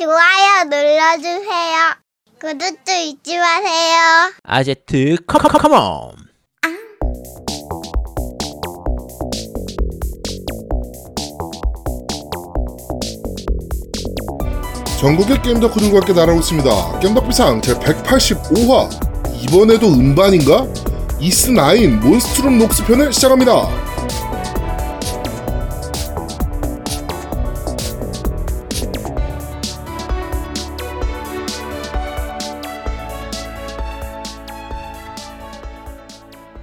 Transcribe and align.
좋아요 0.00 0.64
눌러주세요. 0.64 1.94
구독도 2.40 2.90
잊지 2.90 3.36
마세요. 3.36 4.32
아제트 4.44 5.16
컴컴컴온 5.26 6.12
전국의 14.98 15.42
게임 15.42 15.60
덕후 15.60 15.78
들과 15.78 15.98
함께 15.98 16.14
날아오고 16.14 16.40
있습니다. 16.40 17.00
겜덕비상 17.00 17.60
제 17.60 17.74
185화 17.74 18.88
이번에도 19.42 19.86
음반인가? 19.88 20.66
이스9 21.20 22.00
몬스트룸 22.00 22.58
녹스 22.58 22.86
편을 22.86 23.12
시작합니다. 23.12 23.89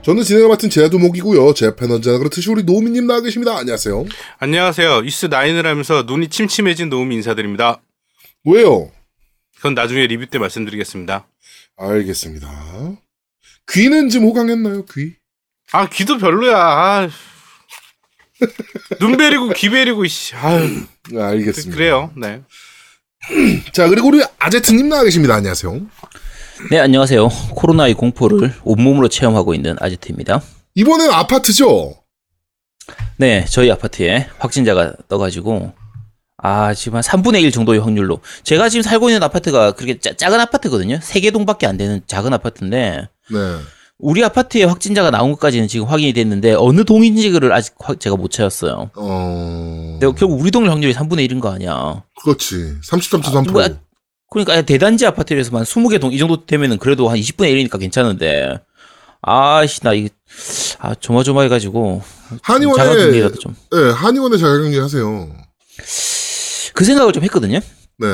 저는 0.07 0.23
진행을 0.23 0.47
맡은 0.47 0.69
제야도목이고요. 0.69 1.53
제 1.53 1.75
패널자 1.75 2.17
그렇듯이 2.17 2.49
우리 2.49 2.63
노미님 2.63 3.07
나와 3.07 3.19
계십니다. 3.19 3.57
안녕하세요. 3.57 4.05
안녕하세요. 4.39 5.01
이스 5.03 5.27
9을 5.27 5.63
하면서 5.63 6.03
눈이 6.03 6.29
침침해진 6.29 6.87
노움이 6.87 7.13
인사드립니다. 7.15 7.81
왜요? 8.45 8.89
그건 9.57 9.73
나중에 9.73 10.07
리뷰 10.07 10.25
때 10.27 10.39
말씀드리겠습니다. 10.39 11.27
알겠습니다. 11.75 12.49
귀는 13.73 14.07
좀 14.07 14.23
호강했나요? 14.23 14.85
귀? 14.85 15.15
아 15.73 15.89
귀도 15.89 16.17
별로야. 16.17 16.55
아. 16.57 17.09
눈 19.01 19.17
베리고 19.17 19.49
귀 19.57 19.69
베리고 19.69 20.05
이씨. 20.05 20.37
아유, 20.37 20.85
네, 21.11 21.21
알겠습니다. 21.21 21.75
그 21.75 21.81
래요. 21.81 22.13
네. 22.15 22.43
자, 23.73 23.89
그리고 23.89 24.07
우리 24.07 24.23
아제트님 24.39 24.87
나와 24.87 25.03
계십니다. 25.03 25.35
안녕하세요. 25.35 25.85
네 26.71 26.79
안녕하세요 26.79 27.29
코로나의 27.51 27.93
공포를 27.93 28.53
온몸으로 28.63 29.07
체험하고 29.09 29.53
있는 29.53 29.75
아제트입니다 29.79 30.41
이번엔 30.75 31.11
아파트죠? 31.11 31.95
네 33.17 33.45
저희 33.49 33.69
아파트에 33.71 34.27
확진자가 34.39 34.93
떠가지고 35.07 35.71
아 36.37 36.73
지금 36.73 36.97
한 36.97 37.03
3분의 37.03 37.41
1 37.43 37.51
정도의 37.51 37.79
확률로 37.79 38.19
제가 38.43 38.69
지금 38.69 38.81
살고 38.83 39.09
있는 39.09 39.23
아파트가 39.23 39.71
그렇게 39.73 39.99
짜- 39.99 40.13
작은 40.15 40.39
아파트거든요 40.39 40.99
세개 41.01 41.31
동밖에 41.31 41.67
안 41.67 41.77
되는 41.77 42.01
작은 42.07 42.33
아파트인데 42.33 43.09
네. 43.31 43.37
우리 43.99 44.23
아파트에 44.23 44.63
확진자가 44.63 45.09
나온 45.09 45.31
것까지는 45.31 45.67
지금 45.67 45.87
확인이 45.87 46.13
됐는데 46.13 46.53
어느 46.53 46.83
동인지를 46.85 47.51
아직 47.53 47.73
확- 47.79 47.99
제가 47.99 48.15
못 48.15 48.29
찾았어요 48.29 48.91
어. 48.95 49.97
근데 49.99 50.05
결국 50.19 50.39
우리 50.39 50.51
동네 50.51 50.69
확률이 50.69 50.93
3분의 50.93 51.27
1인 51.29 51.39
거 51.39 51.51
아니야 51.51 52.03
그렇지. 52.23 52.55
33.3%. 52.87 53.51
뭐야? 53.51 53.69
그러니까 54.29 54.61
대단지 54.61 55.05
아파트에서만 55.05 55.63
20개 55.63 55.99
동 56.01 56.11
이 56.11 56.17
정도 56.17 56.45
되면은 56.45 56.77
그래도 56.79 57.09
한 57.09 57.17
20분의 57.17 57.53
1이니까 57.69 57.79
괜찮은데 57.79 58.59
아씨 59.21 59.81
나 59.81 59.93
이게 59.93 60.09
아 60.79 60.93
조마조마해 60.95 61.49
가지고 61.49 62.01
한의원에, 62.41 62.83
자가격리라도 62.83 63.39
좀그 63.39 63.57
네, 63.75 63.91
한의원에 63.91 64.37
자가격리 64.37 64.77
하세요. 64.79 65.29
생각을 66.83 67.13
좀 67.13 67.23
했거든요. 67.23 67.59
네. 67.97 68.07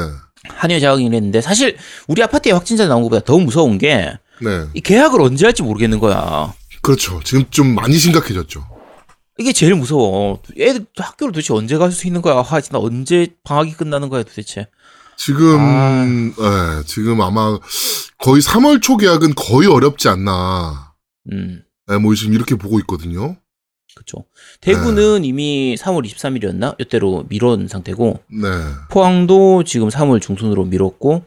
한의원 0.49 0.81
자가격리 0.81 1.15
했는데 1.15 1.41
사실 1.41 1.77
우리 2.07 2.21
아파트에 2.21 2.51
확진자 2.51 2.87
나온 2.87 3.01
것보다 3.03 3.23
더 3.23 3.37
무서운 3.37 3.77
게이 3.77 4.07
네. 4.41 4.81
계약을 4.83 5.21
언제 5.21 5.45
할지 5.45 5.63
모르겠는 5.63 5.99
거야. 5.99 6.53
그렇죠. 6.81 7.19
지금 7.23 7.45
좀 7.49 7.73
많이 7.75 7.97
심각해졌죠. 7.97 8.65
이게 9.39 9.51
제일 9.51 9.73
무서워. 9.75 10.41
애들 10.59 10.85
학교를 10.95 11.31
도대체 11.33 11.53
언제 11.53 11.77
갈 11.77 11.91
수 11.91 12.05
있는 12.07 12.21
거야? 12.21 12.35
아, 12.35 12.43
나 12.71 12.79
언제 12.79 13.27
방학이 13.43 13.73
끝나는 13.73 14.09
거야 14.09 14.23
도대체? 14.23 14.67
지금, 15.25 15.57
아. 15.59 16.05
네, 16.05 16.83
지금 16.85 17.21
아마 17.21 17.57
거의 18.17 18.41
3월 18.41 18.81
초 18.81 18.97
계약은 18.97 19.35
거의 19.35 19.67
어렵지 19.67 20.09
않나. 20.09 20.93
음, 21.31 21.63
네, 21.87 21.97
뭐 21.97 22.13
지금 22.15 22.33
이렇게 22.33 22.55
보고 22.55 22.79
있거든요. 22.79 23.37
그렇죠. 23.95 24.25
대구는 24.61 25.23
이미 25.23 25.75
3월 25.79 26.03
23일이었나? 26.03 26.75
이때로 26.79 27.25
미뤄온 27.29 27.67
상태고 27.67 28.21
네. 28.41 28.47
포항도 28.89 29.63
지금 29.65 29.89
3월 29.89 30.19
중순으로 30.19 30.65
미뤘고 30.65 31.23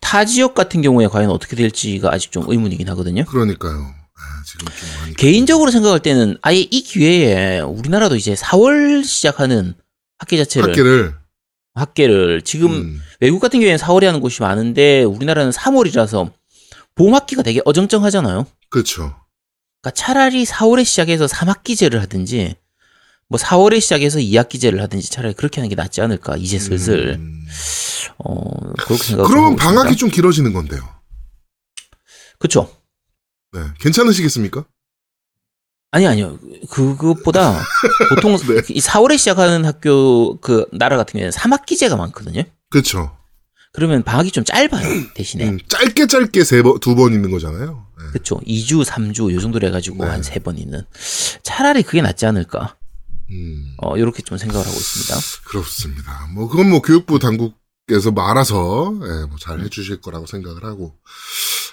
타 0.00 0.24
지역 0.24 0.54
같은 0.54 0.82
경우에 0.82 1.08
과연 1.08 1.30
어떻게 1.30 1.56
될지가 1.56 2.12
아직 2.12 2.30
좀 2.30 2.44
의문이긴 2.46 2.88
하거든요. 2.90 3.24
그러니까요. 3.24 3.78
네, 3.78 4.22
지금 4.46 4.66
좀. 4.66 5.14
개인적으로 5.18 5.70
생각할 5.72 6.00
때는 6.00 6.38
아예 6.42 6.60
이 6.60 6.82
기회에 6.82 7.60
우리나라도 7.60 8.14
이제 8.14 8.34
4월 8.34 9.04
시작하는 9.04 9.74
학기 10.18 10.38
자체를 10.38 10.70
학계를. 10.70 11.25
학기를 11.76 12.42
지금 12.42 12.72
음, 12.72 13.02
외국 13.20 13.38
같은 13.38 13.60
경우에는 13.60 13.78
4월에 13.78 14.04
하는 14.04 14.20
곳이 14.20 14.42
많은데 14.42 15.04
우리나라는 15.04 15.52
3월이라서 15.52 16.32
봄 16.94 17.14
학기가 17.14 17.42
되게 17.42 17.60
어정쩡하잖아요. 17.64 18.46
그렇죠. 18.70 19.14
그러니까 19.82 19.90
차라리 19.94 20.44
4월에 20.44 20.84
시작해서 20.84 21.26
3학기제를 21.26 21.98
하든지 22.00 22.56
뭐 23.28 23.38
4월에 23.38 23.80
시작해서 23.80 24.18
2학기제를 24.18 24.78
하든지 24.78 25.10
차라리 25.10 25.34
그렇게 25.34 25.60
하는 25.60 25.68
게 25.68 25.74
낫지 25.74 26.00
않을까 26.00 26.36
이제 26.36 26.58
슬슬 26.58 27.16
음. 27.18 27.46
어 28.18 28.72
그렇게 28.78 29.02
생각. 29.02 29.24
그러면 29.24 29.56
방학이 29.56 29.96
좀 29.96 30.10
길어지는 30.10 30.52
건데요. 30.52 30.80
그렇죠. 32.38 32.70
네. 33.52 33.60
괜찮으시겠습니까? 33.80 34.64
아니 35.96 36.06
아니요. 36.06 36.38
그것보다 36.68 37.58
보통 38.10 38.36
네. 38.36 38.60
이 38.68 38.80
4월에 38.80 39.16
시작하는 39.16 39.64
학교 39.64 40.38
그 40.40 40.66
나라 40.72 40.98
같은 40.98 41.12
경우에는 41.12 41.30
3학기제가 41.32 41.96
많거든요. 41.96 42.42
그렇죠. 42.68 43.16
그러면 43.72 44.02
방학이 44.02 44.30
좀 44.30 44.44
짧아요. 44.44 44.86
대신에. 45.14 45.48
음, 45.48 45.58
짧게 45.68 46.06
짧게 46.06 46.44
세 46.44 46.60
번, 46.62 46.78
두 46.80 46.94
번 46.94 47.14
있는 47.14 47.30
거잖아요. 47.30 47.86
네. 47.98 48.04
그렇죠. 48.12 48.38
2주, 48.46 48.84
3주 48.84 49.32
요 49.32 49.40
정도로 49.40 49.66
해 49.68 49.70
가지고 49.70 50.04
네. 50.04 50.10
한세 50.10 50.38
번 50.40 50.58
있는. 50.58 50.82
차라리 51.42 51.82
그게 51.82 52.02
낫지 52.02 52.26
않을까. 52.26 52.76
음, 53.30 53.74
어, 53.82 53.94
요렇게 53.98 54.22
좀 54.22 54.36
생각을 54.36 54.66
하고 54.66 54.76
있습니다. 54.76 55.14
그렇습니다. 55.46 56.28
뭐, 56.34 56.46
그건 56.48 56.68
뭐 56.68 56.82
교육부 56.82 57.18
당국에서 57.18 58.10
뭐 58.12 58.24
알아서, 58.28 58.92
예, 59.02 59.26
뭐잘 59.28 59.60
해 59.60 59.68
주실 59.70 60.02
거라고 60.02 60.26
생각을 60.26 60.62
하고. 60.64 60.94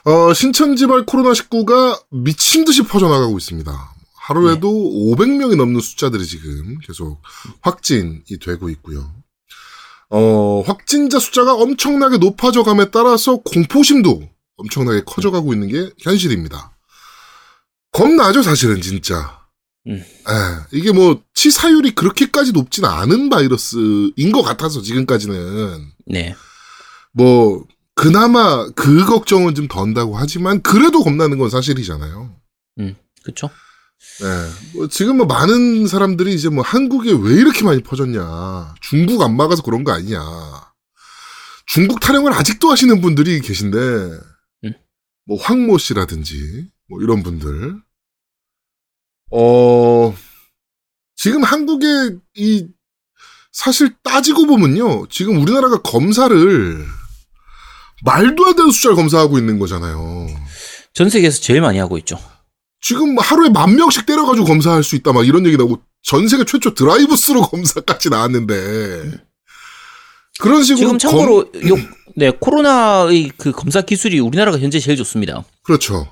어, 0.05 0.33
신천지발 0.33 1.05
코로나19가 1.05 2.03
미친 2.09 2.65
듯이 2.65 2.83
퍼져나가고 2.83 3.37
있습니다. 3.37 3.92
하루에도 4.23 4.69
500명이 4.69 5.57
넘는 5.57 5.81
숫자들이 5.81 6.25
지금 6.25 6.77
계속 6.79 7.21
확진이 7.61 8.23
되고 8.41 8.69
있고요. 8.69 9.13
어, 10.09 10.61
확진자 10.65 11.19
숫자가 11.19 11.53
엄청나게 11.55 12.19
높아져 12.19 12.63
감에 12.63 12.89
따라서 12.89 13.37
공포심도 13.37 14.21
엄청나게 14.55 15.01
커져가고 15.05 15.51
있는 15.53 15.67
게 15.67 15.89
현실입니다. 15.99 16.71
겁나죠, 17.91 18.43
사실은 18.43 18.81
진짜. 18.81 19.41
음. 19.87 19.95
예, 19.97 20.77
이게 20.77 20.93
뭐 20.93 21.21
치사율이 21.33 21.93
그렇게까지 21.93 22.53
높진 22.53 22.85
않은 22.85 23.29
바이러스인 23.29 24.31
것 24.31 24.41
같아서 24.41 24.81
지금까지는 24.81 25.91
네. 26.05 26.33
뭐 27.11 27.65
그나마 27.93 28.69
그 28.69 29.03
걱정은 29.05 29.53
좀 29.53 29.67
덜다고 29.67 30.15
하지만 30.15 30.61
그래도 30.61 31.03
겁나는 31.03 31.37
건 31.37 31.49
사실이잖아요. 31.49 32.33
그렇죠. 33.23 33.49
예, 34.21 34.77
뭐 34.77 34.87
지금 34.87 35.17
뭐 35.17 35.25
많은 35.25 35.87
사람들이 35.87 36.33
이제 36.33 36.49
뭐 36.49 36.63
한국에 36.63 37.11
왜 37.11 37.33
이렇게 37.33 37.63
많이 37.63 37.81
퍼졌냐, 37.81 38.75
중국 38.81 39.21
안 39.21 39.35
막아서 39.35 39.63
그런 39.63 39.83
거 39.83 39.91
아니냐, 39.91 40.19
중국 41.65 41.99
타령을 41.99 42.31
아직도 42.33 42.69
하시는 42.69 43.01
분들이 43.01 43.39
계신데 43.41 43.77
음. 43.77 44.73
뭐 45.25 45.41
황모 45.41 45.77
씨라든지 45.77 46.67
뭐 46.89 47.01
이런 47.01 47.23
분들 47.23 47.81
어 49.31 50.15
지금 51.15 51.43
한국의 51.43 52.19
이 52.35 52.67
사실 53.51 53.95
따지고 54.03 54.45
보면요 54.45 55.07
지금 55.07 55.41
우리나라가 55.41 55.81
검사를 55.81 56.85
말도 58.03 58.45
안 58.45 58.55
되는 58.55 58.69
숫자를 58.71 58.95
검사하고 58.95 59.37
있는 59.37 59.57
거잖아요. 59.59 60.27
전 60.93 61.09
세계에서 61.09 61.41
제일 61.41 61.61
많이 61.61 61.79
하고 61.79 61.97
있죠. 61.97 62.19
지금 62.83 63.17
하루에 63.17 63.49
만 63.49 63.75
명씩 63.75 64.05
때려가지고 64.05 64.45
검사할 64.45 64.83
수 64.83 64.95
있다 64.97 65.13
막 65.13 65.25
이런 65.25 65.45
얘기 65.45 65.55
나오고 65.55 65.79
전 66.03 66.27
세계 66.27 66.43
최초 66.43 66.73
드라이브스루 66.73 67.41
검사까지 67.49 68.09
나왔는데 68.09 69.11
그런 70.39 70.63
식으로 70.63 70.77
지금 70.77 70.97
참고로 70.99 71.39
요, 71.69 71.75
네, 72.15 72.29
코로나의 72.31 73.31
그 73.37 73.51
검사 73.51 73.81
기술이 73.81 74.19
우리나라가 74.19 74.59
현재 74.59 74.79
제일 74.79 74.97
좋습니다. 74.97 75.45
그렇죠 75.63 76.07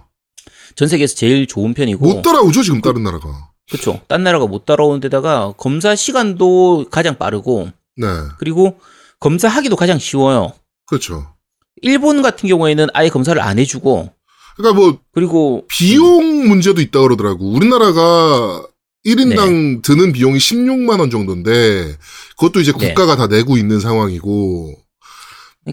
전 0.76 0.88
세계에서 0.88 1.16
제일 1.16 1.46
좋은 1.46 1.74
편이고. 1.74 2.06
못 2.06 2.22
따라오죠 2.22 2.64
지금 2.64 2.82
다른 2.82 3.04
나라가 3.04 3.28
그렇죠. 3.70 4.00
딴 4.08 4.24
나라가 4.24 4.48
못 4.48 4.66
따라오는 4.66 5.02
데다가 5.02 5.54
검사 5.58 5.96
시간도 5.96 6.86
가장 6.90 7.18
빠르고 7.18 7.70
네 7.98 8.08
그리고 8.38 8.80
검사하기도 9.20 9.76
가장 9.76 10.00
쉬워요. 10.00 10.54
그렇죠 10.86 11.34
일본 11.82 12.22
같은 12.22 12.48
경우에는 12.48 12.88
아예 12.94 13.10
검사를 13.10 13.40
안 13.42 13.60
해주고 13.60 14.14
그러니까 14.58 14.80
뭐 14.80 15.00
그리고 15.14 15.66
비용 15.70 16.48
문제도 16.48 16.80
있다 16.82 17.00
그러더라고 17.02 17.50
우리나라가 17.52 18.64
1인당 19.06 19.82
드는 19.82 20.12
비용이 20.14 20.38
16만 20.38 21.00
원 21.00 21.10
정도인데 21.10 21.96
그것도 22.38 22.60
이제 22.62 22.72
네. 22.78 22.90
국가가 22.90 23.16
다 23.16 23.28
내고 23.28 23.58
있는 23.58 23.80
상황이고 23.80 24.76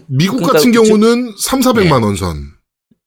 미국 0.07 0.37
그러니까 0.37 0.53
같은 0.53 0.71
저- 0.73 0.81
경우는 0.83 1.33
3, 1.37 1.61
400만 1.61 2.03
원 2.03 2.15
선. 2.15 2.37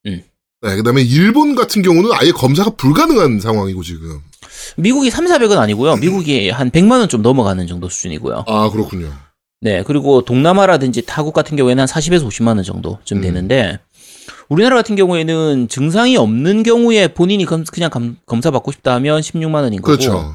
음. 0.07 0.23
네, 0.63 0.77
그다음에 0.77 1.03
일본 1.03 1.55
같은 1.55 1.83
경우는 1.83 2.11
아예 2.13 2.31
검사가 2.31 2.71
불가능한 2.77 3.41
상황이고 3.41 3.83
지금. 3.83 4.21
미국이 4.77 5.11
3, 5.11 5.27
400은 5.27 5.59
아니고요. 5.59 5.97
미국이 5.97 6.51
한 6.51 6.71
100만 6.71 6.99
원 7.01 7.09
좀 7.09 7.23
넘어가는 7.23 7.67
정도 7.67 7.89
수준이고요. 7.89 8.45
아 8.47 8.71
그렇군요. 8.71 9.13
네, 9.61 9.83
그리고 9.85 10.25
동남아라든지 10.25 11.03
타국 11.07 11.35
같은 11.35 11.57
경우에는 11.57 11.81
한 11.83 11.89
40에서 11.89 12.27
50만 12.27 12.49
원 12.57 12.63
정도쯤 12.65 13.19
음. 13.19 13.23
되는데 13.23 13.79
우리나라 14.49 14.77
같은 14.77 14.97
경우에는 14.97 15.69
증상이 15.69 16.17
없는 16.17 16.63
경우에 16.63 17.09
본인이 17.09 17.45
검, 17.45 17.65
그냥 17.65 17.91
검, 17.91 18.17
검사 18.27 18.51
받고 18.51 18.73
싶다 18.73 18.95
하면 18.95 19.21
16만 19.21 19.57
원인 19.57 19.81
거고 19.81 19.87
그렇죠. 19.97 20.35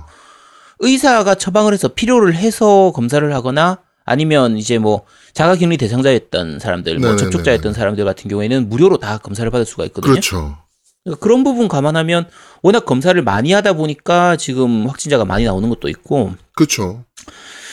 의사가 0.80 1.36
처방을 1.36 1.74
해서 1.74 1.88
필요를 1.90 2.36
해서 2.36 2.92
검사를 2.94 3.34
하거나 3.34 3.80
아니면 4.06 4.58
이제 4.58 4.78
뭐 4.78 5.04
자가격리 5.34 5.78
대상자였던 5.78 6.60
사람들, 6.60 7.00
뭐. 7.00 7.16
접촉자였던 7.18 7.74
사람들 7.74 8.06
같은 8.06 8.30
경우에는 8.30 8.70
무료로 8.70 8.98
다 8.98 9.18
검사를 9.18 9.50
받을 9.52 9.66
수가 9.66 9.86
있거든요. 9.86 10.12
그렇죠. 10.14 10.58
그러니까 11.04 11.20
그런 11.24 11.44
부분 11.44 11.68
감안하면 11.68 12.28
워낙 12.62 12.86
검사를 12.86 13.20
많이 13.22 13.52
하다 13.54 13.74
보니까 13.74 14.36
지금 14.36 14.88
확진자가 14.88 15.26
많이 15.26 15.46
나오는 15.46 15.68
것도 15.70 15.90
있고 15.90 16.34
그렇죠. 16.56 17.04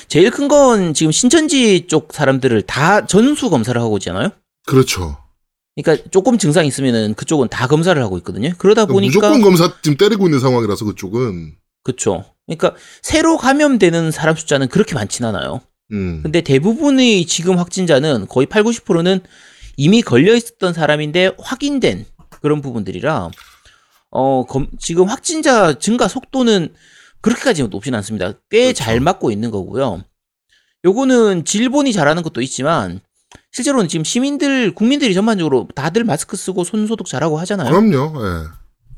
제일 0.09 0.31
큰 0.31 0.49
건 0.49 0.93
지금 0.95 1.11
신천지 1.13 1.87
쪽 1.89 2.09
사람들을 2.13 2.63
다 2.63 3.07
전수 3.07 3.49
검사를 3.51 3.81
하고 3.81 3.97
있잖아요. 3.99 4.31
그렇죠. 4.67 5.17
그러니까 5.77 6.09
조금 6.11 6.39
증상 6.39 6.67
있으면은 6.67 7.15
그쪽은 7.15 7.49
다 7.49 7.67
검사를 7.67 8.01
하고 8.01 8.17
있거든요. 8.19 8.51
그러다 8.59 8.87
보니까 8.87 9.07
무조건 9.29 9.43
검사 9.43 9.73
지금 9.83 9.97
때리고 9.97 10.27
있는 10.27 10.39
상황이라서 10.41 10.85
그쪽은. 10.85 11.57
그렇죠. 11.83 12.25
그러니까 12.47 12.75
새로 13.03 13.37
감염되는 13.37 14.11
사람 14.11 14.37
숫자는 14.37 14.69
그렇게 14.69 14.95
많진 14.95 15.25
않아요. 15.25 15.61
음. 15.93 16.21
근데 16.23 16.41
대부분의 16.41 17.27
지금 17.27 17.59
확진자는 17.59 18.27
거의 18.29 18.47
8, 18.47 18.63
90%는 18.63 19.21
이미 19.77 20.03
걸려 20.03 20.35
있었던 20.35 20.73
사람인데 20.73 21.33
확인된 21.39 22.07
그런 22.41 22.61
부분들이라 22.63 23.31
어 24.11 24.45
검- 24.47 24.69
지금 24.79 25.07
확진자 25.09 25.79
증가 25.79 26.07
속도는 26.07 26.73
그렇게까지 27.21 27.65
높진 27.65 27.95
않습니다. 27.97 28.33
꽤 28.51 28.67
그렇죠. 28.67 28.85
잘 28.85 29.01
맞고 29.01 29.31
있는 29.33 29.51
거고요. 29.51 30.05
요거는 30.85 31.45
질본이 31.45 31.93
잘하는 31.93 32.23
것도 32.23 32.41
있지만 32.43 33.01
실제로는 33.53 33.89
지금 33.89 34.05
시민들 34.05 34.75
국민들이 34.75 35.15
전반적으로 35.15 35.69
다들 35.75 36.05
마스크 36.05 36.37
쓰고 36.37 36.65
손 36.65 36.87
소독 36.87 37.07
잘하고 37.07 37.39
하잖아요. 37.39 37.71
그럼요. 37.71 38.13
예. 38.27 38.45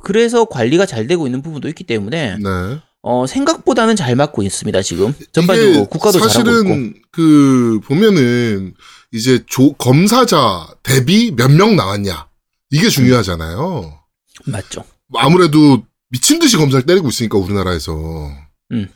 그래서 0.02 0.44
관리가 0.46 0.86
잘 0.86 1.06
되고 1.06 1.26
있는 1.26 1.42
부분도 1.42 1.68
있기 1.68 1.84
때문에 1.84 2.36
네. 2.38 2.78
어 3.02 3.26
생각보다는 3.26 3.96
잘 3.96 4.16
맞고 4.16 4.42
있습니다. 4.42 4.82
지금 4.82 5.14
전반적으로 5.32 5.86
국가도 5.86 6.18
잘하고 6.18 6.26
있고. 6.26 6.28
사실은 6.28 6.94
그 7.12 7.80
보면은 7.84 8.74
이제 9.12 9.42
조, 9.46 9.72
검사자 9.74 10.66
대비 10.82 11.32
몇 11.32 11.50
명 11.50 11.76
나왔냐 11.76 12.26
이게 12.70 12.88
중요하잖아요. 12.88 13.98
맞죠. 14.46 14.84
아무래도 15.14 15.82
미친 16.08 16.38
듯이 16.38 16.56
검사를 16.56 16.84
때리고 16.86 17.08
있으니까 17.08 17.38
우리나라에서. 17.38 18.30
음. 18.72 18.88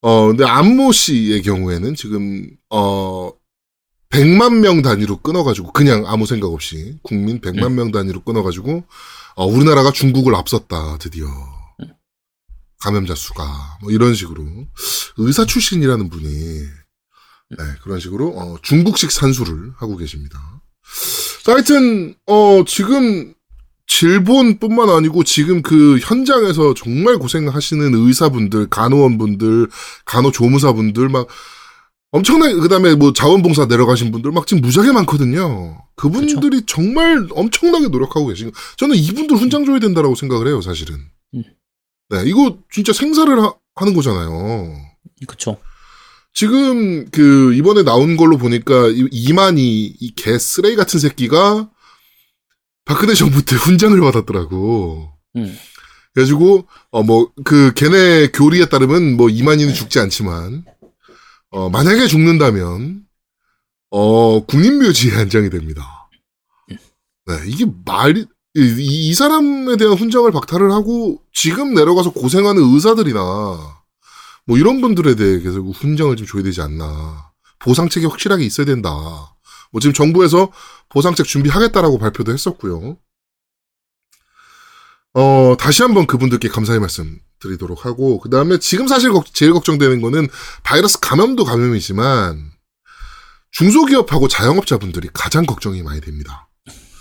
어 0.00 0.26
근데 0.26 0.44
안모 0.44 0.90
씨의 0.92 1.42
경우에는 1.42 1.94
지금 1.94 2.48
어 2.70 3.30
100만 4.12 4.60
명 4.60 4.82
단위로 4.82 5.18
끊어가지고 5.18 5.72
그냥 5.72 6.04
아무 6.06 6.26
생각 6.26 6.52
없이 6.52 6.98
국민 7.02 7.40
100만 7.40 7.66
음. 7.66 7.74
명 7.76 7.92
단위로 7.92 8.22
끊어가지고 8.22 8.84
어, 9.34 9.46
우리나라가 9.46 9.90
중국을 9.90 10.34
앞섰다 10.34 10.98
드디어 10.98 11.26
음. 11.80 11.88
감염자 12.80 13.14
수가 13.14 13.78
뭐 13.80 13.90
이런 13.90 14.14
식으로 14.14 14.44
의사 15.16 15.46
출신이라는 15.46 16.10
분이 16.10 16.28
네, 16.28 17.64
그런 17.82 18.00
식으로 18.00 18.28
어, 18.36 18.56
중국식 18.62 19.10
산수를 19.10 19.72
하고 19.76 19.96
계십니다. 19.96 20.38
자, 21.44 21.52
하여튼 21.52 22.14
어 22.26 22.64
지금 22.66 23.34
질본뿐만 23.86 24.88
아니고 24.88 25.24
지금 25.24 25.62
그 25.62 25.98
현장에서 25.98 26.74
정말 26.74 27.18
고생하시는 27.18 27.94
의사분들, 27.94 28.68
간호원분들, 28.68 29.68
간호조무사분들 30.04 31.08
막 31.08 31.26
엄청나게 32.12 32.54
그다음에 32.56 32.94
뭐 32.94 33.12
자원봉사 33.12 33.66
내려가신 33.66 34.12
분들 34.12 34.32
막 34.32 34.46
지금 34.46 34.60
무지하게 34.60 34.92
많거든요. 34.92 35.82
그분들이 35.96 36.62
정말 36.66 37.26
엄청나게 37.30 37.88
노력하고 37.88 38.26
계신 38.26 38.50
거. 38.50 38.58
저는 38.76 38.96
이분들 38.96 39.36
훈장 39.36 39.64
줘야 39.64 39.78
된다라고 39.78 40.14
생각을 40.14 40.46
해요, 40.46 40.60
사실은. 40.60 40.96
음. 41.34 41.42
네, 42.10 42.22
이거 42.26 42.58
진짜 42.70 42.92
생사를 42.92 43.42
하, 43.42 43.54
하는 43.76 43.94
거잖아요. 43.94 44.76
그렇죠. 45.26 45.58
지금 46.34 47.06
그 47.10 47.54
이번에 47.54 47.82
나온 47.82 48.16
걸로 48.18 48.36
보니까 48.36 48.88
이- 48.88 49.08
이만희 49.10 49.96
이개 50.00 50.38
쓰레기 50.38 50.76
같은 50.76 50.98
새끼가 51.00 51.70
박근혜 52.84 53.14
정부 53.14 53.42
때 53.42 53.56
훈장을 53.56 53.98
받았더라고. 54.00 55.12
음. 55.36 55.56
그래가지고 56.14 56.66
어 56.90 57.02
뭐 57.02 57.30
그 57.44 57.72
걔네 57.74 58.28
교리에 58.32 58.66
따르면 58.66 59.16
뭐 59.16 59.30
이만희는 59.30 59.72
죽지 59.72 59.98
않지만 59.98 60.64
어 61.52 61.68
만약에 61.70 62.06
죽는다면 62.06 63.06
어 63.90 64.44
국립묘지에 64.46 65.16
안장이 65.20 65.50
됩니다. 65.50 66.08
네 67.26 67.34
이게 67.46 67.66
말이 67.84 68.26
이, 68.54 68.60
이- 68.60 69.08
이 69.08 69.14
사람에 69.14 69.76
대한 69.76 69.94
훈장을 69.94 70.30
박탈을 70.32 70.72
하고 70.72 71.22
지금 71.32 71.74
내려가서 71.74 72.10
고생하는 72.12 72.62
의사들이나 72.74 73.20
뭐 74.44 74.58
이런 74.58 74.80
분들에 74.80 75.14
대해 75.14 75.40
계속 75.40 75.70
훈장을 75.70 76.14
좀 76.16 76.26
줘야 76.26 76.42
되지 76.42 76.60
않나. 76.60 77.30
보상책이 77.60 78.06
확실하게 78.06 78.44
있어야 78.44 78.66
된다. 78.66 78.90
뭐 79.70 79.80
지금 79.80 79.94
정부에서 79.94 80.50
보상책 80.88 81.26
준비하겠다라고 81.26 81.98
발표도 81.98 82.32
했었고요. 82.32 82.98
어, 85.14 85.56
다시 85.58 85.82
한번 85.82 86.06
그분들께 86.06 86.48
감사의 86.48 86.80
말씀 86.80 87.20
드리도록 87.42 87.84
하고, 87.84 88.20
그 88.20 88.30
다음에 88.30 88.58
지금 88.58 88.86
사실 88.88 89.10
걱- 89.12 89.34
제일 89.34 89.52
걱정되는 89.52 90.00
거는 90.00 90.28
바이러스 90.62 91.00
감염도 91.00 91.44
감염이지만, 91.44 92.50
중소기업하고 93.50 94.28
자영업자분들이 94.28 95.08
가장 95.12 95.44
걱정이 95.44 95.82
많이 95.82 96.00
됩니다. 96.00 96.48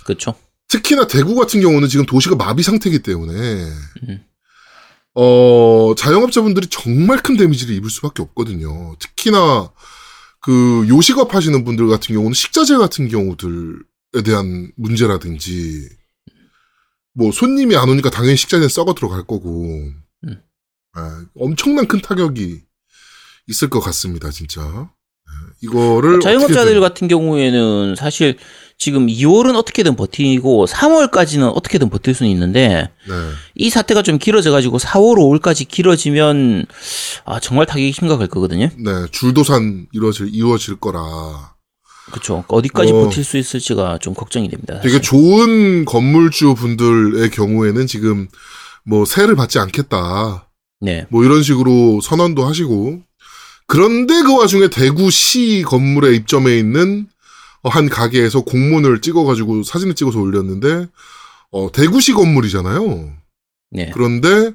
그렇죠. 0.04 0.36
특히나 0.68 1.08
대구 1.08 1.36
같은 1.36 1.62
경우는 1.62 1.88
지금 1.88 2.06
도시가 2.06 2.36
마비 2.36 2.64
상태이기 2.64 3.00
때문에, 3.00 3.34
음. 4.10 4.24
어, 5.14 5.94
자영업자분들이 5.98 6.68
정말 6.68 7.22
큰 7.22 7.38
데미지를 7.38 7.76
입을 7.76 7.90
수밖에 7.90 8.22
없거든요. 8.24 8.96
특히나, 9.00 9.72
그, 10.42 10.86
요식업 10.90 11.36
하시는 11.36 11.64
분들 11.64 11.88
같은 11.88 12.16
경우는 12.16 12.34
식자재 12.34 12.78
같은 12.78 13.08
경우들에 13.10 14.24
대한 14.26 14.72
문제라든지, 14.76 15.88
뭐, 17.14 17.32
손님이 17.32 17.76
안 17.76 17.90
오니까 17.90 18.10
당연히 18.10 18.38
식자재는 18.38 18.70
썩어 18.70 18.94
들어갈 18.96 19.20
거고, 19.28 19.66
음. 19.66 20.02
아, 20.94 21.26
엄청난 21.40 21.88
큰 21.88 22.02
타격이 22.02 22.62
있을 23.48 23.70
것 23.70 23.80
같습니다, 23.80 24.30
진짜. 24.30 24.62
아, 24.62 24.90
이거를. 25.62 26.20
자영업자들 26.20 26.76
어떻게든- 26.76 26.82
같은 26.82 27.08
경우에는 27.08 27.96
사실 27.96 28.38
지금 28.78 29.08
2월은 29.08 29.56
어떻게든 29.56 29.96
버티고 29.96 30.66
3월까지는 30.66 31.52
어떻게든 31.56 31.90
버틸 31.90 32.14
수는 32.16 32.32
있는데 32.32 32.90
네. 33.08 33.14
이 33.56 33.70
사태가 33.70 34.02
좀 34.02 34.18
길어져 34.18 34.52
가지고 34.52 34.80
4월, 34.80 35.18
5월까지 35.40 35.68
길어지면 35.68 36.66
아 37.26 37.40
정말 37.40 37.68
타격이 37.68 37.92
심각할 37.92 38.28
거거든요. 38.28 38.70
네, 38.78 38.92
줄도산 39.12 39.88
이루어질, 39.94 40.30
이루어질 40.34 40.78
거라. 40.78 41.54
그렇죠. 42.12 42.44
어디까지 42.48 42.92
어. 42.92 43.04
버틸 43.06 43.24
수 43.24 43.38
있을지가 43.38 44.00
좀 44.00 44.14
걱정이 44.16 44.50
됩니다. 44.50 44.78
사실. 44.78 44.90
되게 44.92 45.02
좋은 45.02 45.86
건물주 45.86 46.56
분들의 46.56 47.30
경우에는 47.30 47.86
지금 47.88 48.28
뭐 48.84 49.06
세를 49.06 49.36
받지 49.36 49.60
않겠다. 49.60 50.50
네, 50.82 51.06
뭐 51.10 51.24
이런 51.24 51.44
식으로 51.44 52.02
선언도 52.02 52.46
하시고. 52.46 53.02
그런데 53.68 54.22
그 54.24 54.38
와중에 54.38 54.70
대구시 54.70 55.64
건물에 55.66 56.14
입점해 56.16 56.58
있는 56.58 57.08
어, 57.64 57.70
한 57.70 57.90
가게에서 57.90 58.42
공문을 58.42 59.02
찍어가지고 59.02 59.64
사진을 59.64 59.94
찍어서 59.94 60.20
올렸는데, 60.20 60.88
어, 61.52 61.72
대구시 61.72 62.14
건물이잖아요. 62.14 63.16
네, 63.72 63.92
그런데, 63.94 64.52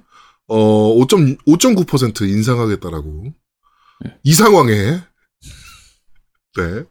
어, 0.49 0.57
5., 0.57 1.07
5.9% 1.07 2.29
인상하겠다라고. 2.29 3.33
이 4.25 4.35
상황에, 4.35 5.01
네. 6.57 6.85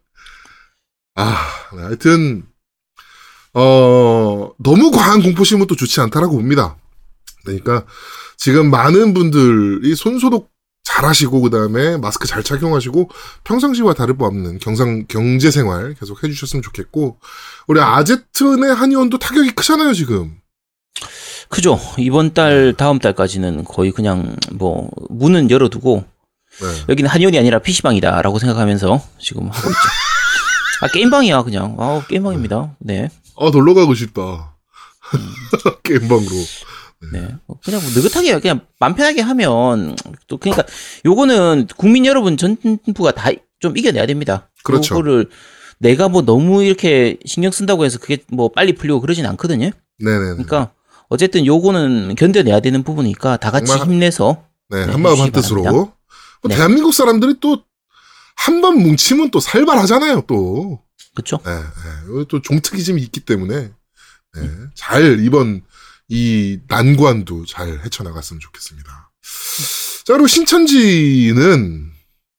아, 1.15 1.37
네, 1.75 1.81
하여튼, 1.81 2.45
어, 3.53 4.51
너무 4.57 4.91
과한 4.91 5.21
공포심은 5.21 5.67
또 5.67 5.75
좋지 5.75 5.99
않다라고 6.01 6.35
봅니다. 6.35 6.77
그러니까, 7.43 7.85
지금 8.37 8.69
많은 8.69 9.13
분들이 9.13 9.95
손소독 9.95 10.51
잘 10.83 11.05
하시고, 11.05 11.41
그 11.41 11.49
다음에 11.49 11.97
마스크 11.97 12.27
잘 12.27 12.43
착용하시고, 12.43 13.09
평상시와 13.43 13.93
다를 13.93 14.17
바 14.17 14.25
없는 14.25 14.59
경상, 14.59 15.05
경제 15.07 15.51
생활 15.51 15.95
계속 15.99 16.23
해 16.23 16.27
주셨으면 16.29 16.61
좋겠고, 16.61 17.17
우리 17.67 17.79
아제트네 17.79 18.69
한의원도 18.71 19.17
타격이 19.17 19.51
크잖아요, 19.51 19.93
지금. 19.93 20.37
크죠. 21.49 21.79
이번 21.97 22.33
달, 22.33 22.73
다음 22.77 22.99
달까지는 22.99 23.65
거의 23.65 23.91
그냥 23.91 24.35
뭐 24.53 24.89
문은 25.09 25.51
열어두고 25.51 26.05
네. 26.61 26.85
여기는 26.89 27.09
한의원이 27.09 27.37
아니라 27.37 27.59
PC방이다라고 27.59 28.39
생각하면서 28.39 29.01
지금 29.19 29.43
하고 29.49 29.69
있죠. 29.69 29.79
아 30.81 30.87
게임방이야 30.87 31.43
그냥. 31.43 31.75
아 31.79 32.03
게임방입니다. 32.07 32.75
네. 32.79 33.09
아, 33.37 33.49
놀러 33.51 33.73
가고 33.73 33.93
싶다. 33.93 34.55
게임방으로. 35.83 36.31
네. 37.13 37.35
뭐 37.45 37.59
그냥 37.63 37.81
뭐 37.81 37.91
느긋하게 37.91 38.39
그냥 38.39 38.61
맘 38.79 38.95
편하게 38.95 39.21
하면 39.21 39.95
또 40.27 40.37
그러니까 40.37 40.65
요거는 41.05 41.67
국민 41.77 42.05
여러분 42.05 42.37
전부가 42.37 43.11
다 43.11 43.31
좀 43.59 43.77
이겨내야 43.77 44.05
됩니다. 44.05 44.49
그렇죠. 44.63 44.95
요거를 44.95 45.29
내가 45.79 46.07
뭐 46.07 46.21
너무 46.21 46.63
이렇게 46.63 47.17
신경 47.25 47.51
쓴다고 47.51 47.85
해서 47.85 47.99
그게 47.99 48.17
뭐 48.27 48.49
빨리 48.49 48.75
풀리고 48.75 49.01
그러진 49.01 49.25
않거든요. 49.25 49.71
네네. 49.99 50.19
그러니까 50.19 50.71
어쨌든 51.09 51.45
요거는 51.45 52.15
견뎌내야 52.15 52.59
되는 52.59 52.83
부분이니까 52.83 53.37
다 53.37 53.51
같이 53.51 53.73
힘내서 53.73 54.43
네, 54.69 54.85
네, 54.85 54.91
한마음 54.91 55.19
한뜻으로. 55.19 55.63
뭐 55.63 55.93
네. 56.43 56.55
대한민국 56.55 56.93
사람들이 56.93 57.35
또, 57.39 57.63
한 58.35 58.61
번 58.61 58.77
뭉치면 58.83 59.31
또 59.31 59.39
살벌하잖아요, 59.39 60.25
또. 60.27 60.79
그렇죠. 61.15 61.39
네, 61.45 61.51
네. 61.55 62.25
또 62.27 62.41
종특이즘이 62.41 63.01
있기 63.03 63.21
때문에, 63.21 63.71
네, 64.35 64.49
잘 64.75 65.23
이번 65.23 65.61
이 66.09 66.59
난관도 66.67 67.45
잘 67.45 67.81
헤쳐나갔으면 67.83 68.39
좋겠습니다. 68.39 69.11
자, 70.05 70.13
그리고 70.13 70.27
신천지는, 70.27 71.91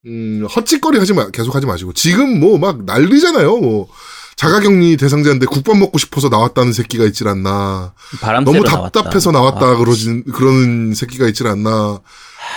음, 0.07 0.47
헛짓거리 0.55 0.99
하지 0.99 1.13
마, 1.15 1.29
계속 1.31 1.55
하지 1.55 1.67
마시고, 1.67 1.93
지금 1.93 2.39
뭐 2.41 2.59
막 2.59 2.85
난리잖아요, 2.85 3.59
뭐. 3.59 3.89
자가격리 4.37 4.99
대상자인데 4.99 5.47
국밥 5.47 5.79
먹고 5.79 5.97
싶어서 5.97 6.29
나왔다는 6.29 6.75
새끼가 6.75 7.07
있질 7.07 7.27
않나. 7.27 7.95
바람 8.21 8.45
너무 8.45 8.59
쐬러 8.59 8.71
나왔다. 8.71 9.01
답답해서 9.03 9.31
나왔다 9.33 9.65
아, 9.67 9.77
그러진 9.77 10.25
그러는 10.25 10.93
새끼가 10.95 11.27
있질 11.29 11.47
않나. 11.47 12.01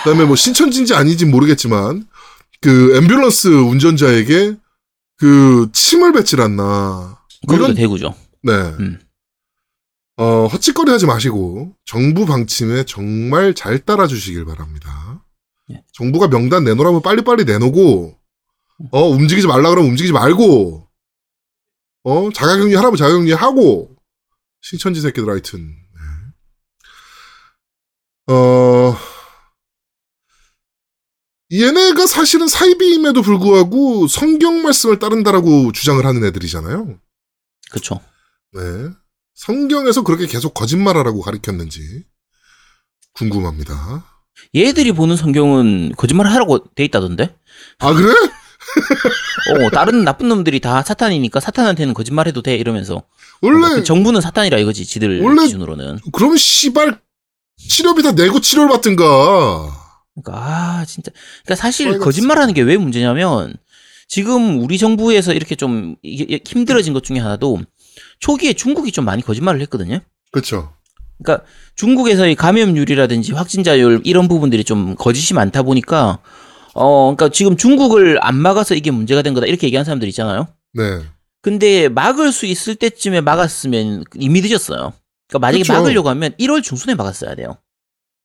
그다음에 0.04 0.26
뭐 0.26 0.36
신천지인지 0.36 0.92
아닌지 0.94 1.24
모르겠지만 1.24 2.06
그 2.60 3.00
앰뷸런스 3.00 3.66
운전자에게 3.70 4.56
그 5.16 5.70
침을 5.72 6.12
뱉질 6.12 6.42
않나. 6.42 7.18
이런 7.50 7.74
대구죠. 7.74 8.14
네. 8.42 8.52
음. 8.52 9.00
어 10.20 10.46
헛짓거리 10.48 10.90
하지 10.90 11.06
마시고 11.06 11.74
정부 11.86 12.26
방침에 12.26 12.84
정말 12.84 13.54
잘 13.54 13.78
따라주시길 13.78 14.44
바랍니다. 14.44 15.24
예. 15.70 15.82
정부가 15.94 16.28
명단 16.28 16.62
내놓으라면 16.62 17.00
빨리빨리 17.00 17.44
내놓고 17.44 18.18
어 18.92 19.08
움직이지 19.08 19.46
말라 19.46 19.70
그러면 19.70 19.92
움직이지 19.92 20.12
말고 20.12 20.86
어 22.02 22.30
자가격리 22.34 22.74
하라면 22.74 22.98
자가격리 22.98 23.32
하고 23.32 23.96
신천지 24.60 25.00
새끼들 25.00 25.30
하여튼 25.30 25.74
네. 28.26 28.34
어 28.34 28.94
얘네가 31.50 32.06
사실은 32.06 32.46
사이비임에도 32.46 33.22
불구하고 33.22 34.06
성경 34.06 34.60
말씀을 34.60 34.98
따른다라고 34.98 35.72
주장을 35.72 36.04
하는 36.04 36.22
애들이잖아요. 36.24 37.00
그렇죠. 37.70 38.02
네. 38.52 38.60
성경에서 39.46 40.02
그렇게 40.02 40.26
계속 40.26 40.52
거짓말하라고 40.52 41.22
가르쳤는지 41.22 42.04
궁금합니다. 43.14 44.04
얘들이 44.54 44.92
보는 44.92 45.16
성경은 45.16 45.92
거짓말 45.96 46.26
하라고 46.26 46.64
돼 46.74 46.84
있다던데? 46.84 47.34
아 47.78 47.92
그래? 47.94 48.12
어, 49.66 49.70
다른 49.70 50.04
나쁜 50.04 50.28
놈들이 50.28 50.60
다 50.60 50.82
사탄이니까 50.82 51.40
사탄한테는 51.40 51.94
거짓말해도 51.94 52.42
돼 52.42 52.54
이러면서 52.56 53.02
원래 53.40 53.76
그 53.76 53.82
정부는 53.84 54.20
사탄이라 54.20 54.58
이거지 54.58 54.84
지들 54.84 55.22
원래- 55.22 55.44
기준으로는. 55.44 56.00
그러면 56.12 56.36
씨발 56.36 57.00
치료비 57.56 58.02
다 58.02 58.12
내고 58.12 58.40
치료를 58.40 58.68
받든가. 58.70 59.04
그러니까 60.22 60.32
아 60.34 60.84
진짜 60.84 61.10
그러니까 61.44 61.54
사실 61.62 61.98
거짓말하는 61.98 62.52
게 62.52 62.60
왜 62.62 62.76
문제냐면 62.76 63.54
지금 64.06 64.60
우리 64.62 64.76
정부에서 64.76 65.32
이렇게 65.32 65.54
좀 65.54 65.96
힘들어진 66.04 66.92
것 66.92 67.02
중에 67.04 67.18
하나도 67.18 67.60
초기에 68.18 68.52
중국이 68.52 68.92
좀 68.92 69.04
많이 69.04 69.22
거짓말을 69.22 69.60
했거든요. 69.62 70.00
그렇죠. 70.32 70.72
그러니까 71.22 71.46
중국에서의 71.76 72.34
감염률이라든지 72.34 73.32
확진자율 73.32 74.00
이런 74.04 74.28
부분들이 74.28 74.64
좀 74.64 74.94
거짓이 74.96 75.34
많다 75.34 75.62
보니까 75.62 76.18
어 76.74 77.14
그러니까 77.14 77.28
지금 77.30 77.56
중국을 77.56 78.18
안 78.24 78.36
막아서 78.36 78.74
이게 78.74 78.90
문제가 78.90 79.22
된 79.22 79.34
거다 79.34 79.46
이렇게 79.46 79.66
얘기하는 79.66 79.84
사람들 79.84 80.08
있잖아요. 80.08 80.48
네. 80.72 81.00
근데 81.42 81.88
막을 81.88 82.32
수 82.32 82.46
있을 82.46 82.74
때쯤에 82.74 83.20
막았으면 83.22 84.04
이미 84.16 84.40
늦었어요. 84.40 84.92
그러니까 85.28 85.38
만약에 85.46 85.62
그쵸. 85.62 85.72
막으려고 85.72 86.08
하면 86.10 86.32
1월 86.38 86.62
중순에 86.62 86.94
막았어야 86.94 87.34
돼요. 87.34 87.56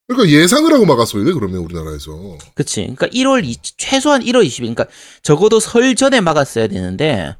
그러니까 0.07 0.37
예상을 0.37 0.71
하고 0.71 0.85
막았어야 0.85 1.23
돼 1.23 1.33
그러면 1.33 1.57
우리나라에서. 1.61 2.37
그치. 2.53 2.81
그러니까 2.81 3.07
1월, 3.07 3.43
이- 3.45 3.57
최소한 3.77 4.21
1월 4.21 4.45
20일. 4.45 4.59
그러니까 4.59 4.85
적어도 5.23 5.59
설 5.59 5.95
전에 5.95 6.21
막았어야 6.21 6.67
되는데, 6.67 7.35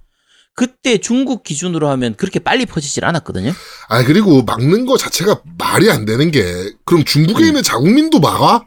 그때 0.56 0.98
중국 0.98 1.44
기준으로 1.44 1.90
하면 1.90 2.16
그렇게 2.16 2.40
빨리 2.40 2.66
퍼지질 2.66 3.04
않았거든요. 3.06 3.52
아 3.90 4.04
그리고 4.04 4.42
막는 4.44 4.86
거 4.86 4.98
자체가 4.98 5.42
말이 5.58 5.92
안 5.92 6.06
되는 6.06 6.32
게 6.32 6.44
그럼 6.86 7.04
중국에 7.04 7.44
음. 7.44 7.48
있는 7.48 7.64
자국민도 7.64 8.20
막아? 8.20 8.66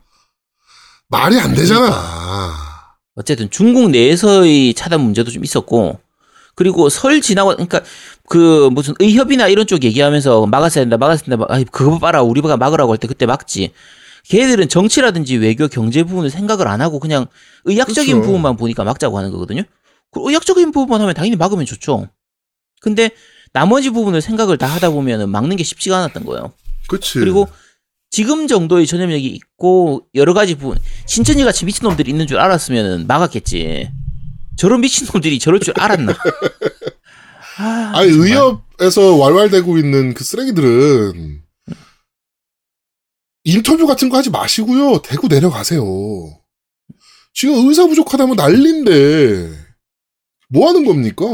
말이 1.08 1.38
안 1.40 1.54
되잖아. 1.54 1.94
어쨌든 3.14 3.48
중국 3.50 3.90
내에서의 3.90 4.74
차단 4.74 5.00
문제도 5.00 5.30
좀 5.30 5.42
있었고, 5.42 5.98
그리고 6.54 6.88
설 6.90 7.20
지나고, 7.20 7.50
그러니까 7.52 7.80
그 8.28 8.68
무슨 8.72 8.94
의협이나 9.00 9.48
이런 9.48 9.66
쪽 9.66 9.82
얘기하면서 9.84 10.46
막았어야 10.46 10.84
된다, 10.84 10.98
막았어야 10.98 11.24
된다, 11.24 11.36
막, 11.38 11.50
아이, 11.50 11.64
그거 11.64 11.98
봐라, 11.98 12.22
우리가 12.22 12.56
막으라고 12.58 12.92
할 12.92 12.98
때 12.98 13.08
그때 13.08 13.26
막지. 13.26 13.72
걔들은 14.28 14.68
정치라든지 14.68 15.36
외교, 15.36 15.66
경제 15.68 16.02
부분을 16.04 16.28
생각을 16.30 16.68
안 16.68 16.80
하고 16.82 17.00
그냥 17.00 17.26
의학적인 17.64 18.16
그쵸. 18.16 18.26
부분만 18.26 18.56
보니까 18.56 18.84
막자고 18.84 19.16
하는 19.16 19.30
거거든요. 19.30 19.62
그 20.10 20.20
의학적인 20.24 20.72
부분만 20.72 21.00
하면 21.00 21.14
당연히 21.14 21.36
막으면 21.36 21.66
좋죠. 21.66 22.08
근데 22.80 23.10
나머지 23.52 23.90
부분을 23.90 24.20
생각을 24.20 24.58
다 24.58 24.66
하다 24.66 24.90
보면은 24.90 25.30
막는 25.30 25.56
게 25.56 25.64
쉽지가 25.64 25.96
않았던 25.98 26.24
거예요. 26.24 26.52
그렇지. 26.88 27.18
그리고 27.18 27.48
지금 28.10 28.46
정도의 28.46 28.86
전염력이 28.86 29.26
있고 29.26 30.06
여러 30.14 30.32
가지 30.32 30.54
부분 30.54 30.78
신천지 31.06 31.44
같이 31.44 31.64
미친놈들이 31.64 32.10
있는 32.10 32.26
줄 32.26 32.38
알았으면 32.38 33.06
막았겠지. 33.06 33.90
저런 34.56 34.80
미친놈들이 34.80 35.38
저럴 35.38 35.60
줄 35.60 35.74
알았나? 35.78 36.14
아, 37.58 37.92
아니 37.94 38.10
정말. 38.12 38.28
의협에서 38.28 39.16
왈왈대고 39.16 39.78
있는 39.78 40.14
그 40.14 40.24
쓰레기들은 40.24 41.42
인터뷰 43.44 43.86
같은 43.86 44.08
거 44.08 44.18
하지 44.18 44.30
마시고요. 44.30 45.00
대구 45.02 45.28
내려가세요. 45.28 45.82
지금 47.32 47.68
의사 47.68 47.86
부족하다면 47.86 48.36
난린데 48.36 49.57
뭐 50.48 50.68
하는 50.68 50.84
겁니까? 50.84 51.24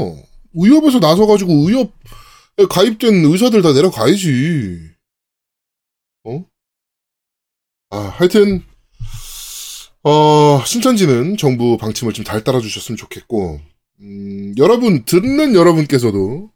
의협에서 0.54 0.98
나서가지고 0.98 1.52
의협에 1.52 2.66
가입된 2.68 3.24
의사들 3.24 3.62
다 3.62 3.72
내려가야지. 3.72 4.78
어? 6.24 6.44
아 7.90 7.98
하여튼 7.98 8.62
어 10.02 10.62
신천지는 10.64 11.36
정부 11.36 11.76
방침을 11.76 12.12
좀 12.12 12.24
잘 12.24 12.42
따라주셨으면 12.44 12.96
좋겠고 12.96 13.60
음, 14.00 14.54
여러분 14.58 15.04
듣는 15.04 15.54
여러분께서도 15.54 16.50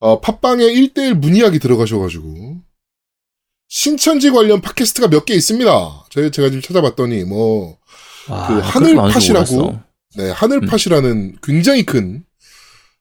어, 0.00 0.20
팟빵에 0.20 0.64
1대1 0.64 1.14
문의하기 1.14 1.58
들어가셔가지고 1.60 2.58
신천지 3.68 4.30
관련 4.30 4.60
팟캐스트가 4.60 5.08
몇 5.08 5.24
개 5.24 5.34
있습니다. 5.34 6.06
제가, 6.10 6.30
제가 6.30 6.48
지금 6.48 6.60
찾아봤더니 6.62 7.24
뭐 7.24 7.78
와, 8.28 8.46
그 8.48 8.54
하늘팟이라고. 8.60 9.80
네, 10.16 10.30
하늘팟이라는 10.30 11.38
굉장히 11.42 11.84
큰 11.84 12.24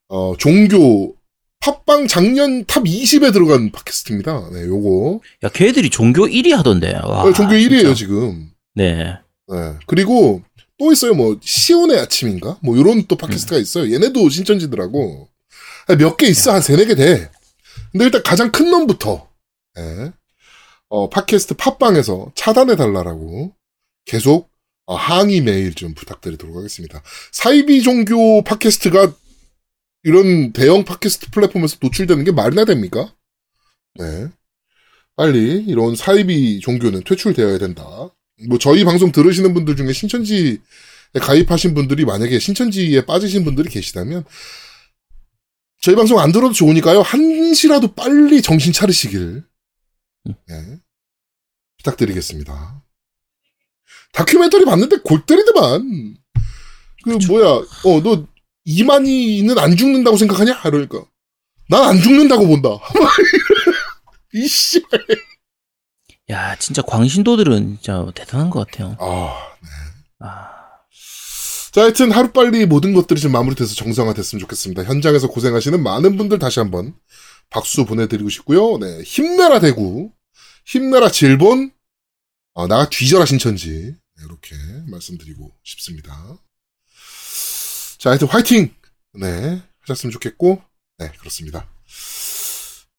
어, 0.07 0.35
종교 0.37 1.15
팟빵 1.59 2.07
작년 2.07 2.65
top 2.65 2.83
20에 2.83 3.31
들어간 3.31 3.71
팟캐스트입니다. 3.71 4.49
네, 4.51 4.63
요거 4.65 5.21
야, 5.43 5.49
걔들이 5.49 5.89
종교 5.89 6.25
1위 6.27 6.51
하던데. 6.51 6.93
와, 7.03 7.23
어, 7.23 7.33
종교 7.33 7.53
1위에요 7.53 7.79
진짜. 7.81 7.93
지금. 7.93 8.51
네. 8.75 9.17
네. 9.47 9.73
그리고 9.85 10.41
또 10.77 10.91
있어요. 10.91 11.13
뭐 11.13 11.37
시온의 11.41 11.99
아침인가? 11.99 12.57
뭐 12.61 12.77
요런 12.77 13.05
또 13.07 13.15
음. 13.15 13.17
팟캐스트가 13.17 13.57
있어요. 13.59 13.93
얘네도 13.93 14.29
신천지더라고. 14.29 15.29
몇 15.99 16.17
개 16.17 16.27
있어. 16.27 16.53
한 16.53 16.61
세네 16.61 16.85
개 16.85 16.95
돼. 16.95 17.29
근데 17.91 18.05
일단 18.05 18.23
가장 18.23 18.51
큰 18.51 18.69
놈부터 18.71 19.27
예. 19.77 20.11
어, 20.89 21.09
팟캐스트 21.09 21.55
팟빵에서 21.55 22.31
차단해 22.35 22.75
달라라고 22.75 23.53
계속 24.05 24.45
어, 24.45 24.52
항의 24.87 25.41
메일 25.41 25.73
좀 25.73 25.93
부탁드리도록 25.93 26.55
하겠습니다. 26.57 27.01
사이비 27.31 27.81
종교 27.83 28.43
팟캐스트가 28.43 29.13
이런 30.03 30.51
대형 30.51 30.83
팟캐스트 30.83 31.31
플랫폼에서 31.31 31.77
노출되는 31.81 32.23
게 32.23 32.31
말이나 32.31 32.65
됩니까? 32.65 33.15
네. 33.95 34.27
빨리 35.15 35.63
이런 35.63 35.95
사이비 35.95 36.59
종교는 36.59 37.03
퇴출되어야 37.03 37.59
된다. 37.59 37.83
뭐 38.47 38.57
저희 38.59 38.83
방송 38.83 39.11
들으시는 39.11 39.53
분들 39.53 39.75
중에 39.75 39.93
신천지에 39.93 40.57
가입하신 41.21 41.73
분들이 41.73 42.03
만약에 42.03 42.39
신천지에 42.39 43.05
빠지신 43.05 43.45
분들이 43.45 43.69
계시다면 43.69 44.25
저희 45.81 45.95
방송 45.95 46.19
안 46.19 46.31
들어도 46.31 46.53
좋으니까요 46.53 47.01
한시라도 47.01 47.93
빨리 47.93 48.41
정신 48.41 48.73
차리시길 48.73 49.43
네, 50.25 50.79
부탁드리겠습니다. 51.77 52.83
다큐멘터리 54.13 54.63
봤는데 54.65 54.97
골 55.03 55.25
때리더만 55.25 56.15
그 57.03 57.09
뭐야 57.27 57.47
어 57.83 58.01
너 58.03 58.25
이만희는 58.65 59.57
안 59.59 59.75
죽는다고 59.75 60.15
생각하냐? 60.17 60.61
이러니까 60.65 61.03
난 61.69 61.83
안 61.83 61.99
죽는다고 61.99 62.47
본다. 62.47 62.69
이씨. 64.33 64.81
야, 66.29 66.55
진짜 66.57 66.81
광신도들은 66.81 67.79
진짜 67.81 68.05
대단한 68.15 68.49
것 68.49 68.65
같아요. 68.65 68.95
아, 68.99 69.35
아, 70.19 70.49
자, 71.73 71.81
하여튼 71.81 72.11
하루빨리 72.11 72.65
모든 72.65 72.93
것들이 72.93 73.19
좀 73.19 73.31
마무리돼서 73.33 73.75
정상화됐으면 73.75 74.39
좋겠습니다. 74.39 74.83
현장에서 74.85 75.27
고생하시는 75.27 75.83
많은 75.83 76.15
분들 76.17 76.39
다시 76.39 76.59
한번 76.59 76.95
박수 77.49 77.85
보내드리고 77.85 78.29
싶고요. 78.29 78.77
네, 78.77 79.01
힘내라 79.03 79.59
대구, 79.59 80.11
힘내라 80.65 81.09
질본, 81.09 81.71
어, 82.53 82.67
나가 82.67 82.87
뒤져라 82.89 83.25
신천지 83.25 83.69
네, 83.71 83.95
이렇게 84.43 84.55
말씀드리고 84.89 85.51
싶습니다. 85.63 86.13
자, 87.97 88.09
하여튼 88.09 88.27
화이팅! 88.27 88.73
네, 89.13 89.61
하셨으면 89.81 90.11
좋겠고, 90.11 90.61
네, 90.97 91.11
그렇습니다. 91.19 91.65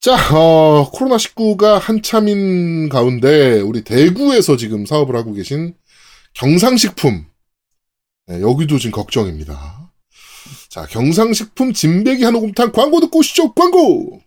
자, 0.01 0.15
어, 0.35 0.91
코로나19가 0.93 1.79
한참인 1.79 2.89
가운데 2.89 3.61
우리 3.61 3.83
대구에서 3.85 4.57
지금 4.57 4.87
사업을 4.87 5.17
하고 5.17 5.33
계신 5.33 5.75
경상식품 6.35 7.27
네, 8.27 8.41
여기도 8.41 8.79
지금 8.79 8.93
걱정입니다. 8.93 9.93
자, 10.69 10.87
경상식품 10.87 11.73
진배기 11.73 12.25
한우곰탕 12.25 12.73
광고 12.73 13.01
듣고 13.01 13.21
오시죠. 13.21 13.53
광고! 13.55 14.21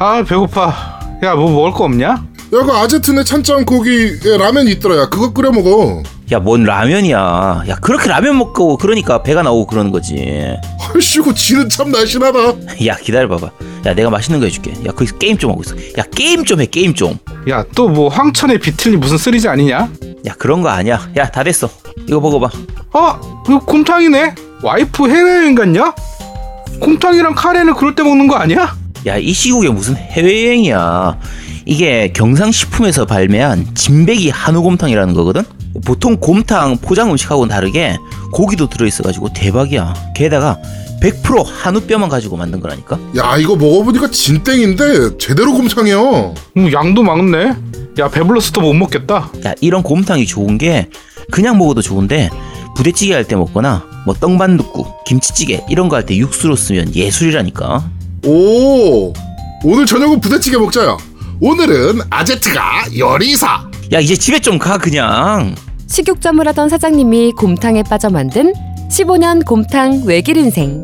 아 0.00 0.22
배고파. 0.22 1.18
야 1.22 1.34
뭐 1.34 1.50
먹을 1.50 1.72
거 1.72 1.84
없냐? 1.84 2.32
야, 2.54 2.62
그 2.62 2.72
아제트네 2.72 3.24
찬장 3.24 3.64
거기 3.66 4.18
라면 4.38 4.68
있더라. 4.68 4.96
야, 4.96 5.08
그거 5.10 5.32
끓여 5.34 5.50
먹어. 5.50 6.02
야, 6.32 6.38
뭔 6.38 6.64
라면이야. 6.64 7.64
야, 7.68 7.76
그렇게 7.82 8.08
라면 8.08 8.38
먹고 8.38 8.78
그러니까 8.78 9.22
배가 9.22 9.42
나오고 9.42 9.66
그러는 9.66 9.90
거지. 9.90 10.56
아이씨고, 10.94 11.34
지는 11.34 11.68
참 11.68 11.90
날씬하다. 11.90 12.38
야, 12.86 12.96
기다려봐봐. 12.96 13.50
야, 13.86 13.94
내가 13.94 14.08
맛있는 14.08 14.40
거 14.40 14.46
해줄게. 14.46 14.72
야, 14.86 14.92
거기서 14.92 15.18
게임 15.18 15.36
좀 15.36 15.50
하고 15.50 15.62
있어. 15.62 15.76
야, 15.98 16.04
게임 16.14 16.42
좀 16.44 16.60
해, 16.62 16.66
게임 16.66 16.94
좀. 16.94 17.18
야 17.48 17.64
또 17.74 17.88
뭐 17.88 18.08
황천의 18.08 18.58
비틀니 18.60 18.96
무슨 18.96 19.18
쓰리지 19.18 19.46
아니냐? 19.48 19.90
야, 20.26 20.34
그런 20.38 20.62
거 20.62 20.70
아니야. 20.70 21.06
야, 21.16 21.30
다 21.30 21.44
됐어. 21.44 21.68
이거 22.08 22.18
먹어봐. 22.20 22.48
어 22.94 23.42
이거 23.46 23.58
곰탕이네. 23.60 24.34
와이프 24.62 25.06
해외여행 25.08 25.54
갔냐? 25.54 25.94
곰탕이랑 26.80 27.34
카레는 27.34 27.74
그럴 27.74 27.94
때 27.94 28.02
먹는 28.02 28.26
거 28.26 28.36
아니야? 28.36 28.74
야, 29.06 29.16
이 29.16 29.32
시국에 29.32 29.68
무슨 29.70 29.96
해외여행이야. 29.96 31.18
이게 31.72 32.10
경상식품에서 32.14 33.04
발매한 33.04 33.74
진배기 33.74 34.30
한우곰탕이라는 34.30 35.12
거거든? 35.12 35.42
보통 35.84 36.16
곰탕 36.16 36.78
포장 36.78 37.10
음식하고는 37.10 37.50
다르게 37.54 37.98
고기도 38.32 38.70
들어있어가지고 38.70 39.34
대박이야. 39.34 39.92
게다가 40.16 40.58
100% 41.02 41.44
한우뼈만 41.44 42.08
가지고 42.08 42.38
만든 42.38 42.60
거라니까? 42.60 42.98
야, 43.18 43.36
이거 43.36 43.54
먹어보니까 43.54 44.10
진땡인데 44.10 45.18
제대로 45.18 45.52
곰탕이야. 45.52 45.98
음, 46.56 46.72
양도 46.72 47.02
많네. 47.02 47.52
야 47.98 48.08
배불러서 48.08 48.52
또 48.52 48.62
못 48.62 48.72
먹겠다. 48.72 49.30
야, 49.44 49.52
이런 49.60 49.82
곰탕이 49.82 50.24
좋은 50.24 50.56
게 50.56 50.88
그냥 51.30 51.58
먹어도 51.58 51.82
좋은데 51.82 52.30
부대찌개 52.76 53.12
할 53.12 53.24
때 53.24 53.36
먹거나 53.36 53.84
뭐 54.06 54.14
떡반둣국, 54.14 55.04
김치찌개 55.04 55.62
이런 55.68 55.90
거 55.90 55.96
할 55.96 56.06
때 56.06 56.16
육수로 56.16 56.56
쓰면 56.56 56.94
예술이라니까. 56.94 57.90
오, 58.24 59.12
오늘 59.64 59.84
저녁은 59.84 60.20
부대찌개 60.20 60.56
먹자야. 60.56 60.96
오늘은 61.40 62.00
아제트가 62.10 62.86
요리사. 62.98 63.70
야, 63.92 64.00
이제 64.00 64.16
집에 64.16 64.40
좀 64.40 64.58
가 64.58 64.76
그냥. 64.78 65.54
식육점을 65.86 66.46
하던 66.48 66.68
사장님이 66.68 67.32
곰탕에 67.32 67.84
빠져 67.84 68.10
만든 68.10 68.52
15년 68.90 69.44
곰탕 69.46 70.02
외길 70.04 70.36
인생. 70.36 70.82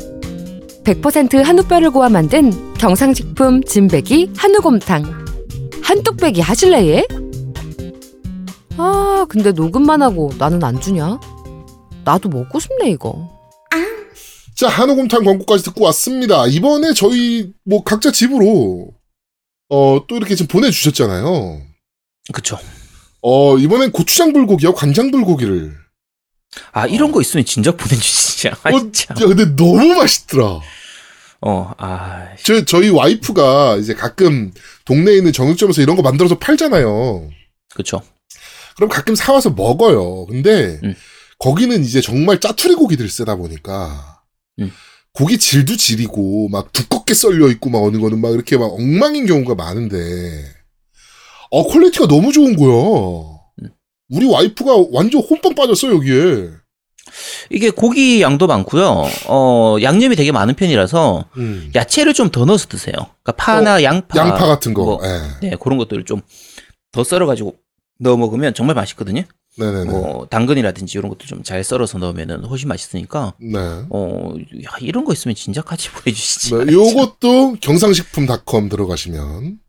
100% 0.83 1.43
한우뼈를 1.43 1.91
고아 1.91 2.09
만든 2.09 2.73
경상식품 2.75 3.63
진배기 3.63 4.31
한우곰탕. 4.37 5.25
한뚝배기 5.83 6.41
하실래 6.41 6.87
얘? 6.87 7.05
아 8.77 9.25
근데 9.29 9.51
녹음만 9.51 10.01
하고 10.01 10.31
나는 10.37 10.63
안 10.63 10.79
주냐? 10.79 11.19
나도 12.03 12.29
먹고 12.29 12.59
싶네 12.59 12.89
이거. 12.91 13.29
자, 14.55 14.69
한우곰탕 14.69 15.25
광고까지 15.25 15.65
듣고 15.65 15.83
왔습니다. 15.85 16.45
이번에 16.47 16.93
저희 16.93 17.51
뭐 17.65 17.83
각자 17.83 18.09
집으로 18.11 18.87
어, 19.69 20.05
또 20.07 20.15
이렇게 20.17 20.35
지금 20.35 20.47
보내주셨잖아요. 20.47 21.61
그쵸. 22.33 22.57
어, 23.21 23.57
이번엔 23.57 23.91
고추장 23.91 24.33
불고기와 24.33 24.73
간장 24.73 25.11
불고기를. 25.11 25.75
아, 26.71 26.87
이런 26.87 27.11
거 27.11 27.21
있으면 27.21 27.45
진작 27.45 27.77
보내주지, 27.77 28.37
진짜. 28.37 28.55
아, 28.63 28.69
어. 28.69 28.77
야, 28.79 29.27
근데 29.27 29.55
너무 29.55 29.95
맛있더라. 29.95 30.61
어, 31.41 31.73
아, 31.77 32.27
저, 32.43 32.63
저희 32.65 32.89
와이프가 32.89 33.77
이제 33.77 33.93
가끔 33.93 34.51
동네에 34.85 35.17
있는 35.17 35.33
정육점에서 35.33 35.81
이런 35.81 35.95
거 35.95 36.01
만들어서 36.01 36.39
팔잖아요. 36.39 37.29
그쵸. 37.73 38.01
그럼 38.75 38.89
가끔 38.89 39.15
사와서 39.15 39.51
먹어요. 39.51 40.25
근데 40.25 40.79
음. 40.83 40.95
거기는 41.39 41.83
이제 41.83 42.01
정말 42.01 42.39
짜투리 42.39 42.75
고기들 42.75 43.07
쓰다 43.09 43.35
보니까 43.35 44.21
음. 44.59 44.71
고기 45.15 45.37
질도 45.37 45.75
질이고 45.77 46.49
막 46.49 46.71
두껍게 46.73 47.13
썰려 47.13 47.47
있고 47.51 47.69
막 47.69 47.79
어느 47.83 47.97
거는 47.97 48.19
막 48.19 48.33
이렇게 48.33 48.57
막 48.57 48.65
엉망인 48.73 49.25
경우가 49.25 49.55
많은데 49.55 49.97
어 51.51 51.63
quality가 51.67 52.07
너무 52.07 52.31
좋은 52.33 52.55
거야. 52.57 52.69
음. 53.63 53.69
우리 54.09 54.25
와이프가 54.29 54.87
완전 54.91 55.21
혼빵 55.21 55.55
빠졌어 55.55 55.89
여기에. 55.93 56.49
이게 57.49 57.69
고기 57.69 58.21
양도 58.21 58.47
많고요. 58.47 59.03
어, 59.27 59.77
양념이 59.81 60.15
되게 60.15 60.31
많은 60.31 60.55
편이라서 60.55 61.25
음. 61.37 61.71
야채를 61.75 62.13
좀 62.13 62.31
더 62.31 62.43
넣어서 62.45 62.67
드세요. 62.67 62.93
그러니까 63.23 63.31
파나 63.37 63.83
양파, 63.83 64.19
양파 64.19 64.47
같은 64.47 64.73
거. 64.73 64.83
뭐, 64.83 64.99
예. 65.03 65.49
네, 65.49 65.55
그런 65.61 65.77
것들을 65.77 66.03
좀 66.05 66.21
더 66.91 67.03
썰어가지고 67.03 67.55
넣어 67.99 68.15
먹으면 68.15 68.53
정말 68.53 68.73
맛있거든요. 68.75 69.23
네네네. 69.57 69.89
뭐 69.91 70.27
당근이라든지 70.29 70.97
이런 70.97 71.09
것도 71.09 71.25
좀 71.25 71.43
잘 71.43 71.63
썰어서 71.63 71.97
넣으면 71.99 72.43
훨씬 72.45 72.67
맛있으니까. 72.69 73.33
네. 73.39 73.57
어, 73.89 74.33
야, 74.65 74.69
이런 74.81 75.05
거 75.05 75.13
있으면 75.13 75.35
진짜 75.35 75.61
같이 75.61 75.89
보내주시지. 75.91 76.55
네, 76.55 76.73
요것도 76.73 77.57
경상식품닷컴 77.61 78.69
들어가시면 78.69 79.59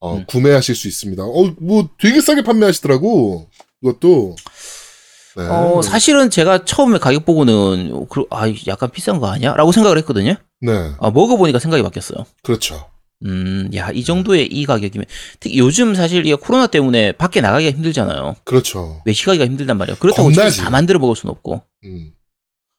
어, 0.00 0.14
음. 0.16 0.24
구매하실 0.26 0.74
수 0.74 0.88
있습니다. 0.88 1.22
어, 1.24 1.54
뭐 1.60 1.88
되게 1.98 2.20
싸게 2.20 2.42
판매하시더라고. 2.42 3.48
이것도. 3.82 4.36
네. 5.36 5.46
어, 5.48 5.82
사실은 5.82 6.30
제가 6.30 6.64
처음에 6.64 6.98
가격 6.98 7.26
보고는 7.26 8.06
그, 8.08 8.24
아, 8.30 8.44
약간 8.68 8.90
비싼 8.90 9.20
거 9.20 9.26
아니야? 9.28 9.52
라고 9.54 9.70
생각을 9.70 9.98
했거든요. 9.98 10.34
네, 10.62 10.92
아, 10.98 11.10
먹어보니까 11.10 11.58
생각이 11.58 11.82
바뀌었어요. 11.82 12.24
그렇죠. 12.42 12.88
음, 13.24 13.70
야, 13.74 13.90
이 13.90 14.04
정도의 14.04 14.46
이 14.46 14.66
가격이면 14.66 15.06
특히 15.40 15.58
요즘 15.58 15.94
사실 15.94 16.26
이 16.26 16.34
코로나 16.34 16.66
때문에 16.66 17.12
밖에 17.12 17.40
나가기가 17.40 17.74
힘들잖아요. 17.76 18.36
그렇죠. 18.44 19.00
외식하기가 19.06 19.46
힘들단 19.46 19.78
말이에요. 19.78 19.96
그렇다고 19.98 20.28
겁나지. 20.28 20.50
집에서 20.50 20.62
다 20.64 20.70
만들어 20.70 20.98
먹을 20.98 21.16
수는 21.16 21.30
없고. 21.32 21.62
음, 21.84 22.12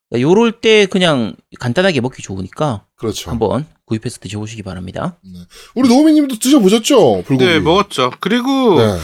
그러니까 0.10 0.30
요럴 0.30 0.62
때 0.62 0.86
그냥 0.86 1.36
간단하게 1.60 2.02
먹기 2.02 2.22
좋으니까 2.22 2.86
그렇죠. 2.96 3.32
한번 3.32 3.66
구입해서 3.86 4.20
드셔보시기 4.20 4.64
바랍니다. 4.64 5.18
우리 5.74 5.88
노미님도 5.90 6.40
드셔보셨죠? 6.40 7.24
불고기. 7.26 7.46
네 7.46 7.60
먹었죠. 7.60 8.12
그리고 8.20 8.80
네. 8.80 8.98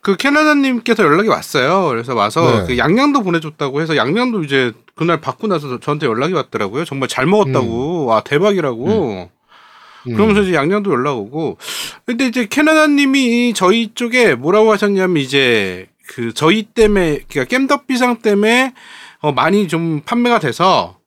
그 0.00 0.16
캐나다님께서 0.16 1.04
연락이 1.04 1.28
왔어요. 1.28 1.88
그래서 1.88 2.14
와서 2.14 2.62
네. 2.62 2.66
그 2.66 2.78
양양도 2.78 3.22
보내줬다고 3.22 3.80
해서 3.82 3.96
양양도 3.96 4.42
이제 4.42 4.72
그날 4.94 5.20
받고 5.20 5.46
나서 5.46 5.78
저한테 5.78 6.06
연락이 6.06 6.32
왔더라고요. 6.32 6.84
정말 6.84 7.08
잘 7.08 7.26
먹었다고. 7.26 8.06
와 8.06 8.22
대박이라고. 8.22 8.86
음. 8.86 9.28
그러면서 10.04 10.42
이제 10.42 10.54
양양도 10.54 10.92
연락 10.92 11.18
오고. 11.18 11.58
근데 12.06 12.26
이제 12.26 12.46
캐나다님이 12.46 13.52
저희 13.54 13.92
쪽에 13.94 14.34
뭐라고 14.34 14.72
하셨냐면 14.72 15.18
이제 15.18 15.88
그 16.08 16.32
저희 16.34 16.62
때문에 16.62 17.20
그러니까 17.28 17.44
겜덕비상 17.44 18.22
때문에 18.22 18.74
어 19.20 19.32
많이 19.32 19.68
좀 19.68 20.00
판매가 20.04 20.38
돼서 20.38 20.98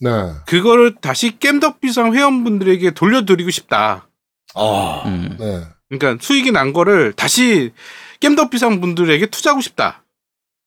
네. 0.00 0.10
그거를 0.46 0.94
다시 1.00 1.38
겜덕비상 1.38 2.14
회원분들에게 2.14 2.92
돌려드리고 2.92 3.50
싶다. 3.50 4.08
아. 4.54 5.02
음. 5.06 5.36
네. 5.38 5.64
그러니까 5.88 6.22
수익이 6.22 6.52
난 6.52 6.72
거를 6.72 7.12
다시 7.12 7.72
겜덕비상 8.20 8.80
분들에게 8.80 9.26
투자하고 9.26 9.60
싶다. 9.60 10.04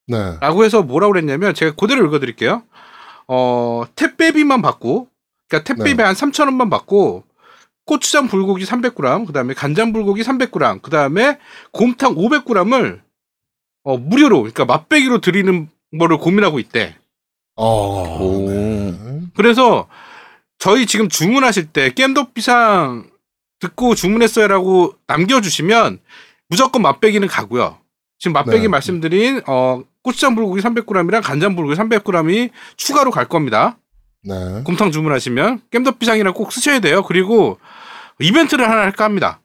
네. 0.07 0.37
라고 0.41 0.63
해서 0.63 0.81
뭐라고 0.81 1.13
그랬냐면 1.13 1.53
제가 1.53 1.75
그대로 1.75 2.05
읽어드릴게요. 2.05 2.63
어, 3.27 3.83
택배비만 3.95 4.61
받고, 4.61 5.07
그러니까 5.47 5.65
택배비 5.65 5.95
네. 5.97 6.03
한 6.03 6.15
3,000원만 6.15 6.69
받고, 6.69 7.23
고추장 7.85 8.27
불고기 8.27 8.65
300g, 8.65 9.27
그 9.27 9.33
다음에 9.33 9.53
간장 9.53 9.93
불고기 9.93 10.21
300g, 10.21 10.81
그 10.81 10.91
다음에 10.91 11.39
곰탕 11.71 12.15
500g을 12.15 13.01
어, 13.83 13.97
무료로, 13.97 14.39
그러니까 14.39 14.65
맛배기로 14.65 15.21
드리는 15.21 15.69
거를 15.99 16.17
고민하고 16.17 16.59
있대. 16.59 16.95
아. 17.55 17.63
오. 17.63 18.49
네. 18.49 19.21
그래서 19.35 19.87
저희 20.57 20.85
지금 20.85 21.09
주문하실 21.09 21.67
때 21.67 21.91
겜덕비상 21.91 23.09
듣고 23.59 23.95
주문했어요라고 23.95 24.95
남겨주시면 25.07 25.99
무조건 26.49 26.81
맛배기는 26.81 27.27
가고요. 27.27 27.77
지금 28.19 28.33
맛배기 28.33 28.61
네. 28.61 28.67
말씀드린 28.67 29.41
어 29.47 29.83
고추장 30.03 30.35
불고기 30.35 30.61
300g이랑 30.61 31.21
간장 31.23 31.55
불고기 31.55 31.75
300g이 31.75 32.51
추가로 32.77 33.11
갈 33.11 33.27
겁니다. 33.27 33.77
네. 34.23 34.61
곰탕 34.63 34.91
주문하시면 34.91 35.61
깸더비장이랑 35.71 36.33
꼭 36.33 36.51
쓰셔야 36.51 36.79
돼요. 36.79 37.03
그리고 37.03 37.59
이벤트를 38.19 38.69
하나 38.69 38.81
할까 38.81 39.03
합니다. 39.03 39.41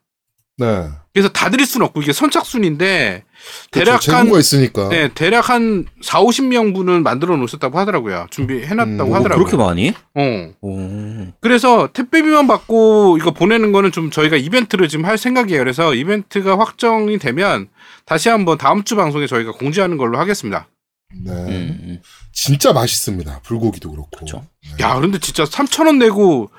네. 0.59 0.89
그래서 1.13 1.29
다 1.31 1.49
드릴 1.49 1.65
수는 1.67 1.87
없고 1.87 2.03
이게 2.03 2.13
선착순인데 2.13 3.25
그렇죠. 3.71 3.71
대략 3.71 3.93
한 3.95 4.25
재고가 4.25 4.39
있으니까. 4.39 4.89
네, 4.91 5.09
대략 5.15 5.49
한 5.51 5.87
4, 6.03 6.21
50명분은 6.21 7.03
만들어 7.03 7.37
놓으셨다고 7.37 7.79
하더라고요. 7.79 8.27
준비해 8.31 8.75
놨다고 8.75 9.05
음, 9.05 9.13
오, 9.13 9.15
하더라고요. 9.15 9.45
그렇게 9.47 9.57
많이? 9.57 9.95
어. 10.15 10.53
오. 10.61 11.33
그래서 11.41 11.89
택배비만 11.93 12.47
받고 12.47 13.17
이거 13.19 13.31
보내는 13.31 13.73
거는 13.73 13.93
좀 13.93 14.11
저희가 14.11 14.37
이벤트를 14.37 14.89
지금 14.89 15.07
할 15.07 15.17
생각이에요. 15.17 15.59
그래서 15.59 15.95
이벤트가 15.95 16.59
확정이 16.59 17.19
되면 17.19 17.69
다시 18.05 18.29
한번 18.29 18.59
다음 18.59 18.85
주 18.85 18.95
방송에 18.97 19.27
저희가 19.27 19.53
공지하는 19.53 19.97
걸로 19.97 20.19
하겠습니다. 20.19 20.69
네. 21.15 21.31
음, 21.33 21.81
음. 21.83 22.03
진짜 22.33 22.73
맛있습니다. 22.73 23.41
불고기도 23.43 23.91
그렇고. 23.91 24.11
그렇죠. 24.11 24.47
네. 24.77 24.85
야, 24.85 24.95
그런데 24.97 25.19
진짜 25.19 25.45
3,000원 25.45 25.99
내고 25.99 26.51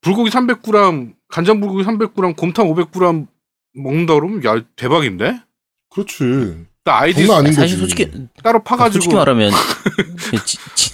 불고기 0.00 0.30
300g, 0.30 1.14
간장 1.28 1.60
불고기 1.60 1.84
300g, 1.84 2.36
곰탕 2.36 2.68
500g 2.68 3.26
먹는다 3.74 4.14
그러면 4.14 4.44
야, 4.44 4.62
대박인데? 4.76 5.40
그렇지. 5.90 6.66
나 6.84 6.98
아이디 6.98 7.30
아닌 7.32 7.52
사실 7.52 7.78
거지. 7.78 7.94
솔직히 7.94 8.10
따로 8.42 8.62
파 8.64 8.76
가지고 8.76 8.94
솔직히 9.02 9.14
말하면 9.14 9.52
지, 10.44 10.58
지, 10.74 10.92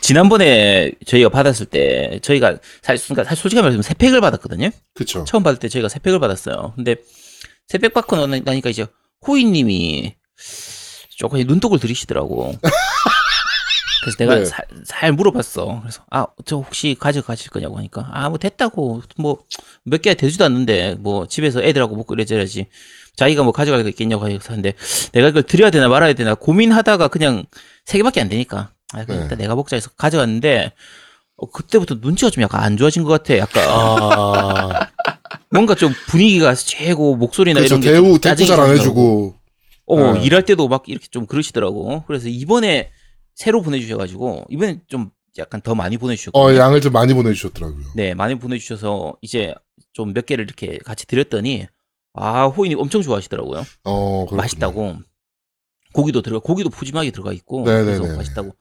지난번에 0.00 0.92
저희가 1.06 1.28
받았을 1.28 1.66
때 1.66 2.18
저희가 2.22 2.58
사실, 2.82 3.06
그러니까 3.06 3.24
사실 3.28 3.40
솔직히 3.42 3.62
말하면 3.62 3.82
세 3.82 3.94
팩을 3.94 4.20
받았거든요. 4.20 4.70
그쵸. 4.94 5.24
처음 5.24 5.42
받을 5.44 5.58
때 5.60 5.68
저희가 5.68 5.88
세 5.88 6.00
팩을 6.00 6.18
받았어요. 6.18 6.72
근데 6.76 6.96
세 7.68 7.78
팩 7.78 7.94
받고 7.94 8.16
나- 8.26 8.40
나니까 8.44 8.68
이제 8.68 8.86
호이 9.26 9.44
님이 9.44 10.16
조금 11.16 11.40
눈독을 11.40 11.78
들이시더라고. 11.78 12.54
그래서 14.02 14.16
내가 14.18 14.34
네. 14.36 14.44
살, 14.44 14.66
살 14.84 15.12
물어봤어. 15.12 15.80
그래서 15.80 16.02
아 16.10 16.26
저 16.44 16.56
혹시 16.56 16.94
가져가실 16.98 17.50
거냐고 17.50 17.78
하니까 17.78 18.06
아 18.12 18.28
뭐 18.28 18.38
됐다고 18.38 19.02
뭐 19.16 19.38
몇 19.84 20.02
개가 20.02 20.14
되지도 20.18 20.44
않는데 20.44 20.96
뭐 20.98 21.26
집에서 21.26 21.62
애들하고 21.62 21.96
먹고 21.96 22.14
이래저래지 22.14 22.66
자기가 23.16 23.42
뭐 23.44 23.52
가져갈 23.52 23.82
거 23.82 23.88
있겠냐고 23.90 24.24
하는데 24.24 24.72
내가 25.12 25.28
이걸 25.28 25.42
드려야 25.42 25.70
되나 25.70 25.88
말아야 25.88 26.12
되나 26.14 26.34
고민하다가 26.34 27.08
그냥 27.08 27.44
세 27.86 27.98
개밖에 27.98 28.20
안 28.20 28.28
되니까 28.28 28.70
아 28.92 29.04
그냥 29.04 29.20
네. 29.20 29.22
일단 29.24 29.38
내가 29.38 29.54
먹자 29.54 29.76
해서 29.76 29.90
가져갔는데 29.96 30.72
어, 31.36 31.50
그때부터 31.50 31.96
눈치가 32.00 32.30
좀 32.30 32.42
약간 32.42 32.62
안 32.62 32.76
좋아진 32.76 33.02
것 33.04 33.10
같아. 33.10 33.36
약간 33.38 33.64
아. 33.68 34.88
뭔가 35.50 35.74
좀 35.74 35.92
분위기가 36.08 36.54
쇠고 36.54 37.16
목소리나 37.16 37.60
그렇죠. 37.60 37.74
이런 37.76 37.80
게 37.80 37.90
대우, 37.92 38.18
좀 38.18 38.20
대꾸 38.20 38.46
잘 38.46 38.60
안. 38.60 38.70
해주고. 38.70 39.34
어, 39.86 40.12
네. 40.14 40.22
일할 40.22 40.44
때도 40.44 40.68
막 40.68 40.84
이렇게 40.88 41.06
좀 41.10 41.26
그러시더라고. 41.26 42.04
그래서 42.06 42.28
이번에 42.28 42.90
새로 43.34 43.62
보내주셔가지고 43.62 44.46
이번에 44.50 44.80
좀 44.86 45.10
약간 45.38 45.60
더 45.60 45.74
많이 45.74 45.96
보내주셨고. 45.98 46.38
어, 46.38 46.54
양을 46.54 46.80
좀 46.80 46.92
많이 46.92 47.12
보내주셨더라고요. 47.14 47.84
네, 47.96 48.14
많이 48.14 48.36
보내주셔서 48.38 49.16
이제 49.22 49.54
좀 49.92 50.12
몇 50.12 50.26
개를 50.26 50.44
이렇게 50.44 50.78
같이 50.84 51.06
드렸더니 51.06 51.66
아 52.14 52.46
호인이 52.46 52.74
엄청 52.76 53.02
좋아하시더라고요. 53.02 53.64
어, 53.84 54.18
그렇군요. 54.26 54.36
맛있다고. 54.36 54.96
고기도 55.92 56.22
들어가 56.22 56.42
고기도 56.44 56.70
푸짐하게 56.70 57.10
들어가 57.12 57.32
있고 57.32 57.64
네네네네. 57.64 57.98
그래서 57.98 58.16
맛있다고. 58.16 58.54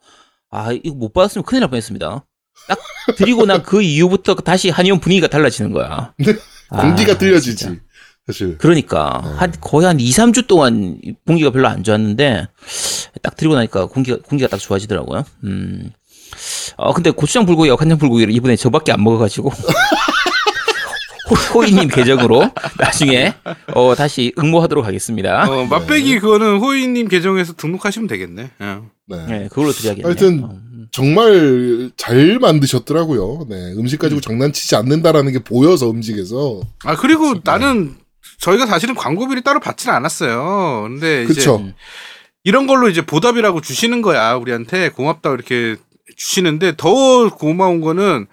아 0.51 0.71
이거 0.71 0.95
못 0.95 1.13
받았으면 1.13 1.45
큰일 1.45 1.61
날 1.61 1.69
뻔했습니다. 1.69 2.25
딱 2.67 2.79
드리고 3.17 3.45
난 3.47 3.63
그 3.63 3.81
이후부터 3.81 4.35
다시 4.35 4.69
한의원 4.69 4.99
분위기가 4.99 5.27
달라지는 5.27 5.71
거야. 5.71 6.13
네. 6.23 6.33
아, 6.69 6.81
공기가 6.83 7.17
틀려지지. 7.17 7.55
진짜. 7.65 7.81
사실. 8.25 8.57
그러니까 8.57 9.21
네. 9.23 9.31
한 9.37 9.53
거의 9.59 9.85
한 9.85 9.99
2, 9.99 10.09
3주 10.09 10.47
동안 10.47 10.97
공기가 11.27 11.49
별로 11.51 11.67
안 11.67 11.83
좋았는데 11.83 12.47
딱 13.21 13.35
드리고 13.35 13.55
나니까 13.55 13.87
공기가 13.87 14.17
공기가 14.23 14.47
딱 14.49 14.57
좋아지더라고요. 14.59 15.23
음. 15.43 15.91
어 16.77 16.93
근데 16.93 17.11
고추장 17.11 17.45
불고기와 17.45 17.75
간장 17.75 17.97
불고기를 17.97 18.33
이번에 18.33 18.55
저밖에 18.55 18.91
안 18.91 19.03
먹어가지고 19.03 19.49
호- 21.29 21.59
호이님 21.59 21.87
계정으로 21.89 22.49
나중에 22.79 23.33
어 23.73 23.93
다시 23.95 24.33
응모하도록 24.37 24.85
하겠습니다. 24.85 25.49
어, 25.49 25.65
맛배기 25.65 26.19
그거는 26.19 26.57
호이님 26.59 27.07
계정에서 27.07 27.53
등록하시면 27.53 28.07
되겠네. 28.07 28.49
예. 28.61 28.77
네. 29.07 29.25
네, 29.27 29.47
그걸로 29.49 29.71
드려야겠네요. 29.71 30.07
하여튼 30.07 30.43
어, 30.43 30.49
음. 30.51 30.87
정말 30.91 31.91
잘 31.97 32.39
만드셨더라고요. 32.39 33.47
네. 33.49 33.73
음식 33.77 33.99
가지고 33.99 34.21
장난치지 34.21 34.75
않는다라는 34.75 35.31
게 35.33 35.39
보여서 35.39 35.89
음식에서. 35.89 36.61
아 36.83 36.95
그리고 36.95 37.35
나는 37.43 37.95
저희가 38.43 38.65
사실은 38.65 38.93
광고비를 38.93 39.41
따로 39.41 39.59
받지는 39.61 39.95
않았어요. 39.95 40.83
근데 40.89 41.23
이제 41.23 41.33
그쵸. 41.33 41.65
이런 42.43 42.67
걸로 42.67 42.89
이제 42.89 43.01
보답이라고 43.05 43.61
주시는 43.61 44.01
거야 44.01 44.33
우리한테 44.35 44.89
고맙다 44.89 45.31
이렇게 45.31 45.77
주시는데 46.17 46.73
더 46.75 47.29
고마운 47.29 47.79
거는 47.79 48.27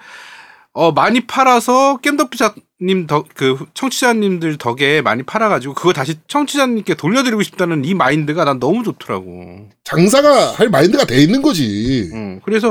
어 0.72 0.90
많이 0.90 1.20
팔아서 1.26 1.98
겜덕비자님 1.98 3.06
덕그 3.06 3.66
청취자님들 3.74 4.56
덕에 4.58 5.00
많이 5.00 5.22
팔아가지고 5.22 5.74
그거 5.74 5.92
다시 5.92 6.16
청취자님께 6.26 6.94
돌려드리고 6.94 7.42
싶다는 7.42 7.84
이 7.84 7.94
마인드가 7.94 8.44
난 8.44 8.58
너무 8.58 8.82
좋더라고. 8.82 9.68
장사가 9.84 10.52
할 10.54 10.70
마인드가 10.70 11.04
돼 11.04 11.22
있는 11.22 11.40
거지. 11.40 12.10
응. 12.12 12.40
그래서 12.44 12.70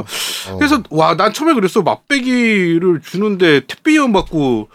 어. 0.50 0.58
그래서 0.58 0.84
와 0.90 1.16
난 1.16 1.32
처음에 1.34 1.54
그랬어 1.54 1.82
맛배기를 1.84 3.00
주는데 3.02 3.62
택배비만 3.66 4.12
받고 4.12 4.68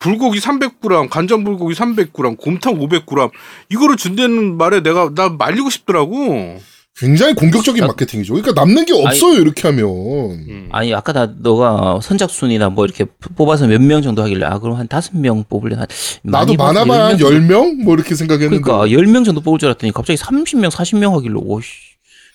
불고기 0.00 0.40
300g, 0.40 1.08
간장 1.10 1.44
불고기 1.44 1.74
300g, 1.74 2.38
곰탕 2.38 2.78
500g 2.80 3.30
이거를 3.68 3.96
준다는 3.96 4.56
말에 4.56 4.82
내가 4.82 5.10
나 5.14 5.28
말리고 5.28 5.70
싶더라고. 5.70 6.58
굉장히 6.98 7.34
공격적인 7.34 7.80
나- 7.80 7.86
마케팅이죠. 7.88 8.34
그러니까 8.34 8.60
남는 8.60 8.84
게 8.84 8.92
없어요, 8.92 9.40
이렇게 9.40 9.68
하면. 9.68 9.84
음. 9.86 10.68
아니 10.72 10.92
아까 10.94 11.12
나 11.12 11.32
너가 11.38 12.00
선착순이나 12.02 12.70
뭐 12.70 12.84
이렇게 12.84 13.04
뽑아서 13.36 13.66
몇 13.68 13.80
명 13.80 14.02
정도 14.02 14.22
하길래 14.22 14.44
아 14.44 14.58
그럼 14.58 14.76
한 14.76 14.88
다섯 14.88 15.16
명 15.16 15.44
뽑을래 15.48 15.76
한 15.76 15.86
나도 16.22 16.54
많아봐야 16.54 17.04
한 17.06 17.16
10명 17.16 17.48
10명? 17.48 17.82
뭐 17.84 17.94
이렇게 17.94 18.14
생각했는데. 18.14 18.60
그러니까 18.62 18.86
10명 18.88 19.24
정도 19.24 19.40
뽑을 19.40 19.58
줄 19.58 19.68
알았더니 19.68 19.92
갑자기 19.92 20.18
30명, 20.18 20.70
40명 20.70 21.12
하길래 21.14 21.34
오씨. 21.36 21.68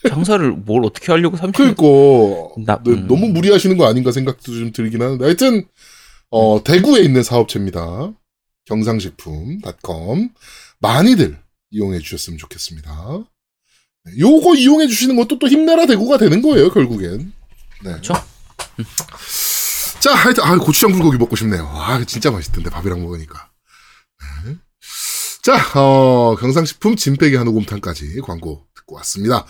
장사를 0.07 0.51
뭘 0.51 0.85
어떻게 0.85 1.11
하려고 1.11 1.35
30명. 1.37 1.75
그니까 1.75 2.73
나- 2.73 2.79
네, 2.83 2.91
음. 2.91 3.07
너무 3.07 3.27
무리하시는 3.29 3.75
거 3.77 3.87
아닌가 3.87 4.11
생각도 4.11 4.51
좀 4.51 4.71
들긴 4.71 5.01
하는데 5.01 5.23
하여튼 5.23 5.65
어, 6.29 6.63
대구에 6.63 7.01
있는 7.01 7.23
사업체입니다. 7.23 8.13
경상식품닷컴 8.65 10.29
많이들 10.79 11.39
이용해 11.71 11.99
주셨으면 11.99 12.37
좋겠습니다. 12.37 13.23
네, 14.05 14.19
요거 14.19 14.55
이용해 14.55 14.87
주시는 14.87 15.15
것도 15.15 15.39
또 15.39 15.47
힘내라 15.47 15.85
대구가 15.85 16.17
되는 16.17 16.41
거예요 16.41 16.71
결국엔. 16.71 17.33
네. 17.83 17.91
그렇죠. 17.91 18.13
자, 19.99 20.13
하여튼 20.13 20.43
아 20.43 20.57
고추장 20.57 20.91
불고기 20.91 21.17
먹고 21.17 21.35
싶네요. 21.35 21.67
아 21.67 22.03
진짜 22.05 22.31
맛있던데 22.31 22.69
밥이랑 22.69 23.01
먹으니까. 23.01 23.49
네. 24.45 24.55
자, 25.43 25.79
어, 25.79 26.35
경상식품 26.39 26.95
진빼기 26.95 27.35
한우곰탕까지 27.35 28.21
광고 28.21 28.65
듣고 28.75 28.95
왔습니다. 28.95 29.45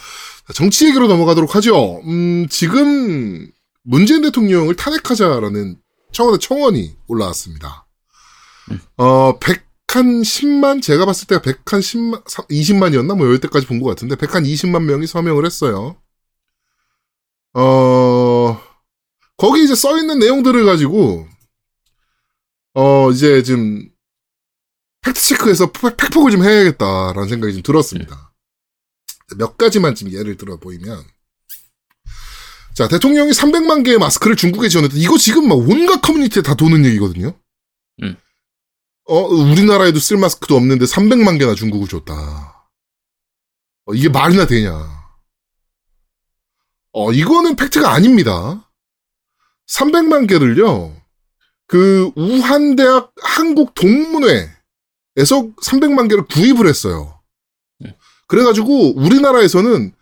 자, 0.47 0.53
정치 0.53 0.87
얘기로 0.87 1.07
넘어가도록 1.07 1.55
하죠. 1.55 2.01
음, 2.05 2.47
지금 2.49 3.49
문재인 3.83 4.21
대통령을 4.21 4.75
탄핵하자라는 4.75 5.77
청와대 6.15 6.37
청원이 6.39 6.95
올라왔습니다. 7.07 7.85
어, 8.97 9.37
100한 9.39 10.21
10만, 10.23 10.81
제가 10.81 11.05
봤을 11.05 11.27
때가 11.27 11.41
100한 11.41 11.79
10만, 11.81 12.23
20만이었나? 12.23 13.15
뭐, 13.17 13.27
여기때까지 13.27 13.67
본 13.67 13.81
것 13.81 13.89
같은데, 13.89 14.15
100한 14.15 14.43
20만 14.45 14.83
명이 14.85 15.05
서명을 15.07 15.45
했어요. 15.45 16.01
어, 17.53 18.59
거기 19.37 19.63
이제 19.63 19.75
써 19.75 19.97
있는 19.97 20.19
내용들을 20.19 20.65
가지고, 20.65 21.27
어, 22.73 23.11
이제 23.11 23.43
좀, 23.43 23.89
팩트체크해서 25.01 25.71
팩- 25.71 25.95
팩폭을 25.97 26.31
좀 26.31 26.43
해야겠다라는 26.43 27.27
생각이 27.27 27.53
좀 27.53 27.61
들었습니다. 27.61 28.33
몇 29.37 29.57
가지만 29.57 29.95
좀 29.95 30.11
예를 30.11 30.37
들어 30.37 30.57
보이면, 30.57 31.03
자, 32.75 32.89
대통령이 32.89 33.31
300만 33.31 33.85
개의 33.85 33.97
마스크를 33.97 34.35
중국에 34.35 34.67
지원했다. 34.67 34.95
이거 34.97 35.17
지금 35.17 35.47
막 35.47 35.55
온갖 35.55 36.01
커뮤니티에 36.01 36.41
다 36.41 36.55
도는 36.55 36.85
얘기거든요. 36.85 37.33
음. 38.03 38.17
어, 39.05 39.19
우리나라에도 39.19 39.99
쓸 39.99 40.17
마스크도 40.17 40.57
없는데 40.57 40.83
300만 40.85 41.39
개나 41.39 41.55
중국을 41.55 41.87
줬다. 41.87 42.13
어, 43.85 43.93
이게 43.93 44.09
말이나 44.09 44.45
되냐. 44.45 44.73
어, 46.91 47.11
이거는 47.13 47.55
팩트가 47.55 47.91
아닙니다. 47.91 48.69
300만 49.67 50.27
개를요, 50.27 50.95
그, 51.67 52.11
우한대학 52.15 53.13
한국 53.21 53.73
동문회에서 53.73 54.51
300만 55.15 56.09
개를 56.09 56.25
구입을 56.25 56.67
했어요. 56.67 57.21
그래가지고, 58.27 58.95
우리나라에서는 58.97 59.94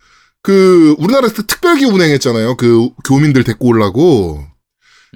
그, 0.44 0.94
우리나라에서 0.98 1.42
특별기 1.44 1.86
운행했잖아요. 1.86 2.56
그, 2.56 2.90
교민들 3.06 3.44
데리고 3.44 3.68
오려고. 3.68 4.46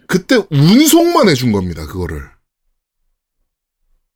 그때 0.06 0.42
운송만 0.50 1.28
해준 1.28 1.52
겁니다, 1.52 1.86
그거를. 1.86 2.22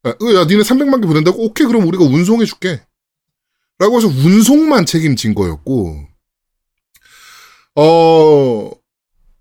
야, 0.06 0.10
야, 0.10 0.44
니네 0.46 0.62
300만 0.62 1.02
개 1.02 1.06
보낸다고? 1.06 1.44
오케이, 1.44 1.66
그럼 1.66 1.86
우리가 1.86 2.02
운송해줄게. 2.02 2.80
라고 3.78 3.98
해서 3.98 4.08
운송만 4.08 4.86
책임진 4.86 5.34
거였고, 5.34 6.02
어, 7.74 8.70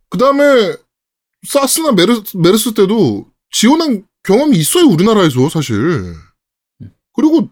그 0.10 0.18
다음에 0.18 0.76
사스나 1.48 1.94
메르스, 1.94 2.36
메르스 2.36 2.74
때도 2.74 3.32
지원한 3.50 4.06
경험이 4.24 4.58
있어요, 4.58 4.88
우리나라에서 4.88 5.48
사실. 5.48 6.16
그리고 7.14 7.50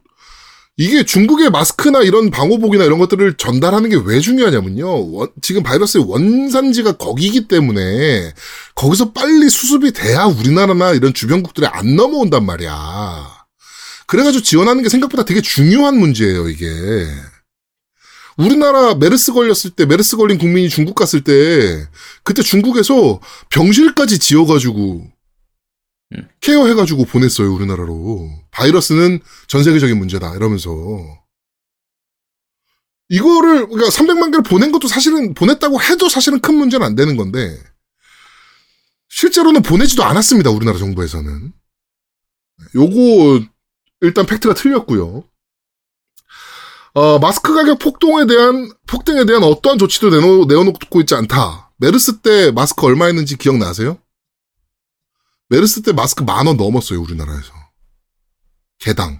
이게 0.81 1.03
중국의 1.03 1.49
마스크나 1.49 1.99
이런 2.03 2.31
방호복이나 2.31 2.85
이런 2.85 2.99
것들을 2.99 3.33
전달하는 3.33 3.89
게 3.89 3.97
왜 3.97 4.21
중요하냐면요. 4.21 5.11
원- 5.11 5.27
지금 5.41 5.61
바이러스의 5.61 6.05
원산지가 6.07 6.93
거기기 6.93 7.49
때문에 7.49 8.33
거기서 8.75 9.11
빨리 9.11 9.49
수습이 9.49 9.91
돼야 9.91 10.23
우리나라나 10.23 10.93
이런 10.93 11.13
주변국들에 11.13 11.67
안 11.67 11.97
넘어온단 11.97 12.45
말이야. 12.45 13.27
그래가지고 14.07 14.41
지원하는 14.41 14.81
게 14.81 14.87
생각보다 14.87 15.25
되게 15.25 15.41
중요한 15.41 15.99
문제예요, 15.99 16.47
이게. 16.47 16.65
우리나라 18.37 18.95
메르스 18.95 19.33
걸렸을 19.33 19.71
때, 19.75 19.85
메르스 19.85 20.15
걸린 20.15 20.37
국민이 20.37 20.69
중국 20.69 20.95
갔을 20.95 21.25
때, 21.25 21.85
그때 22.23 22.41
중국에서 22.41 23.19
병실까지 23.49 24.17
지어가지고, 24.17 25.07
케어 26.41 26.65
해가지고 26.67 27.05
보냈어요, 27.05 27.53
우리나라로. 27.53 28.29
바이러스는 28.51 29.19
전 29.47 29.63
세계적인 29.63 29.97
문제다, 29.97 30.35
이러면서. 30.35 30.69
이거를, 33.09 33.67
그러니까 33.67 33.89
300만 33.89 34.31
개를 34.31 34.43
보낸 34.43 34.71
것도 34.71 34.87
사실은, 34.87 35.33
보냈다고 35.33 35.81
해도 35.81 36.09
사실은 36.09 36.39
큰 36.39 36.55
문제는 36.55 36.85
안 36.85 36.95
되는 36.95 37.15
건데, 37.15 37.57
실제로는 39.09 39.61
보내지도 39.61 40.03
않았습니다, 40.03 40.49
우리나라 40.49 40.77
정부에서는. 40.77 41.53
요거, 42.75 43.45
일단 44.01 44.25
팩트가 44.25 44.53
틀렸고요. 44.53 45.23
어, 46.93 47.19
마스크 47.19 47.53
가격 47.53 47.79
폭등에 47.79 48.25
대한, 48.25 48.71
폭등에 48.87 49.25
대한 49.25 49.43
어떠한 49.43 49.77
조치도 49.77 50.09
내놓, 50.09 50.47
내어놓고 50.47 50.99
있지 51.01 51.15
않다. 51.15 51.71
메르스 51.77 52.19
때 52.19 52.51
마스크 52.51 52.85
얼마였는지 52.85 53.37
기억나세요? 53.37 53.97
메르스 55.49 55.81
때 55.81 55.91
마스크 55.93 56.23
만 56.23 56.47
원 56.47 56.57
넘었어요, 56.57 57.01
우리나라에서. 57.01 57.51
개당. 58.79 59.19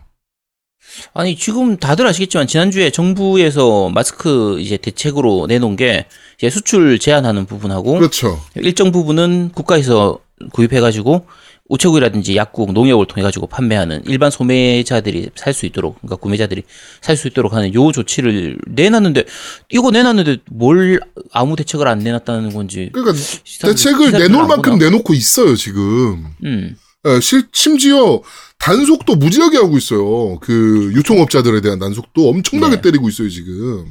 아니 1.14 1.36
지금 1.36 1.78
다들 1.78 2.08
아시겠지만 2.08 2.48
지난주에 2.48 2.90
정부에서 2.92 3.90
마스크 3.90 4.60
이제 4.60 4.78
대책으로 4.78 5.46
내놓은 5.48 5.76
게 5.76 6.06
이제 6.38 6.50
수출 6.50 6.98
제한하는 7.00 7.46
부분하고 7.46 7.94
그렇죠. 7.96 8.40
일정 8.56 8.92
부분은 8.92 9.52
국가에서 9.54 10.20
구입해가지고 10.54 11.26
우체국이라든지 11.70 12.36
약국, 12.36 12.74
농협을 12.74 13.06
통해 13.06 13.22
가지고 13.24 13.48
판매하는 13.48 14.02
일반 14.08 14.32
소매자들이 14.32 15.30
살 15.36 15.54
수 15.54 15.66
있도록, 15.68 15.98
그러니까 16.02 16.16
구매자들이 16.18 16.64
살 17.02 17.16
수 17.16 17.28
있도록 17.28 17.54
하는 17.54 17.74
요 17.74 17.92
조치를 17.92 18.58
내놨는데 18.68 19.24
이거 19.70 19.92
내놨는데 19.92 20.38
뭘 20.52 21.00
아무 21.32 21.56
대책을 21.56 21.88
안 21.88 22.00
내놨다는 22.00 22.54
건지. 22.54 22.90
그러니까 22.92 23.14
시사들- 23.16 23.72
대책을 23.72 24.12
내놓을 24.12 24.42
안 24.44 24.48
만큼? 24.48 24.78
내놓고 24.80 25.14
있어요, 25.14 25.56
지금. 25.56 26.26
음, 26.44 26.76
예, 27.08 27.20
실, 27.22 27.48
심지어 27.54 28.22
단속도 28.58 29.16
무지하게 29.16 29.58
하고 29.58 29.78
있어요. 29.78 30.38
그 30.40 30.92
유통업자들에 30.96 31.62
대한 31.62 31.80
단속도 31.80 32.30
엄청나게 32.30 32.78
네. 32.78 32.82
때리고 32.82 33.08
있어요, 33.10 33.30
지금. 33.30 33.86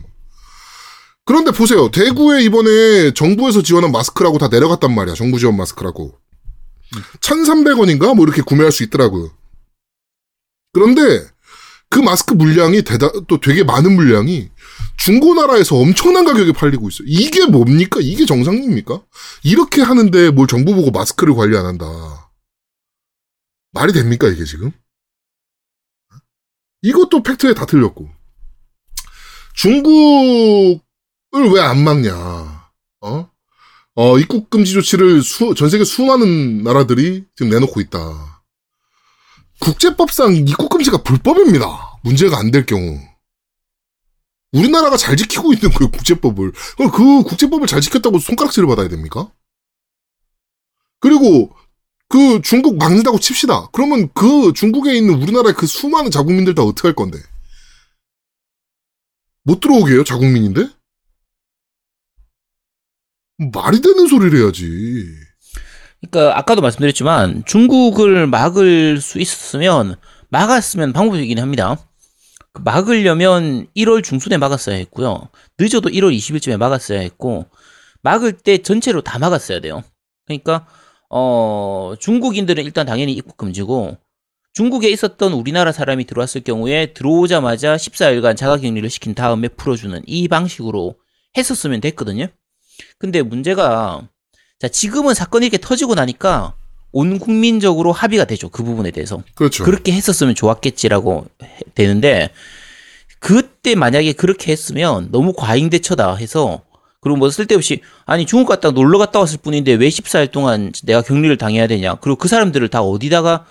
그런데 1.25 1.51
보세요. 1.53 1.91
대구에 1.91 2.43
이번에 2.43 3.13
정부에서 3.13 3.63
지원한 3.63 3.93
마스크라고 3.93 4.39
다 4.39 4.49
내려갔단 4.49 4.95
말이야. 4.95 5.15
정부 5.15 5.39
지원 5.39 5.57
마스크라고. 5.57 6.15
1,300원인가? 7.21 8.15
뭐 8.15 8.25
이렇게 8.25 8.43
구매할 8.43 8.73
수 8.73 8.83
있더라고요. 8.85 9.31
그런데 10.73 11.27
그 11.91 11.99
마스크 11.99 12.35
물량이 12.35 12.83
대다, 12.83 13.11
또 13.29 13.41
되게 13.41 13.65
많은 13.65 13.95
물량이 13.95 14.51
중고나라에서 14.99 15.77
엄청난 15.77 16.25
가격에 16.25 16.53
팔리고 16.53 16.89
있어요. 16.89 17.07
이게 17.09 17.47
뭡니까? 17.47 18.01
이게 18.03 18.27
정상입니까? 18.27 19.03
이렇게 19.45 19.81
하는데 19.83 20.31
뭘 20.31 20.47
정부 20.47 20.75
보고 20.75 20.91
마스크를 20.91 21.35
관리 21.35 21.57
안 21.57 21.67
한다. 21.67 21.87
말이 23.73 23.93
됩니까, 23.93 24.29
이게 24.29 24.45
지금? 24.45 24.73
이것도 26.83 27.23
팩트에 27.23 27.55
다 27.55 27.65
틀렸고. 27.67 28.09
중국을 29.55 30.81
왜 31.53 31.61
안 31.61 31.83
막냐, 31.83 32.15
어? 32.15 32.58
어, 33.95 34.19
입국 34.19 34.49
금지 34.51 34.73
조치를 34.73 35.23
수, 35.23 35.55
전 35.55 35.71
세계 35.71 35.85
수많은 35.85 36.63
나라들이 36.63 37.25
지금 37.35 37.51
내놓고 37.51 37.81
있다. 37.81 38.43
국제법상 39.61 40.37
입국 40.37 40.69
금지가 40.69 41.03
불법입니다. 41.03 41.99
문제가 42.05 42.39
안 42.39 42.53
될 42.53 42.65
경우. 42.65 43.01
우리나라가 44.53 44.97
잘 44.97 45.17
지키고 45.17 45.53
있는 45.53 45.71
그 45.73 45.91
국제법을, 45.91 46.53
그럼 46.77 46.91
그 46.93 47.23
국제법을 47.29 47.67
잘 47.67 47.81
지켰다고 47.81 48.19
손가락질을 48.19 48.69
받아야 48.69 48.89
됩니까? 48.89 49.31
그리고 51.01 51.55
그 52.09 52.41
중국 52.43 52.79
막는다고 52.79 53.19
칩시다. 53.19 53.69
그러면 53.73 54.09
그 54.15 54.53
중국에 54.55 54.97
있는 54.97 55.21
우리나라의 55.21 55.55
그 55.55 55.67
수많은 55.67 56.11
자국민들 56.11 56.55
다 56.55 56.63
어떻게 56.63 56.89
할 56.89 56.95
건데? 56.95 57.19
못 59.43 59.61
들어오게 59.61 59.93
해요, 59.93 60.05
자국민인데? 60.05 60.69
말이 63.39 63.81
되는 63.81 64.07
소리를 64.09 64.39
해야지. 64.41 65.07
그러니까 66.01 66.39
아까도 66.39 66.61
말씀드렸지만 66.61 67.45
중국을 67.47 68.27
막을 68.27 69.01
수 69.01 69.21
있었으면 69.21 69.97
막았으면 70.29 70.93
방법이긴 70.93 71.39
합니다. 71.39 71.79
그 72.53 72.63
막으려면 72.63 73.67
1월 73.77 74.03
중순에 74.03 74.37
막았어야 74.39 74.77
했고요. 74.77 75.29
늦어도 75.59 75.89
1월 75.89 76.17
20일쯤에 76.17 76.57
막았어야 76.57 77.01
했고 77.01 77.47
막을 78.03 78.33
때 78.33 78.59
전체로 78.59 79.03
다 79.03 79.19
막았어야 79.19 79.61
돼요. 79.61 79.83
그러니까 80.27 80.67
어 81.11 81.95
중국인들은 81.99 82.65
일단 82.65 82.87
당연히 82.87 83.13
입국 83.13 83.37
금지고 83.37 83.97
중국에 84.53 84.91
있었던 84.91 85.33
우리나라 85.33 85.73
사람이 85.73 86.05
들어왔을 86.05 86.43
경우에 86.43 86.93
들어오자마자 86.93 87.77
14일간 87.77 88.37
자가격리를 88.37 88.89
시킨 88.91 89.15
다음에 89.15 89.49
풀어주는 89.49 90.03
이 90.07 90.29
방식으로 90.29 90.97
했었으면 91.37 91.81
됐거든요. 91.81 92.29
근데 92.99 93.23
문제가 93.23 94.03
자 94.59 94.69
지금은 94.69 95.15
사건이 95.15 95.47
이렇게 95.47 95.59
터지고 95.59 95.95
나니까 95.95 96.55
온 96.93 97.19
국민적으로 97.19 97.93
합의가 97.93 98.25
되죠 98.25 98.49
그 98.49 98.63
부분에 98.65 98.91
대해서 98.91 99.23
그렇죠. 99.35 99.65
그렇게 99.65 99.93
했었으면 99.93 100.35
좋았겠지라고 100.35 101.27
해- 101.43 101.59
되는데 101.75 102.31
그때 103.19 103.75
만약에 103.75 104.13
그렇게 104.13 104.53
했으면 104.53 105.09
너무 105.11 105.33
과잉 105.33 105.71
대처다 105.71 106.15
해서 106.17 106.63
그리고 107.01 107.17
뭐 107.17 107.31
쓸데없이 107.31 107.81
아니 108.07 108.27
중국 108.27 108.49
갔다 108.49 108.71
놀러 108.71 108.99
갔다 108.99 109.19
왔을 109.21 109.39
뿐인데 109.39 109.73
왜 109.75 109.89
14일 109.89 110.31
동안 110.31 110.73
내가 110.85 111.03
격리를 111.03 111.37
당해야 111.37 111.67
되냐 111.67 111.97
그리고 111.97 112.17
그 112.17 112.29
사람들을 112.29 112.67
다 112.69 112.83
어디다가 112.83 113.45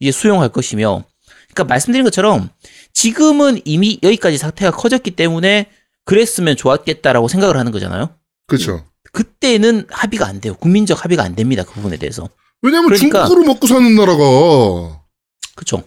이제 0.00 0.10
수용할 0.12 0.48
것이며 0.50 1.04
그러니까 1.52 1.64
말씀드린 1.64 2.04
것처럼 2.04 2.48
지금은 2.92 3.60
이미 3.64 3.98
여기까지 4.02 4.36
사태가 4.38 4.72
커졌기 4.72 5.12
때문에 5.12 5.70
그랬으면 6.04 6.56
좋았겠다라고 6.56 7.28
생각을 7.28 7.56
하는 7.56 7.72
거잖아요. 7.72 8.10
그렇죠. 8.50 8.84
그때는 9.12 9.86
합의가 9.90 10.26
안 10.26 10.40
돼요. 10.40 10.54
국민적 10.54 11.04
합의가 11.04 11.22
안 11.22 11.34
됩니다. 11.34 11.62
그 11.64 11.72
부분에 11.74 11.96
대해서. 11.96 12.28
왜냐면 12.62 12.86
그러니까- 12.90 13.24
중국으로 13.26 13.46
먹고 13.46 13.66
사는 13.66 13.94
나라가 13.94 15.00
그렇죠. 15.56 15.82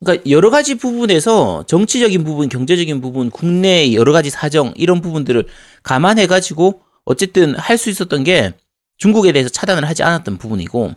그러니까 0.00 0.28
여러 0.30 0.50
가지 0.50 0.74
부분에서 0.76 1.64
정치적인 1.68 2.24
부분, 2.24 2.48
경제적인 2.48 3.00
부분, 3.00 3.30
국내 3.30 3.92
여러 3.92 4.12
가지 4.12 4.30
사정 4.30 4.72
이런 4.76 5.00
부분들을 5.00 5.46
감안해 5.84 6.26
가지고 6.26 6.80
어쨌든 7.04 7.54
할 7.56 7.76
수 7.78 7.90
있었던 7.90 8.24
게 8.24 8.54
중국에 8.98 9.32
대해서 9.32 9.48
차단을 9.48 9.88
하지 9.88 10.02
않았던 10.02 10.38
부분이고 10.38 10.94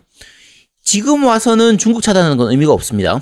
지금 0.82 1.24
와서는 1.24 1.78
중국 1.78 2.02
차단하는 2.02 2.36
건 2.36 2.50
의미가 2.50 2.72
없습니다. 2.72 3.20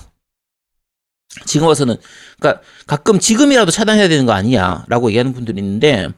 지금 1.47 1.67
와서는 1.67 1.97
그러니까 2.39 2.63
가끔 2.87 3.19
지금이라도 3.19 3.71
차단해야 3.71 4.09
되는 4.09 4.25
거 4.27 4.33
아니냐라고 4.33 5.09
얘기하는 5.11 5.33
분들이 5.35 5.59
있는데 5.61 6.09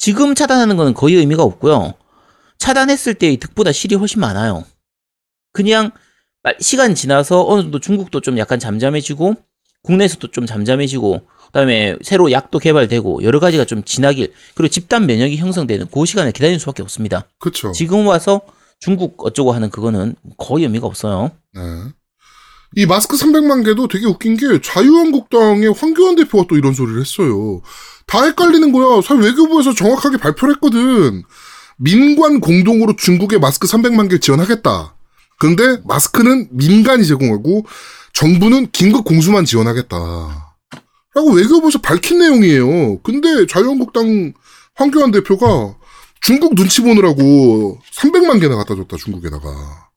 지금 0.00 0.34
차단하는 0.34 0.76
거는 0.78 0.94
거의 0.94 1.16
의미가 1.16 1.42
없고요. 1.42 1.92
차단했을 2.56 3.14
때의 3.14 3.36
득보다 3.36 3.70
실이 3.70 3.94
훨씬 3.96 4.20
많아요. 4.20 4.64
그냥 5.52 5.90
빨- 6.42 6.56
시간 6.58 6.94
지나서 6.94 7.46
어느 7.46 7.60
정도 7.62 7.80
중국도 7.80 8.20
좀 8.22 8.38
약간 8.38 8.58
잠잠해지고 8.58 9.34
국내에서도 9.82 10.30
좀 10.30 10.46
잠잠해지고 10.46 11.20
그다음에 11.48 11.96
새로 12.02 12.32
약도 12.32 12.58
개발되고 12.58 13.24
여러 13.24 13.40
가지가 13.40 13.66
좀 13.66 13.82
지나길 13.84 14.32
그리고 14.54 14.70
집단 14.70 15.04
면역이 15.04 15.36
형성되는 15.36 15.88
그 15.92 16.06
시간을 16.06 16.32
기다리는 16.32 16.58
수밖에 16.58 16.82
없습니다. 16.82 17.28
그렇죠. 17.38 17.72
지금 17.72 18.06
와서 18.06 18.40
중국 18.78 19.22
어쩌고 19.26 19.52
하는 19.52 19.68
그거는 19.68 20.14
거의 20.38 20.64
의미가 20.64 20.86
없어요. 20.86 21.30
네. 21.54 21.60
이 22.76 22.86
마스크 22.86 23.16
300만 23.16 23.64
개도 23.64 23.88
되게 23.88 24.06
웃긴 24.06 24.36
게 24.36 24.60
자유한국당의 24.60 25.72
황교안 25.72 26.14
대표가 26.16 26.44
또 26.48 26.56
이런 26.56 26.72
소리를 26.72 27.00
했어요. 27.00 27.62
다 28.06 28.24
헷갈리는 28.24 28.72
거야. 28.72 29.00
사실 29.02 29.22
외교부에서 29.24 29.74
정확하게 29.74 30.18
발표를 30.18 30.54
했거든. 30.54 31.24
민관 31.78 32.40
공동으로 32.40 32.94
중국에 32.96 33.38
마스크 33.38 33.66
300만 33.66 34.08
개 34.08 34.18
지원하겠다. 34.18 34.94
그런데 35.38 35.78
마스크는 35.84 36.48
민간이 36.52 37.04
제공하고 37.06 37.64
정부는 38.12 38.70
긴급 38.70 39.04
공수만 39.04 39.44
지원하겠다. 39.44 39.96
라고 41.14 41.32
외교부에서 41.32 41.80
밝힌 41.80 42.18
내용이에요. 42.18 42.98
근데 43.02 43.46
자유한국당 43.46 44.32
황교안 44.74 45.10
대표가 45.10 45.74
중국 46.20 46.54
눈치 46.54 46.82
보느라고 46.82 47.78
300만 47.94 48.40
개나 48.40 48.56
갖다 48.56 48.76
줬다, 48.76 48.96
중국에다가. 48.96 49.89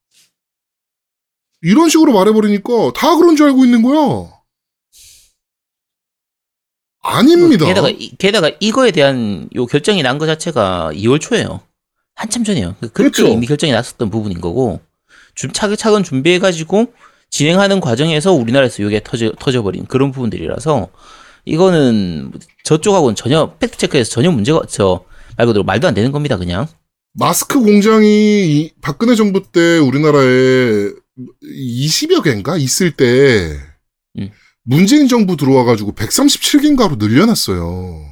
이런 1.64 1.90
식으로 1.90 2.14
말해버리니까 2.14 2.92
다 2.96 3.16
그런 3.16 3.36
줄 3.36 3.48
알고 3.48 3.64
있는 3.66 3.82
거야. 3.82 4.32
아닙니다. 7.02 7.66
게다가 7.66 7.90
이- 7.90 8.16
게다가 8.18 8.52
이거에 8.60 8.92
대한 8.92 9.50
요 9.56 9.66
결정이 9.66 10.02
난 10.04 10.18
것 10.20 10.26
자체가 10.26 10.92
2월 10.94 11.20
초예요. 11.20 11.62
한참 12.16 12.44
전이에요. 12.44 12.76
그때 12.80 12.94
그렇죠. 12.94 13.28
이미 13.28 13.46
결정이 13.48 13.72
났었던 13.74 14.10
부분인 14.10 14.40
거고 14.40 14.80
좀 15.36 15.52
차근차근 15.52 16.04
준비해 16.04 16.40
가지고 16.40 16.94
진행하는 17.30 17.80
과정에서 17.80 18.32
우리나라에서 18.34 18.84
이게 18.84 19.02
터져 19.04 19.32
터져버린 19.40 19.86
그런 19.86 20.12
부분들이라서 20.12 20.88
이거는 21.46 22.32
저쪽하고는 22.64 23.16
전혀 23.16 23.54
팩트 23.58 23.78
체크에서 23.78 24.12
전혀 24.12 24.32
문제가 24.32 24.62
저 24.70 25.04
말 25.36 25.48
그대로 25.48 25.64
말도 25.64 25.88
안 25.88 25.96
되는 25.96 26.12
겁니다. 26.12 26.38
그냥 26.38 26.68
마스크 27.14 27.60
공장이 27.60 28.06
이- 28.08 28.72
박근혜 28.82 29.16
정부 29.16 29.42
때 29.52 29.80
우리나라에 29.80 30.92
20여 31.44 32.24
개인가 32.24 32.58
있을 32.58 32.92
때 32.96 33.60
음. 34.18 34.32
문재인 34.64 35.08
정부 35.08 35.36
들어와 35.38 35.64
가지고 35.64 35.94
137개인가로 35.94 36.98
늘려놨어요. 36.98 38.06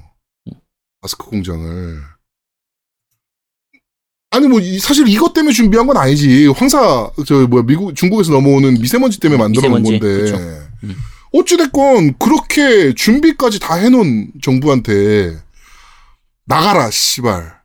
마스크 1.02 1.26
공장을. 1.26 2.02
아니 4.34 4.48
뭐 4.48 4.60
이- 4.60 4.80
사실 4.80 5.08
이것 5.08 5.34
때문에 5.34 5.54
준비한 5.54 5.88
건 5.88 5.98
아니지. 5.98 6.48
황사 6.48 7.12
저 7.26 7.48
뭐야 7.48 7.64
미국 7.64 7.96
중국에서 7.96 8.32
넘어오는 8.32 8.76
미세먼지 8.76 9.20
때문에 9.20 9.38
만들어 9.42 9.70
놓은 9.70 9.84
건데. 9.84 10.00
그쵸. 10.00 10.36
음. 10.84 10.96
어찌 11.34 11.58
됐건 11.58 12.18
그렇게 12.18 12.94
준비까지 12.94 13.60
다 13.60 13.76
해놓은 13.76 14.32
정부한테 14.42 15.38
나가라 16.46 16.92
씨발. 16.92 17.60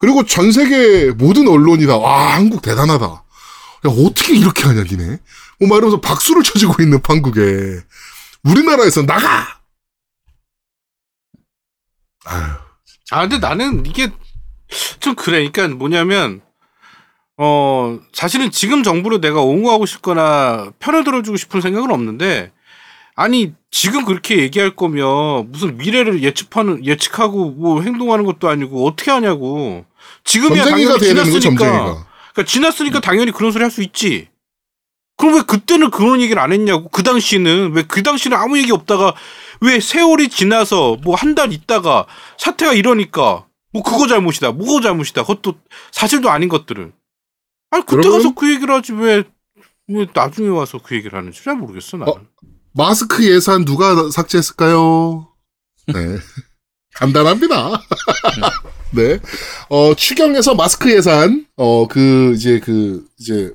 그리고 0.00 0.24
전 0.24 0.52
세계 0.52 1.10
모든 1.10 1.48
언론이 1.48 1.86
다, 1.86 1.96
와, 1.96 2.34
한국 2.36 2.62
대단하다. 2.62 3.24
야, 3.86 3.90
어떻게 3.90 4.36
이렇게 4.36 4.64
하냐, 4.64 4.82
니네. 4.82 5.18
뭐, 5.60 5.68
막 5.68 5.76
이러면서 5.76 6.00
박수를 6.00 6.42
쳐주고 6.42 6.82
있는 6.82 7.00
판국에. 7.00 7.80
우리나라에서 8.44 9.04
나가! 9.06 9.58
아유, 12.24 12.44
아, 13.10 13.20
근데 13.22 13.38
나는 13.38 13.86
이게 13.86 14.10
좀 15.00 15.14
그래. 15.14 15.48
그러니까 15.48 15.76
뭐냐면, 15.76 16.42
어, 17.36 17.98
사실은 18.12 18.50
지금 18.50 18.82
정부를 18.82 19.20
내가 19.20 19.40
옹호하고 19.40 19.86
싶거나 19.86 20.72
편을 20.78 21.04
들어주고 21.04 21.36
싶은 21.36 21.60
생각은 21.60 21.90
없는데, 21.90 22.52
아니, 23.14 23.54
지금 23.70 24.04
그렇게 24.04 24.38
얘기할 24.38 24.76
거면 24.76 25.50
무슨 25.50 25.76
미래를 25.76 26.22
예측하는, 26.22 26.84
예측하고 26.84 27.50
뭐 27.50 27.82
행동하는 27.82 28.24
것도 28.24 28.48
아니고 28.48 28.86
어떻게 28.86 29.10
하냐고. 29.10 29.84
지금이야 30.24 30.64
당연히 30.64 30.98
지났으니까. 31.00 32.07
그러니까 32.38 32.44
지났으니까 32.44 33.00
당연히 33.00 33.32
그런 33.32 33.50
소리 33.50 33.62
할 33.62 33.70
수 33.70 33.82
있지. 33.82 34.28
그럼 35.16 35.34
왜 35.34 35.42
그때는 35.42 35.90
그런 35.90 36.20
얘기를 36.20 36.40
안 36.40 36.52
했냐고. 36.52 36.88
그 36.88 37.02
당시는 37.02 37.72
왜 37.74 37.82
그 37.82 38.02
당시는 38.04 38.36
아무 38.36 38.56
얘기 38.58 38.70
없다가 38.72 39.14
왜 39.60 39.80
세월이 39.80 40.28
지나서 40.28 40.96
뭐 41.02 41.16
한 41.16 41.34
달 41.34 41.52
있다가 41.52 42.06
사태가 42.38 42.74
이러니까 42.74 43.46
뭐 43.72 43.82
그거 43.82 44.06
잘못이다. 44.06 44.52
뭐가 44.52 44.80
잘못이다. 44.82 45.22
그것도 45.22 45.54
사실도 45.90 46.30
아닌 46.30 46.48
것들을. 46.48 46.92
아니 47.70 47.84
그때 47.86 48.08
가서 48.08 48.32
그 48.34 48.48
얘기를 48.50 48.72
하지 48.72 48.92
왜, 48.92 49.24
왜 49.88 50.06
나중에 50.14 50.48
와서 50.48 50.78
그 50.82 50.94
얘기를 50.94 51.18
하는지 51.18 51.42
잘 51.42 51.56
모르겠어 51.56 51.96
나는. 51.96 52.12
마스크 52.72 53.24
예산 53.28 53.64
누가 53.64 54.08
삭제했을까요? 54.10 55.28
네. 55.88 55.94
간단합니다. 56.94 57.82
네. 58.92 59.18
어, 59.68 59.94
추경에서 59.94 60.54
마스크 60.54 60.90
예산, 60.90 61.46
어, 61.56 61.86
그, 61.88 62.32
이제, 62.34 62.60
그, 62.60 63.06
이제, 63.18 63.52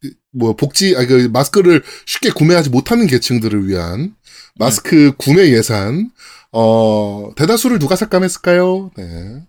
그, 0.00 0.10
뭐, 0.32 0.54
복지, 0.54 0.94
아, 0.96 1.06
그, 1.06 1.28
마스크를 1.32 1.82
쉽게 2.06 2.30
구매하지 2.30 2.70
못하는 2.70 3.06
계층들을 3.06 3.68
위한 3.68 4.14
마스크 4.56 5.12
구매 5.16 5.50
예산, 5.50 6.10
어, 6.52 7.30
대다수를 7.36 7.78
누가 7.78 7.96
삭감했을까요? 7.96 8.90
네. 8.96 9.42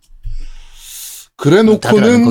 그래 1.38 1.64
놓고는. 1.64 2.24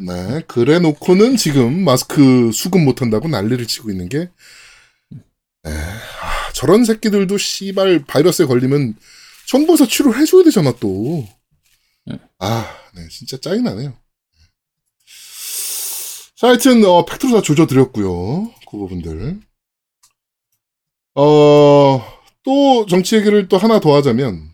네. 0.00 0.42
그래 0.46 0.78
놓고는 0.78 1.36
지금 1.36 1.84
마스크 1.84 2.50
수급 2.52 2.80
못한다고 2.82 3.28
난리를 3.28 3.66
치고 3.66 3.90
있는 3.90 4.08
게, 4.08 4.30
네. 5.64 5.70
아, 5.70 6.52
저런 6.52 6.84
새끼들도 6.84 7.38
씨발 7.38 8.04
바이러스에 8.06 8.46
걸리면 8.46 8.94
정부에서 9.46 9.86
치료를 9.86 10.20
해줘야 10.20 10.44
되잖아, 10.44 10.72
또. 10.80 11.26
응. 12.42 12.46
아, 12.46 12.90
네, 12.94 13.08
진짜 13.08 13.36
짜증나네요. 13.38 13.96
자, 16.36 16.48
하여튼, 16.48 16.84
어, 16.84 17.04
팩트로 17.04 17.32
다 17.32 17.42
조져드렸고요 17.42 18.52
그 18.68 18.76
부분들. 18.76 19.40
어, 21.14 22.00
또 22.42 22.86
정치 22.86 23.16
얘기를 23.16 23.48
또 23.48 23.58
하나 23.58 23.78
더 23.78 23.94
하자면, 23.94 24.52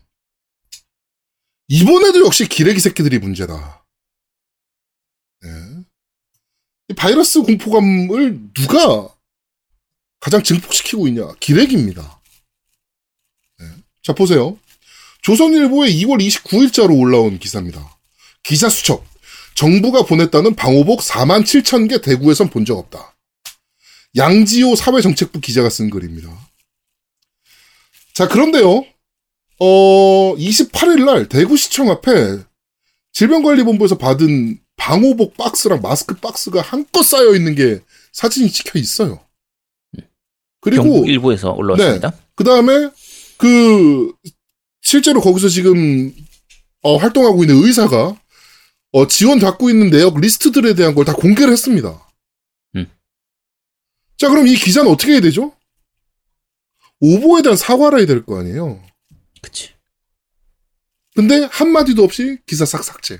이번에도 1.67 2.25
역시 2.25 2.47
기레기 2.47 2.79
새끼들이 2.79 3.19
문제다. 3.19 3.85
네. 5.41 5.49
이 6.89 6.93
바이러스 6.93 7.41
공포감을 7.43 8.53
누가 8.53 9.15
가장 10.19 10.43
증폭시키고 10.43 11.07
있냐? 11.07 11.33
기레기입니다. 11.39 12.21
네. 13.59 13.65
자, 14.03 14.13
보세요. 14.13 14.59
조선일보에 15.29 15.89
2월 15.91 16.25
29일자로 16.25 16.99
올라온 16.99 17.37
기사입니다. 17.37 17.97
기사 18.41 18.67
수첩. 18.67 19.05
정부가 19.53 20.01
보냈다는 20.03 20.55
방호복 20.55 21.01
4만 21.01 21.43
7천 21.43 21.87
개 21.87 22.01
대구에선 22.01 22.49
본 22.49 22.65
적 22.65 22.79
없다. 22.79 23.15
양지호 24.15 24.75
사회정책부 24.75 25.39
기자가 25.39 25.69
쓴 25.69 25.91
글입니다. 25.91 26.35
자, 28.15 28.27
그런데요. 28.27 28.83
어, 29.59 30.35
28일 30.35 31.05
날 31.05 31.29
대구시청 31.29 31.91
앞에 31.91 32.39
질병관리본부에서 33.13 33.99
받은 33.99 34.59
방호복 34.77 35.37
박스랑 35.37 35.81
마스크 35.81 36.15
박스가 36.15 36.61
한껏 36.61 37.05
쌓여 37.05 37.35
있는 37.35 37.53
게 37.53 37.81
사진이 38.13 38.49
찍혀 38.49 38.79
있어요. 38.79 39.19
그리고 40.61 40.83
경북 40.85 41.07
일부에서 41.07 41.51
올라왔습니다. 41.51 42.13
그 42.33 42.43
다음에 42.43 42.89
그 43.37 44.11
실제로 44.89 45.21
거기서 45.21 45.49
지금 45.49 46.11
어, 46.81 46.97
활동하고 46.97 47.43
있는 47.43 47.63
의사가 47.63 48.19
어, 48.91 49.07
지원 49.07 49.39
받고 49.39 49.69
있는 49.69 49.91
내역 49.91 50.19
리스트들에 50.19 50.73
대한 50.73 50.95
걸 50.95 51.05
다 51.05 51.13
공개를 51.13 51.53
했습니다. 51.53 52.07
음. 52.75 52.91
자, 54.17 54.29
그럼 54.29 54.47
이 54.47 54.55
기자는 54.55 54.89
어떻게 54.89 55.11
해야 55.11 55.21
되죠? 55.21 55.55
오보에 57.01 57.43
대한 57.43 57.55
사과를 57.55 57.99
해야 57.99 58.07
될 58.07 58.25
거 58.25 58.39
아니에요. 58.39 58.83
그치. 59.43 59.73
근데 61.15 61.43
한마디도 61.51 62.03
없이 62.03 62.39
기사 62.47 62.65
싹 62.65 62.83
삭제. 62.83 63.19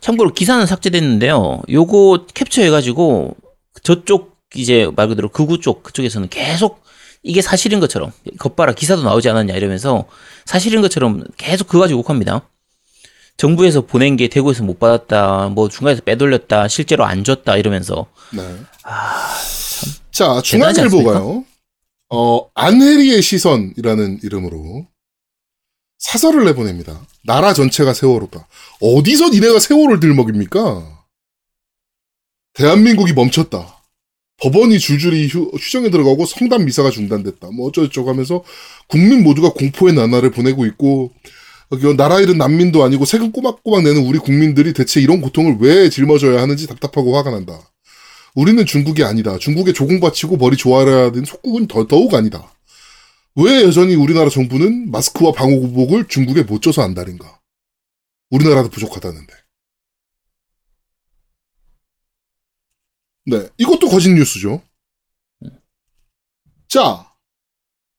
참고로 0.00 0.32
기사는 0.34 0.66
삭제됐는데요. 0.66 1.62
요거 1.70 2.26
캡처해가지고 2.34 3.36
저쪽 3.82 4.33
이제 4.54 4.90
말 4.96 5.08
그대로 5.08 5.28
극우 5.28 5.60
쪽 5.60 5.82
그쪽에서는 5.82 6.28
계속 6.28 6.82
이게 7.22 7.40
사실인 7.40 7.80
것처럼 7.80 8.12
겉봐라 8.38 8.74
기사도 8.74 9.02
나오지 9.02 9.28
않았냐 9.28 9.54
이러면서 9.54 10.04
사실인 10.44 10.82
것처럼 10.82 11.24
계속 11.36 11.66
그거 11.68 11.80
가지고 11.80 12.00
욕합니다. 12.00 12.48
정부에서 13.36 13.80
보낸 13.80 14.16
게 14.16 14.28
대구에서 14.28 14.62
못 14.62 14.78
받았다, 14.78 15.48
뭐 15.48 15.68
중간에서 15.68 16.02
빼돌렸다, 16.02 16.68
실제로 16.68 17.04
안 17.04 17.24
줬다 17.24 17.56
이러면서 17.56 18.06
네. 18.32 18.42
아, 18.84 19.34
자, 20.12 20.40
대단하지 20.44 20.82
중앙일보가요. 20.82 21.44
어, 22.10 22.48
안혜리의 22.54 23.22
시선이라는 23.22 24.20
이름으로 24.22 24.86
사설을 25.98 26.44
내보냅니다. 26.44 27.00
나라 27.24 27.54
전체가 27.54 27.94
세월호다. 27.94 28.46
어디서 28.80 29.30
니네가 29.30 29.58
세월을 29.58 29.98
들먹입니까? 29.98 31.06
대한민국이 32.52 33.14
멈췄다. 33.14 33.73
법원이 34.44 34.78
줄줄이 34.78 35.26
휴, 35.26 35.44
휴정에 35.54 35.88
들어가고 35.88 36.26
성단 36.26 36.66
미사가 36.66 36.90
중단됐다. 36.90 37.48
뭐 37.50 37.68
어쩌고저쩌고 37.68 38.10
하면서 38.10 38.44
국민 38.88 39.22
모두가 39.22 39.54
공포의 39.54 39.94
나날을 39.94 40.32
보내고 40.32 40.66
있고 40.66 41.12
여기 41.72 41.96
나라 41.96 42.20
잃은 42.20 42.36
난민도 42.36 42.84
아니고 42.84 43.06
세금 43.06 43.32
꼬박꼬박 43.32 43.82
내는 43.84 44.04
우리 44.04 44.18
국민들이 44.18 44.74
대체 44.74 45.00
이런 45.00 45.22
고통을 45.22 45.56
왜 45.60 45.88
짊어져야 45.88 46.42
하는지 46.42 46.66
답답하고 46.66 47.16
화가 47.16 47.30
난다. 47.30 47.58
우리는 48.34 48.66
중국이 48.66 49.02
아니다. 49.02 49.38
중국에 49.38 49.72
조공 49.72 50.00
바치고 50.00 50.36
머리 50.36 50.58
조아려야 50.58 51.10
되는 51.10 51.24
속국은 51.24 51.66
더, 51.66 51.86
더욱 51.86 52.12
아니다. 52.12 52.52
왜 53.36 53.62
여전히 53.62 53.94
우리나라 53.94 54.28
정부는 54.28 54.90
마스크와 54.90 55.32
방호복을 55.32 56.08
중국에 56.08 56.42
못 56.42 56.60
줘서 56.60 56.82
안달인가? 56.82 57.40
우리나라도 58.28 58.68
부족하다는데. 58.68 59.43
네, 63.26 63.48
이것도 63.58 63.88
거짓 63.88 64.10
뉴스죠. 64.10 64.62
자, 66.68 67.10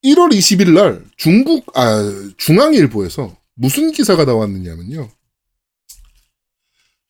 1월 0.04 0.32
20일 0.32 0.72
날 0.72 1.04
중국 1.16 1.76
아 1.76 2.00
중앙일보에서 2.36 3.36
무슨 3.54 3.90
기사가 3.90 4.24
나왔느냐면요. 4.24 5.10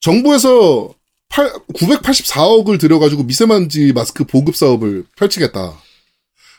정부에서 0.00 0.94
8, 1.28 1.52
984억을 1.74 2.78
들여가지고 2.78 3.24
미세먼지 3.24 3.92
마스크 3.92 4.24
보급 4.24 4.56
사업을 4.56 5.04
펼치겠다. 5.16 5.76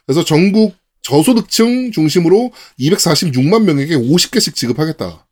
그래서 0.05 0.23
전국 0.23 0.75
저소득층 1.01 1.91
중심으로 1.91 2.51
246만 2.79 3.63
명에게 3.63 3.95
50개씩 3.95 4.55
지급하겠다. 4.55 5.25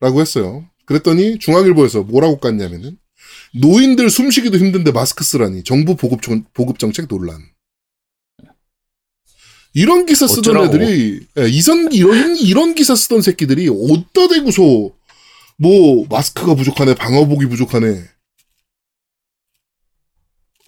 라고 0.00 0.20
했어요. 0.20 0.68
그랬더니 0.84 1.38
중앙일보에서 1.38 2.02
뭐라고 2.02 2.38
깠냐면은 2.38 2.96
노인들 3.54 4.10
숨쉬기도 4.10 4.58
힘든데 4.58 4.92
마스크 4.92 5.24
쓰라니 5.24 5.64
정부 5.64 5.96
보급, 5.96 6.22
정, 6.22 6.44
보급 6.52 6.78
정책 6.78 7.08
논란. 7.08 7.42
이런 9.72 10.04
기사 10.06 10.26
쓰던 10.26 10.56
어쩌라고. 10.56 10.66
애들이 10.66 11.26
예, 11.38 11.48
이선 11.48 11.92
이런 11.92 12.36
이런 12.36 12.74
기사 12.74 12.96
쓰던 12.96 13.22
새끼들이 13.22 13.68
어디다 13.68 14.28
대고서 14.28 14.62
뭐 15.56 16.06
마스크가 16.08 16.54
부족하네 16.54 16.94
방어복이 16.94 17.46
부족하네 17.46 18.08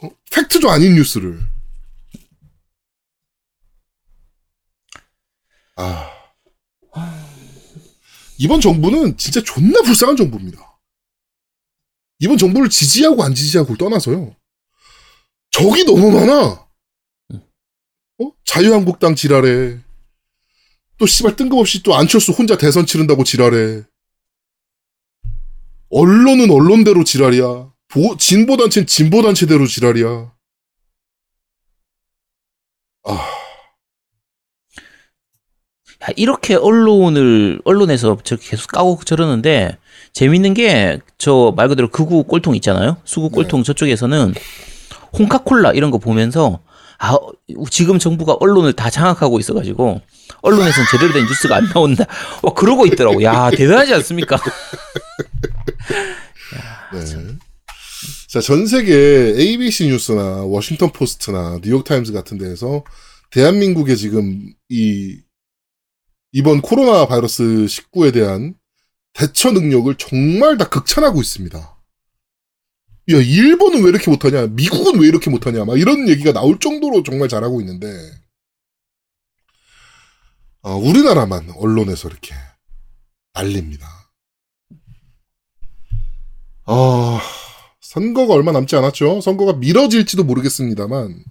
어, 0.02 0.10
팩트도 0.30 0.70
아닌 0.70 0.94
뉴스를 0.94 1.40
아 5.76 6.10
이번 8.38 8.60
정부는 8.60 9.16
진짜 9.16 9.42
존나 9.42 9.80
불쌍한 9.82 10.16
정부입니다. 10.16 10.71
이번 12.22 12.38
정부를 12.38 12.70
지지하고 12.70 13.24
안 13.24 13.34
지지하고를 13.34 13.76
떠나서요. 13.78 14.36
적이 15.50 15.84
너무 15.84 16.12
많아. 16.12 16.68
어? 17.32 18.32
자유한국당 18.44 19.16
지랄해. 19.16 19.80
또 20.98 21.06
씨발 21.06 21.34
뜬금없이 21.34 21.82
또 21.82 21.96
안철수 21.96 22.30
혼자 22.30 22.56
대선 22.56 22.86
치른다고 22.86 23.24
지랄해. 23.24 23.82
언론은 25.90 26.48
언론대로 26.52 27.02
지랄이야. 27.02 27.72
보- 27.88 28.16
진보단체는 28.16 28.86
진보단체대로 28.86 29.66
지랄이야. 29.66 30.32
아, 33.04 33.12
야, 36.04 36.06
이렇게 36.16 36.54
언론을 36.54 37.60
언론에서 37.64 38.16
계속 38.16 38.68
까고 38.68 39.00
저러는데 39.04 39.76
재밌는 40.12 40.54
게 40.54 40.98
저 41.18 41.52
말 41.56 41.68
그대로 41.68 41.88
극우 41.88 42.24
꼴통 42.24 42.54
있잖아요. 42.56 42.96
수구 43.04 43.30
꼴통 43.30 43.62
저쪽에서는 43.62 44.34
홍카콜라 45.18 45.72
이런 45.72 45.90
거 45.90 45.98
보면서 45.98 46.60
아 46.98 47.16
지금 47.70 47.98
정부가 47.98 48.36
언론을 48.40 48.72
다 48.74 48.90
장악하고 48.90 49.38
있어가지고 49.40 50.00
언론에서는 50.42 50.88
제대로 50.90 51.12
된 51.12 51.24
뉴스가 51.26 51.56
안 51.56 51.68
나온다. 51.72 52.04
와 52.42 52.52
그러고 52.54 52.86
있더라고. 52.86 53.22
야 53.22 53.50
대단하지 53.50 53.94
않습니까? 53.94 54.38
네. 56.92 57.00
자, 58.28 58.40
전 58.40 58.66
세계 58.66 58.94
ABC 59.38 59.88
뉴스나 59.88 60.42
워싱턴 60.44 60.90
포스트나 60.92 61.58
뉴욕 61.62 61.84
타임즈 61.84 62.12
같은 62.12 62.38
데에서 62.38 62.82
대한민국의 63.30 63.96
지금 63.96 64.52
이 64.68 65.18
이번 66.32 66.62
코로나 66.62 67.06
바이러스 67.06 67.42
19에 67.42 68.12
대한 68.12 68.54
대처 69.14 69.52
능력을 69.52 69.94
정말 69.96 70.56
다 70.58 70.68
극찬하고 70.68 71.20
있습니다. 71.20 71.58
야, 71.58 73.16
일본은 73.16 73.82
왜 73.82 73.88
이렇게 73.88 74.10
못하냐? 74.10 74.46
미국은 74.48 75.00
왜 75.00 75.08
이렇게 75.08 75.28
못하냐? 75.28 75.64
막 75.64 75.78
이런 75.78 76.08
얘기가 76.08 76.32
나올 76.32 76.58
정도로 76.58 77.02
정말 77.02 77.28
잘하고 77.28 77.60
있는데, 77.60 77.86
어, 80.62 80.76
우리나라만 80.76 81.50
언론에서 81.56 82.08
이렇게 82.08 82.34
날립니다. 83.34 83.88
아, 86.66 87.20
선거가 87.80 88.34
얼마 88.34 88.52
남지 88.52 88.76
않았죠. 88.76 89.20
선거가 89.20 89.54
미뤄질지도 89.54 90.22
모르겠습니다만, 90.22 91.24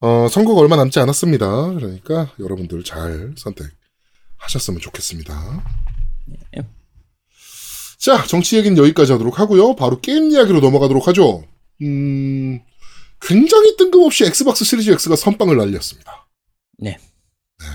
어, 0.00 0.28
선거가 0.28 0.60
얼마 0.60 0.76
남지 0.76 1.00
않았습니다. 1.00 1.72
그러니까 1.72 2.32
여러분들 2.38 2.84
잘 2.84 3.34
선택하셨으면 3.36 4.80
좋겠습니다. 4.80 5.87
자, 7.98 8.24
정치 8.26 8.56
얘기는 8.56 8.76
여기까지 8.78 9.12
하도록 9.12 9.38
하고요. 9.38 9.74
바로 9.74 10.00
게임 10.00 10.30
이야기로 10.30 10.60
넘어가도록 10.60 11.08
하죠. 11.08 11.44
음, 11.82 12.60
굉장히 13.20 13.76
뜬금없이 13.76 14.24
엑스박스 14.24 14.64
시리즈 14.64 14.90
X가 14.92 15.16
선빵을 15.16 15.56
날렸습니다. 15.56 16.28
네. 16.78 16.96
네. 17.58 17.66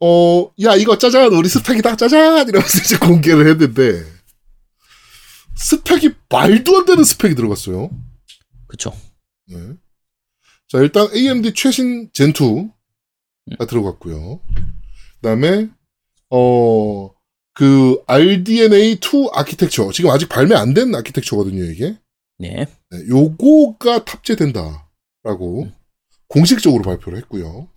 어, 0.00 0.50
야, 0.64 0.74
이거 0.74 0.98
짜잔, 0.98 1.32
우리 1.32 1.48
스펙이다, 1.48 1.94
짜잔! 1.96 2.48
이러면서 2.48 2.78
이제 2.78 2.98
공개를 2.98 3.48
했는데, 3.48 4.04
스펙이 5.56 6.10
말도 6.28 6.78
안 6.78 6.84
되는 6.84 7.04
스펙이 7.04 7.36
들어갔어요. 7.36 7.90
그쵸. 8.66 8.92
네. 9.46 9.56
자, 10.68 10.78
일단 10.78 11.08
AMD 11.14 11.54
최신 11.54 12.10
Zen2가 12.10 13.68
들어갔고요. 13.68 14.40
그 14.40 15.20
다음에, 15.22 15.70
어, 16.34 17.10
그 17.54 18.02
RDNA2 18.06 19.30
아키텍처. 19.34 19.90
지금 19.92 20.10
아직 20.10 20.28
발매 20.28 20.54
안 20.54 20.72
된 20.72 20.94
아키텍처거든요, 20.94 21.64
이게. 21.64 21.98
네. 22.38 22.66
네, 22.90 22.98
요거가 23.08 24.04
탑재된다라고 24.04 25.68
공식적으로 26.28 26.82
발표를 26.82 27.18
했고요. 27.18 27.68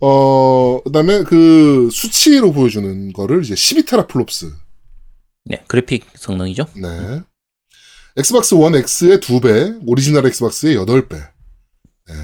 어, 0.00 0.82
그 0.82 0.92
다음에 0.92 1.22
그 1.24 1.88
수치로 1.90 2.52
보여주는 2.52 3.12
거를 3.12 3.42
이제 3.42 3.54
12 3.54 4.08
teraflops. 4.08 4.52
네. 5.46 5.62
그래픽 5.66 6.06
성능이죠. 6.14 6.66
네. 6.76 7.22
엑스박스 8.16 8.54
원 8.54 8.74
X의 8.74 9.18
2배, 9.18 9.80
오리지널 9.86 10.26
엑스박스의 10.26 10.76
8배. 10.76 11.12
네. 12.08 12.14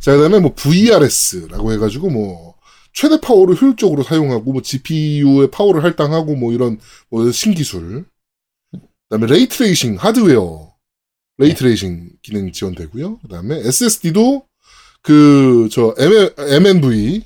자, 0.00 0.14
그 0.14 0.20
다음에 0.20 0.38
뭐 0.38 0.54
VRS라고 0.54 1.72
해가지고 1.72 2.10
뭐 2.10 2.53
최대 2.94 3.20
파워를 3.20 3.60
효율적으로 3.60 4.02
사용하고 4.02 4.52
뭐 4.52 4.62
GPU의 4.62 5.50
파워를 5.50 5.84
할당하고 5.84 6.36
뭐 6.36 6.52
이런 6.52 6.78
뭐 7.10 7.30
신기술. 7.30 8.06
그 8.72 8.80
다음에 9.10 9.26
ray 9.26 9.47
tracing 9.47 9.96
하드웨어 9.96 10.72
ray 11.38 11.60
tracing 11.60 12.10
기능 12.22 12.52
지원되고요. 12.52 13.18
그 13.18 13.28
다음에 13.28 13.56
SSD도 13.58 14.46
그 15.02 15.68
저 15.70 15.94
MNV 15.98 17.22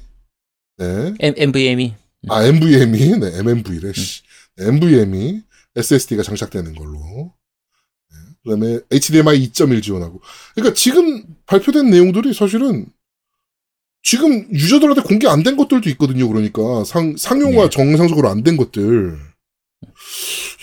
네. 0.79 1.14
M, 1.19 1.35
NVMe. 1.37 1.95
아, 2.29 2.45
NVMe, 2.45 3.19
네, 3.19 3.39
MNV래, 3.39 3.93
씨. 3.93 4.23
NVMe, 4.59 5.43
SSD가 5.75 6.23
장착되는 6.23 6.75
걸로. 6.75 7.33
네, 8.11 8.16
그 8.43 8.51
다음에 8.51 8.81
HDMI 8.91 9.49
2.1 9.49 9.83
지원하고. 9.83 10.21
그러니까 10.55 10.75
지금 10.75 11.25
발표된 11.47 11.91
내용들이 11.91 12.33
사실은 12.33 12.87
지금 14.09 14.48
유저들한테 14.50 15.02
공개 15.02 15.28
안 15.28 15.42
된 15.42 15.56
것들도 15.59 15.90
있거든요. 15.90 16.28
그러니까 16.28 16.82
상, 16.84 17.14
상용화 17.16 17.64
네. 17.64 17.68
정상적으로 17.70 18.30
안 18.30 18.42
된 18.42 18.56
것들. 18.56 19.18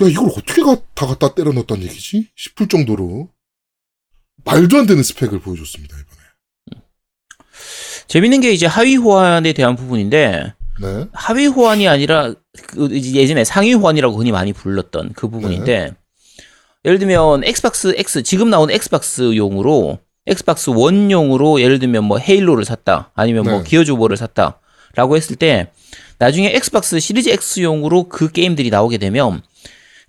야, 0.02 0.08
이걸 0.10 0.30
어떻게 0.36 0.64
가, 0.64 0.82
다 0.96 1.06
갖다 1.06 1.36
때려 1.36 1.52
넣었단 1.52 1.84
얘기지? 1.84 2.30
싶을 2.36 2.68
정도로. 2.68 3.30
말도 4.46 4.78
안 4.78 4.88
되는 4.88 5.04
스펙을 5.04 5.42
보여줬습니다, 5.42 5.96
이번에. 5.96 6.82
재밌는 8.08 8.42
게 8.42 8.52
이제 8.52 8.66
하위 8.66 8.96
호환에 8.96 9.54
대한 9.54 9.76
부분인데 9.76 10.54
네. 10.82 11.06
하위 11.14 11.46
호환이 11.46 11.88
아니라 11.88 12.34
그 12.68 12.90
예전에 12.92 13.44
상위 13.44 13.74
호환이라고 13.74 14.18
흔히 14.18 14.32
많이 14.32 14.54
불렀던 14.54 15.14
그 15.14 15.30
부분인데 15.30 15.92
예를 16.84 17.00
들면 17.00 17.44
엑스박스 17.44 17.94
X 17.98 18.24
지금 18.24 18.50
나온 18.50 18.70
엑스박스용으로 18.72 20.00
엑스박스 20.28 20.70
원용으로 20.72 21.62
예를 21.62 21.80
들면 21.80 22.04
뭐 22.04 22.18
헤일로를 22.18 22.66
샀다 22.66 23.12
아니면 23.14 23.44
뭐 23.44 23.58
네. 23.60 23.64
기어즈 23.64 23.92
오브 23.92 24.01
워를 24.01 24.18
샀다라고 24.18 25.16
했을 25.16 25.36
때 25.36 25.72
나중에 26.18 26.52
엑스박스 26.56 27.00
시리즈 27.00 27.30
X용으로 27.30 28.10
그 28.10 28.32
게임들이 28.32 28.70
나오게 28.70 28.98
되면 28.98 29.42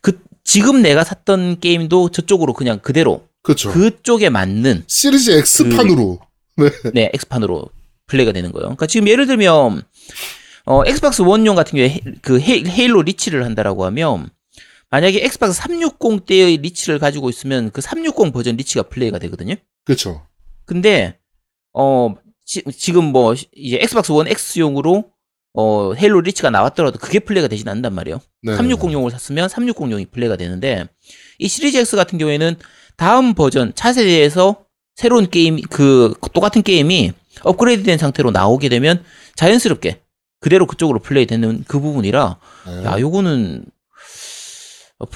그 0.00 0.18
지금 0.44 0.82
내가 0.82 1.04
샀던 1.04 1.60
게임도 1.60 2.10
저쪽으로 2.10 2.52
그냥 2.52 2.78
그대로 2.78 3.24
그렇죠. 3.42 3.70
그쪽에 3.70 4.28
맞는 4.28 4.84
시리즈 4.86 5.30
X판으로. 5.30 6.18
네, 6.94 7.10
X판으로 7.14 7.66
플레이가 8.06 8.32
되는 8.32 8.52
거예요. 8.52 8.66
그러니까 8.66 8.86
지금 8.86 9.08
예를 9.08 9.26
들면 9.26 9.82
어, 10.64 10.82
엑스박스 10.84 11.22
원용 11.22 11.54
같은 11.54 11.76
경우에 11.76 11.90
헤, 11.90 12.00
그 12.22 12.40
헤, 12.40 12.64
헤일로 12.66 13.02
리치를 13.02 13.44
한다라고 13.44 13.84
하면 13.86 14.28
만약에 14.90 15.24
엑스박스 15.24 15.54
360 15.60 16.26
때의 16.26 16.58
리치를 16.58 16.98
가지고 16.98 17.28
있으면 17.30 17.70
그 17.70 17.80
360 17.80 18.32
버전 18.32 18.56
리치가 18.56 18.82
플레이가 18.84 19.18
되거든요. 19.18 19.54
그렇죠. 19.84 20.26
근데 20.64 21.18
어 21.72 22.14
지, 22.44 22.62
지금 22.76 23.04
뭐 23.04 23.34
이제 23.34 23.78
엑스박스 23.80 24.12
원 24.12 24.26
X용으로 24.28 25.10
어, 25.58 25.94
헤일로 25.94 26.20
리치가 26.20 26.50
나왔더라도 26.50 26.98
그게 26.98 27.18
플레이가 27.18 27.48
되진 27.48 27.68
않는단 27.68 27.94
말이에요. 27.94 28.20
네. 28.42 28.56
360용을 28.56 29.10
샀으면 29.10 29.48
360용이 29.48 30.10
플레이가 30.10 30.36
되는데 30.36 30.86
이 31.38 31.48
시리즈 31.48 31.78
X 31.78 31.96
같은 31.96 32.18
경우에는 32.18 32.56
다음 32.96 33.34
버전 33.34 33.74
차세대에서 33.74 34.64
새로운 34.94 35.28
게임 35.30 35.60
그 35.62 36.14
똑같은 36.32 36.62
게임이 36.62 37.12
업그레이드된 37.42 37.98
상태로 37.98 38.30
나오게 38.30 38.68
되면 38.68 39.02
자연스럽게 39.34 40.00
그대로 40.40 40.66
그쪽으로 40.66 41.00
플레이 41.00 41.26
되는 41.26 41.64
그 41.66 41.80
부분이라 41.80 42.38
네. 42.66 42.84
야 42.84 43.00
요거는 43.00 43.64
어, 43.64 43.75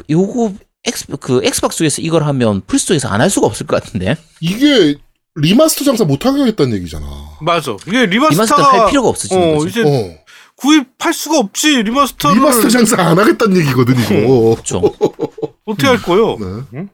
요거 0.09 0.53
엑스 0.85 1.07
그 1.21 1.41
엑스박스에서 1.45 2.03
이걸 2.03 2.23
하면 2.25 2.63
플스토에서 2.67 3.09
안 3.09 3.21
할 3.21 3.31
수가 3.31 3.47
없을 3.47 3.67
것 3.67 3.83
같은데 3.83 4.17
이게 4.41 4.97
remaster 5.37 5.85
장사 5.85 6.05
못 6.05 6.25
하겠다는 6.27 6.77
얘기잖아. 6.79 7.07
맞아. 7.41 7.77
이게 7.87 8.07
remaster 8.07 8.35
remaster 8.45 8.63
할 8.63 8.91
필요가 8.91 9.09
없어지는 9.09 9.55
어, 9.55 9.59
거지. 9.59 9.69
이제 9.71 9.83
어. 9.83 10.19
구입할 10.57 11.15
수가 11.15 11.39
없지 11.39 11.83
remaster를 11.85 12.37
remaster 12.37 12.69
장사 12.69 13.01
안 13.03 13.19
하겠다는 13.19 13.57
얘기거든 13.59 13.95
이거. 13.99 14.55
그렇죠. 14.55 14.83
어떻게 15.65 15.87
할 15.87 16.03
거요? 16.03 16.37
네. 16.39 16.47
응? 16.75 16.89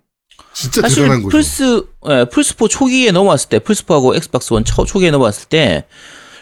진짜 0.53 0.82
사실 0.82 1.03
대단한 1.03 1.22
거죠. 1.22 1.37
플스 1.37 1.87
예, 2.09 2.24
플스4 2.24 2.68
초기에 2.70 3.11
넘어왔을 3.11 3.49
때 3.49 3.59
플스4하고 3.59 4.14
엑스박스 4.16 4.53
원 4.53 4.64
초, 4.64 4.84
초기에 4.84 5.11
넘어왔을 5.11 5.49
때 5.49 5.84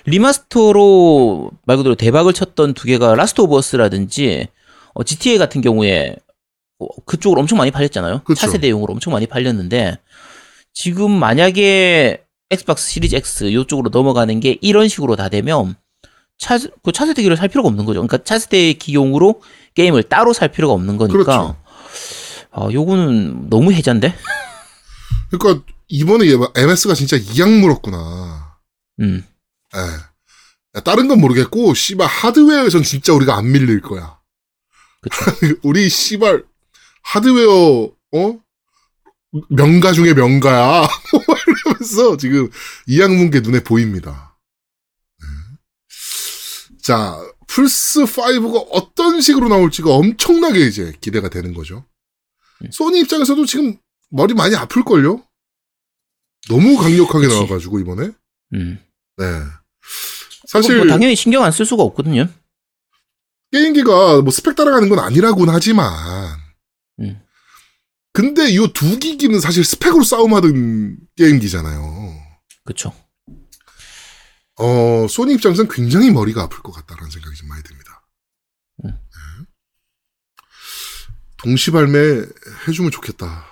remaster로 0.06 1.50
말 1.64 1.76
그대로 1.76 1.94
대박을 1.94 2.32
쳤던 2.32 2.74
두 2.74 2.84
개가 2.86 3.14
라스트 3.14 3.40
오브 3.40 3.56
어스라든지 3.56 4.48
어, 4.94 5.02
GTA 5.04 5.38
같은 5.38 5.60
경우에 5.62 6.16
어, 6.16 6.23
그쪽으로 7.06 7.40
엄청 7.40 7.58
많이 7.58 7.70
팔렸잖아요. 7.70 8.22
그쵸. 8.24 8.40
차세대용으로 8.40 8.92
엄청 8.92 9.12
많이 9.12 9.26
팔렸는데 9.26 9.98
지금 10.72 11.10
만약에 11.10 12.22
엑스박스 12.50 12.90
시리즈 12.90 13.14
X 13.16 13.44
이쪽으로 13.44 13.90
넘어가는 13.90 14.38
게 14.40 14.58
이런 14.60 14.88
식으로 14.88 15.16
다 15.16 15.28
되면 15.28 15.76
차, 16.38 16.58
그 16.82 16.92
차세대기를 16.92 17.36
살 17.36 17.48
필요가 17.48 17.68
없는 17.68 17.84
거죠. 17.84 18.00
그러니까 18.00 18.22
차세대 18.24 18.74
기용으로 18.74 19.40
게임을 19.74 20.04
따로 20.04 20.32
살 20.32 20.50
필요가 20.50 20.74
없는 20.74 20.96
거니까. 20.96 21.24
그렇죠. 21.24 21.56
아, 22.50 22.68
요거는 22.72 23.50
너무 23.50 23.72
해잔데? 23.72 24.14
그러니까 25.30 25.64
이번에 25.88 26.26
얘 26.26 26.36
MS가 26.56 26.94
진짜 26.94 27.16
이악 27.16 27.50
물었구나. 27.50 28.58
음. 29.00 29.24
예. 29.74 29.78
야, 30.76 30.80
다른 30.80 31.08
건 31.08 31.20
모르겠고 31.20 31.74
씨발 31.74 32.06
하드웨어에선 32.06 32.82
진짜 32.82 33.12
우리가 33.12 33.36
안 33.36 33.50
밀릴 33.50 33.80
거야. 33.80 34.18
우리 35.62 35.88
씨발 35.88 36.44
하드웨어 37.04 37.90
어 38.12 38.40
명가 39.48 39.92
중에 39.92 40.14
명가야. 40.14 40.86
이러면서 41.66 42.16
지금 42.16 42.50
이악 42.86 43.12
문게 43.14 43.40
눈에 43.40 43.62
보입니다. 43.62 44.36
네. 45.20 45.26
자 46.82 47.16
플스 47.46 48.04
5가 48.04 48.68
어떤 48.70 49.20
식으로 49.20 49.48
나올지가 49.48 49.90
엄청나게 49.90 50.60
이제 50.66 50.92
기대가 51.00 51.28
되는 51.28 51.54
거죠. 51.54 51.84
음. 52.62 52.70
소니 52.70 53.00
입장에서도 53.00 53.44
지금 53.46 53.76
머리 54.10 54.34
많이 54.34 54.54
아플 54.56 54.84
걸요? 54.84 55.22
너무 56.48 56.76
강력하게 56.76 57.26
그치. 57.26 57.34
나와가지고 57.36 57.80
이번에. 57.80 58.10
음. 58.54 58.78
네. 59.16 59.24
사실 60.46 60.62
사실 60.62 60.76
뭐 60.78 60.86
당연히 60.86 61.16
신경 61.16 61.42
안 61.42 61.50
쓸 61.52 61.66
수가 61.66 61.82
없거든요. 61.82 62.28
게임기가 63.52 64.22
뭐 64.22 64.30
스펙 64.30 64.54
따라가는 64.56 64.88
건 64.88 64.98
아니라고는 65.00 65.52
하지만. 65.52 65.92
음. 67.00 67.20
근데 68.12 68.48
이 68.48 68.58
두 68.72 68.98
기기는 68.98 69.40
사실 69.40 69.64
스펙으로 69.64 70.04
싸움하던 70.04 70.98
게임기잖아요. 71.16 72.14
그렇죠. 72.64 72.92
어, 74.56 75.06
소니 75.08 75.34
입장에서는 75.34 75.68
굉장히 75.70 76.10
머리가 76.12 76.42
아플 76.44 76.60
것 76.62 76.70
같다라는 76.72 77.10
생각이 77.10 77.34
좀 77.36 77.48
많이 77.48 77.62
듭니다. 77.64 78.06
음. 78.84 78.90
네. 78.90 79.46
동시 81.38 81.70
발매 81.72 81.98
해주면 82.68 82.90
좋겠다. 82.92 83.46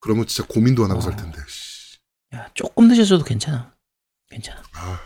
그러면 0.00 0.26
진짜 0.26 0.48
고민도 0.48 0.84
안 0.84 0.90
하고 0.90 1.02
살 1.02 1.12
어. 1.12 1.16
텐데. 1.16 1.38
씨. 1.46 1.98
야, 2.34 2.48
조금 2.54 2.88
늦어져도 2.88 3.22
괜찮아. 3.24 3.74
괜찮아. 4.30 4.62
아, 4.72 5.00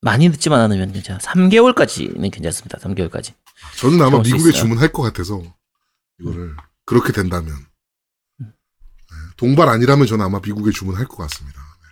많이 0.00 0.28
늦지만 0.28 0.60
않으면 0.62 0.92
괜찮아. 0.92 1.18
3개월까지는 1.20 2.30
괜찮습니다. 2.32 2.78
3개월까지. 2.78 3.34
저는 3.76 4.00
아마 4.02 4.20
미국에. 4.22 4.52
주문할 4.52 4.92
것 4.92 5.02
같아서 5.02 5.42
이거를 6.20 6.56
그렇게 6.84 7.12
된다면 7.12 7.54
네. 8.38 8.46
동발 9.36 9.68
아니라면 9.68 10.06
저는 10.06 10.24
아마 10.24 10.40
미국에 10.40 10.70
주문할 10.72 11.06
것 11.06 11.16
같습니다. 11.16 11.60
네. 11.60 11.86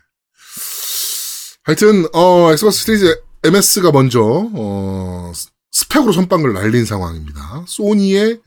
하여튼 1.64 2.06
어 2.14 2.52
Xbox 2.52 2.80
Series 2.84 3.22
MS가 3.44 3.92
먼저 3.92 4.20
어 4.22 5.32
스- 5.34 5.48
스펙으로 5.72 6.12
선빵을 6.12 6.52
날린 6.54 6.84
상황입니다. 6.84 7.64
소니의 7.68 8.40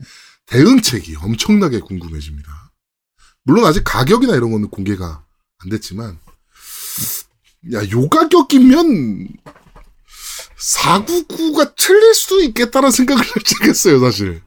대응책이 0.46 1.16
엄청나게 1.16 1.80
궁금해집니다. 1.80 2.72
물론 3.44 3.64
아직 3.66 3.82
가격이나 3.84 4.34
이런 4.34 4.50
거는 4.50 4.68
공개가 4.68 5.24
안 5.58 5.68
됐지만 5.70 6.18
야 7.72 7.82
요 7.90 8.08
가격이면 8.08 9.28
499가 10.60 11.74
틀릴 11.76 12.14
수도 12.14 12.40
있겠다는 12.40 12.90
생각을 12.90 13.24
시작했어요, 13.44 14.00
사실. 14.00 14.42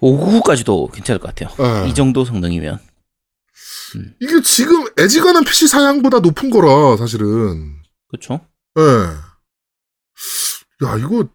599까지도 0.00 0.90
괜찮을 0.92 1.20
것 1.20 1.34
같아요. 1.34 1.54
아. 1.58 1.86
이 1.86 1.94
정도 1.94 2.24
성능이면. 2.24 2.78
이게 4.20 4.42
지금 4.42 4.86
애지간한 4.98 5.44
PC 5.44 5.68
사양보다 5.68 6.18
높은 6.20 6.50
거라, 6.50 6.96
사실은. 6.96 7.76
그렇죠? 8.08 8.40
예. 8.78 8.82
야, 10.84 10.96
이거, 10.98 11.28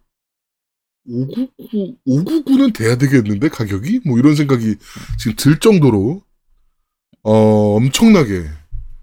599, 1.07 1.95
599는 2.05 2.74
돼야 2.76 2.97
되겠는데, 2.97 3.47
가격이? 3.49 4.01
뭐 4.05 4.20
이런 4.20 4.36
생각이 4.36 4.76
지금 5.17 5.36
들 5.38 5.59
정도로, 5.59 6.22
어, 7.24 7.76
엄청나게, 7.78 8.49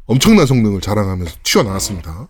엄청난 0.04 0.46
성능을 0.46 0.80
자랑하면서 0.82 1.36
튀어나왔습니다. 1.42 2.28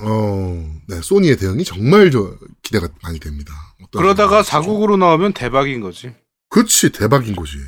어, 0.00 0.80
네, 0.88 1.00
소니의 1.02 1.36
대응이 1.36 1.64
정말 1.64 2.10
저, 2.10 2.36
기대가 2.62 2.88
많이 3.02 3.18
됩니다. 3.18 3.52
그러다가? 3.92 4.42
4국으로 4.42 4.98
나오면 4.98 5.32
대박인 5.32 5.80
거지. 5.80 6.12
그렇지, 6.48 6.90
대박인 6.92 7.36
거지. 7.36 7.58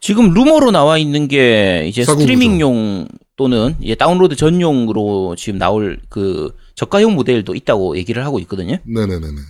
지금 0.00 0.34
루머로 0.34 0.72
나와 0.72 0.98
있는 0.98 1.28
게 1.28 1.84
이제. 1.86 2.04
스트리밍용 2.04 3.06
또는 3.36 3.76
이제 3.80 3.94
다운로드 3.94 4.36
전용으로 4.36 5.36
지금 5.36 5.58
나올 5.58 6.00
그 6.08 6.54
저가형 6.74 7.14
모델도 7.14 7.54
있다고 7.54 7.96
얘기를 7.96 8.24
하고 8.24 8.38
있거든요. 8.40 8.78
네네네네. 8.84 9.40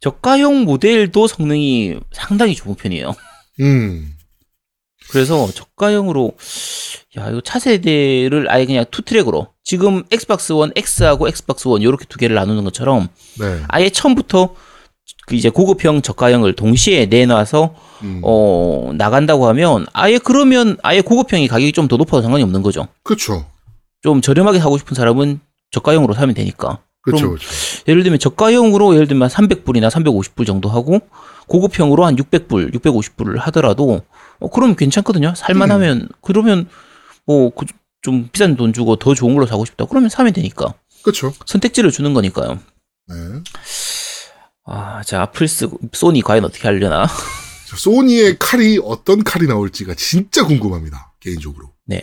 저가형 0.00 0.64
모델도 0.64 1.26
성능이 1.26 2.00
상당히 2.12 2.54
좋은 2.54 2.74
편이에요. 2.74 3.14
음, 3.60 4.14
그래서 5.10 5.48
저가형으로 5.52 6.32
야 7.18 7.28
이거 7.30 7.40
차세대를 7.40 8.50
아예 8.50 8.66
그냥 8.66 8.84
two 8.90 9.02
track으로 9.02 9.48
지금 9.64 10.04
Xbox 10.10 10.52
One 10.52 10.72
X하고 10.76 11.28
Xbox 11.28 11.68
One 11.68 11.82
이렇게 11.82 12.04
두 12.08 12.18
개를 12.18 12.36
나누는 12.36 12.64
것처럼 12.64 13.08
네. 13.38 13.60
아예 13.68 13.90
처음부터 13.90 14.54
그 15.26 15.34
이제 15.34 15.48
고급형 15.50 16.02
저가형을 16.02 16.54
동시에 16.54 17.06
내놔서 17.06 17.74
음. 18.02 18.20
어 18.24 18.90
나간다고 18.94 19.46
하면 19.48 19.86
아예 19.92 20.18
그러면 20.18 20.76
아예 20.82 21.00
고급형이 21.00 21.48
가격이 21.48 21.72
좀 21.72 21.88
더 21.88 21.96
높아도 21.96 22.22
상관이 22.22 22.42
없는 22.44 22.62
거죠. 22.62 22.86
그쵸. 23.02 23.44
좀 24.02 24.20
저렴하게 24.20 24.60
사고 24.60 24.78
싶은 24.78 24.94
사람은 24.94 25.40
저가형으로 25.72 26.14
사면 26.14 26.34
되니까. 26.34 26.78
그쵸. 27.02 27.36
예를 27.88 28.02
들면 28.02 28.18
저가형으로 28.18 28.94
예를 28.94 29.06
들면 29.08 29.28
300불이나 29.28 29.90
350불 29.90 30.46
정도 30.46 30.68
하고 30.68 31.00
고급형으로 31.48 32.04
한 32.04 32.16
600불, 32.16 32.74
650불을 32.74 33.38
하더라도 33.40 34.02
어, 34.40 34.48
그러면 34.50 34.74
괜찮거든요. 34.76 35.34
살만하면 35.36 36.08
그러면 36.20 36.68
뭐 37.26 37.50
좀 38.02 38.28
비싼 38.32 38.56
돈 38.56 38.72
주고 38.72 38.96
더 38.96 39.14
좋은 39.14 39.34
걸로 39.34 39.46
사고 39.46 39.64
싶다. 39.64 39.84
그러면 39.86 40.08
사면 40.08 40.32
되니까 40.32 40.74
그쵸. 41.02 41.32
선택지를 41.46 41.90
주는 41.90 42.14
거니까요. 42.14 42.58
네. 43.08 43.14
아, 44.64 45.02
자 45.04 45.30
플스 45.32 45.68
소니 45.92 46.22
과연 46.22 46.44
어떻게 46.44 46.62
하려나? 46.68 47.06
자, 47.06 47.76
소니의 47.76 48.38
칼이 48.38 48.78
어떤 48.82 49.22
칼이 49.22 49.46
나올지가 49.46 49.94
진짜 49.94 50.44
궁금합니다. 50.44 51.12
개인적으로. 51.20 51.72
네, 51.86 52.00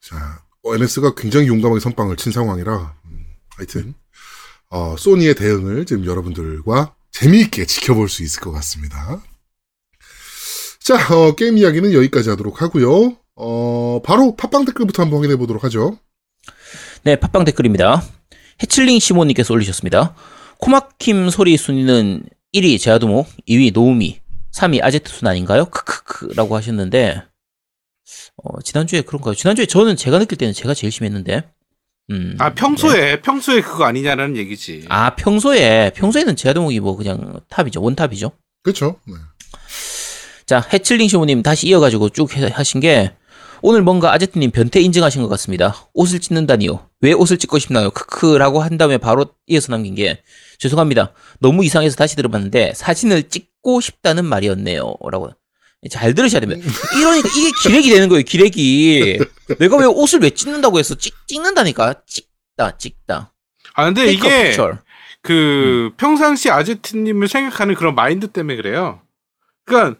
자, 0.00 0.42
MS가 0.64 1.14
굉장히 1.14 1.48
용감하게 1.48 1.80
선빵을 1.80 2.16
친 2.16 2.32
상황이라, 2.32 2.94
음, 3.04 3.24
하여튼, 3.56 3.94
어, 4.70 4.96
소니의 4.98 5.34
대응을 5.34 5.86
지금 5.86 6.04
여러분들과 6.04 6.94
재미있게 7.12 7.66
지켜볼 7.66 8.08
수 8.08 8.22
있을 8.22 8.40
것 8.40 8.50
같습니다. 8.52 9.20
자, 10.82 11.14
어, 11.14 11.34
게임 11.34 11.58
이야기는 11.58 11.92
여기까지 11.92 12.30
하도록 12.30 12.60
하고요. 12.62 13.16
어, 13.36 14.00
바로 14.04 14.34
팟빵 14.36 14.64
댓글부터 14.64 15.02
한번 15.02 15.18
확인해 15.18 15.36
보도록 15.36 15.64
하죠. 15.64 15.98
네 17.02 17.16
팟빵 17.16 17.44
댓글입니다. 17.44 18.02
해칠링 18.62 18.98
시모님께서 18.98 19.54
올리셨습니다. 19.54 20.14
코마킴 20.58 21.30
소리 21.30 21.56
순위는 21.56 22.24
1위 22.54 22.78
제아두목, 22.80 23.26
2위 23.48 23.72
노우미, 23.72 24.20
3위 24.52 24.82
아제트 24.82 25.10
순 25.10 25.28
아닌가요? 25.28 25.66
크크크라고 25.66 26.56
하셨는데 26.56 27.22
어, 28.42 28.60
지난주에 28.62 29.02
그런가요? 29.02 29.34
지난주에 29.34 29.66
저는 29.66 29.96
제가 29.96 30.18
느낄 30.18 30.36
때는 30.38 30.52
제가 30.52 30.74
제일 30.74 30.90
심했는데. 30.90 31.44
음. 32.10 32.34
아 32.38 32.52
평소에 32.54 33.20
평소에 33.20 33.60
그거 33.60 33.84
아니냐라는 33.84 34.36
얘기지. 34.36 34.86
아, 34.88 35.14
평소에, 35.14 35.92
평소에는 35.94 36.34
제아동욱이 36.34 36.80
뭐 36.80 36.96
그냥 36.96 37.40
top이죠. 37.48 37.80
one 37.80 37.94
top이죠. 37.94 38.32
그렇죠. 38.62 38.98
네. 39.06 39.14
자, 40.50 40.66
해칠링 40.72 41.06
쇼님 41.08 41.44
다시 41.44 41.68
이어가지고 41.68 42.08
쭉 42.08 42.36
해- 42.36 42.48
하신 42.52 42.80
게 42.80 43.12
오늘 43.62 43.82
뭔가 43.82 44.12
아제트님 44.12 44.50
변태 44.50 44.80
인증하신 44.80 45.22
것 45.22 45.28
같습니다. 45.28 45.76
옷을 45.94 46.18
찢는다니요. 46.18 46.88
왜 47.02 47.12
옷을 47.12 47.38
찢고 47.38 47.60
싶나요? 47.60 47.90
크크라고 47.92 48.60
한 48.60 48.76
다음에 48.76 48.98
바로 48.98 49.26
이어서 49.46 49.70
남긴 49.70 49.94
게 49.94 50.24
죄송합니다. 50.58 51.12
너무 51.38 51.64
이상해서 51.64 51.94
다시 51.94 52.16
들어봤는데 52.16 52.72
사진을 52.74 53.28
찍고 53.28 53.80
싶다는 53.80 54.24
말이었네요. 54.24 54.92
라고. 55.12 55.30
잘 55.88 56.14
들으셔야 56.14 56.40
됩니다. 56.40 56.60
이러니까 56.98 57.28
이게 57.38 57.50
기레기 57.62 57.90
되는 57.90 58.08
거예요. 58.08 58.24
기레기. 58.24 59.20
내가 59.60 59.76
왜 59.76 59.84
옷을 59.86 60.18
왜 60.18 60.30
찢는다고 60.30 60.80
했어? 60.80 60.96
찍, 60.96 61.14
찍는다니까. 61.28 61.94
찍다, 62.08 62.76
찍다. 62.76 63.32
아 63.74 63.84
근데 63.84 64.12
이게 64.12 64.28
picture. 64.28 64.78
그 65.22 65.92
평상시 65.96 66.50
아제트님을 66.50 67.28
생각하는 67.28 67.76
그런 67.76 67.94
마인드 67.94 68.26
때문에 68.26 68.56
그래요. 68.56 69.00
그러니까 69.64 69.96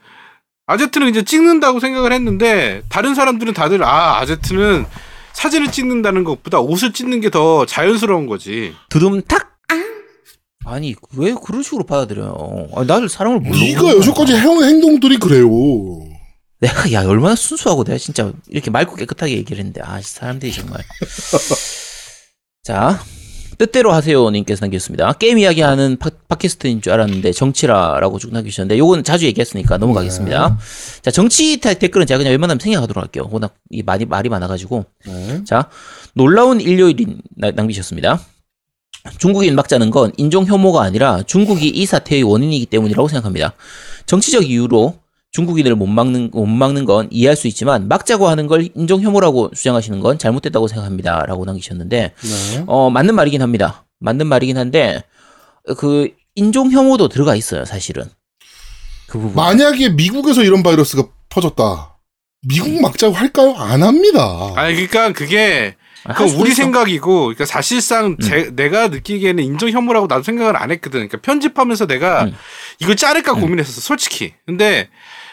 아제트는 0.71 1.09
이제 1.09 1.23
찍는다고 1.25 1.81
생각을 1.81 2.13
했는데 2.13 2.83
다른 2.89 3.15
사람들은 3.15 3.55
다들 3.55 3.83
아 3.85 4.19
아제트는 4.21 4.87
사진을 5.33 5.71
찍는다는 5.73 6.25
것보다 6.25 6.61
옷을 6.61 6.93
찍는 6.93 7.21
게 7.21 7.31
더 7.31 7.65
자연스러운 7.67 8.27
거지. 8.27 8.75
두둠탁. 8.89 9.51
아니 10.67 10.95
왜 11.17 11.33
그런 11.45 11.63
식으로 11.63 11.85
받아들여요? 11.85 12.69
아니, 12.77 12.87
나를 12.87 13.09
사람을 13.09 13.41
몰라. 13.41 13.57
네가 13.59 13.89
여태까지 13.97 14.35
해온 14.37 14.63
행동들이 14.63 15.17
그래요. 15.17 15.49
내가 16.61 16.93
야 16.93 17.03
얼마나 17.07 17.35
순수하고 17.35 17.85
내가 17.85 17.99
진짜 17.99 18.33
이렇게 18.49 18.71
맑고 18.71 18.95
깨끗하게 18.97 19.33
얘기를 19.39 19.59
했는데 19.59 19.81
아 19.83 20.01
사람들이 20.03 20.53
정말 20.53 20.83
자 22.63 23.01
뜻대로 23.61 23.93
하세요 23.93 24.31
님께서 24.31 24.65
남겼습니다. 24.65 25.13
게임 25.13 25.37
이야기하는 25.39 25.99
팟, 25.99 26.09
팟캐스트인 26.29 26.81
줄 26.81 26.95
알았는데 26.95 27.33
정치라라고 27.33 28.19
쭉 28.19 28.33
남기셨는데 28.33 28.79
요건 28.79 29.05
자주 29.05 29.27
얘기했으니까 29.27 29.77
넘어가겠습니다. 29.77 30.59
자 31.03 31.11
정치 31.11 31.61
타- 31.61 31.75
댓글은 31.75 32.07
제가 32.07 32.17
그냥 32.17 32.31
웬만하면 32.31 32.59
생략하도록 32.59 33.03
할게요. 33.03 33.29
워낙 33.31 33.55
이 33.69 33.83
많이 33.83 34.07
말이 34.07 34.31
많아가지고. 34.31 34.87
네. 35.07 35.45
자 35.45 35.69
놀라운 36.15 36.63
일요일인 36.63 37.21
나- 37.37 37.51
남기셨습니다. 37.51 38.19
중국인 39.19 39.55
막자는 39.57 39.91
건 39.91 40.13
인종 40.17 40.47
혐오가 40.47 40.81
아니라 40.83 41.23
중국이 41.25 41.69
이 41.69 41.85
사태의 41.85 42.23
원인이기 42.23 42.65
때문이라고 42.65 43.09
생각합니다. 43.09 43.53
정치적 44.07 44.49
이유로 44.49 44.95
중국인을 45.33 45.77
못 45.77 45.87
막는 45.87 46.31
못 46.33 46.47
막는 46.47 46.85
건 46.85 47.09
이해할 47.11 47.37
수 47.37 47.47
있지만 47.47 47.89
막자고 47.89 48.29
하는 48.29 48.47
걸 48.47 48.69
인종 48.75 49.01
혐오라고 49.01 49.51
주장하시는 49.53 50.01
건 50.01 50.19
잘못됐다고 50.19 50.67
생각합니다라고 50.69 51.45
남기셨는데 51.45 52.15
네. 52.17 52.65
어 52.67 52.91
맞는 52.91 53.15
말이긴 53.15 53.41
합니다. 53.43 53.85
맞는 54.01 54.27
말이긴 54.27 54.59
한데 54.59 55.05
그 55.77 56.09
인종 56.35 56.71
혐오도 56.71 57.09
들어가 57.09 57.37
있어요, 57.37 57.65
사실은. 57.65 58.05
그 59.07 59.19
부분. 59.19 59.35
만약에 59.35 59.91
미국에서 59.91 60.43
이런 60.43 60.63
바이러스가 60.63 61.09
퍼졌다. 61.29 61.99
미국 62.49 62.81
막자고 62.81 63.15
할까요? 63.15 63.55
안 63.57 63.83
합니다. 63.83 64.53
아니 64.57 64.75
그러니까 64.75 65.13
그게 65.13 65.77
아, 65.77 65.80
할 65.80 65.80
그건 66.13 66.29
수도 66.29 66.43
우리 66.43 66.51
있어. 66.51 66.63
생각이고, 66.63 67.21
그러니까 67.21 67.45
사실상 67.45 68.17
제, 68.19 68.51
내가 68.55 68.89
느끼기에는 68.89 69.43
인정 69.43 69.71
혐오라고 69.71 70.07
나도 70.07 70.23
생각을 70.23 70.57
안 70.57 70.71
했거든. 70.71 71.01
그러니까 71.01 71.19
편집하면서 71.19 71.87
내가 71.87 72.25
음. 72.25 72.35
이걸 72.81 72.97
자를까 72.97 73.35
고민했었어, 73.35 73.81
솔직히. 73.81 74.35
근데 74.47 74.89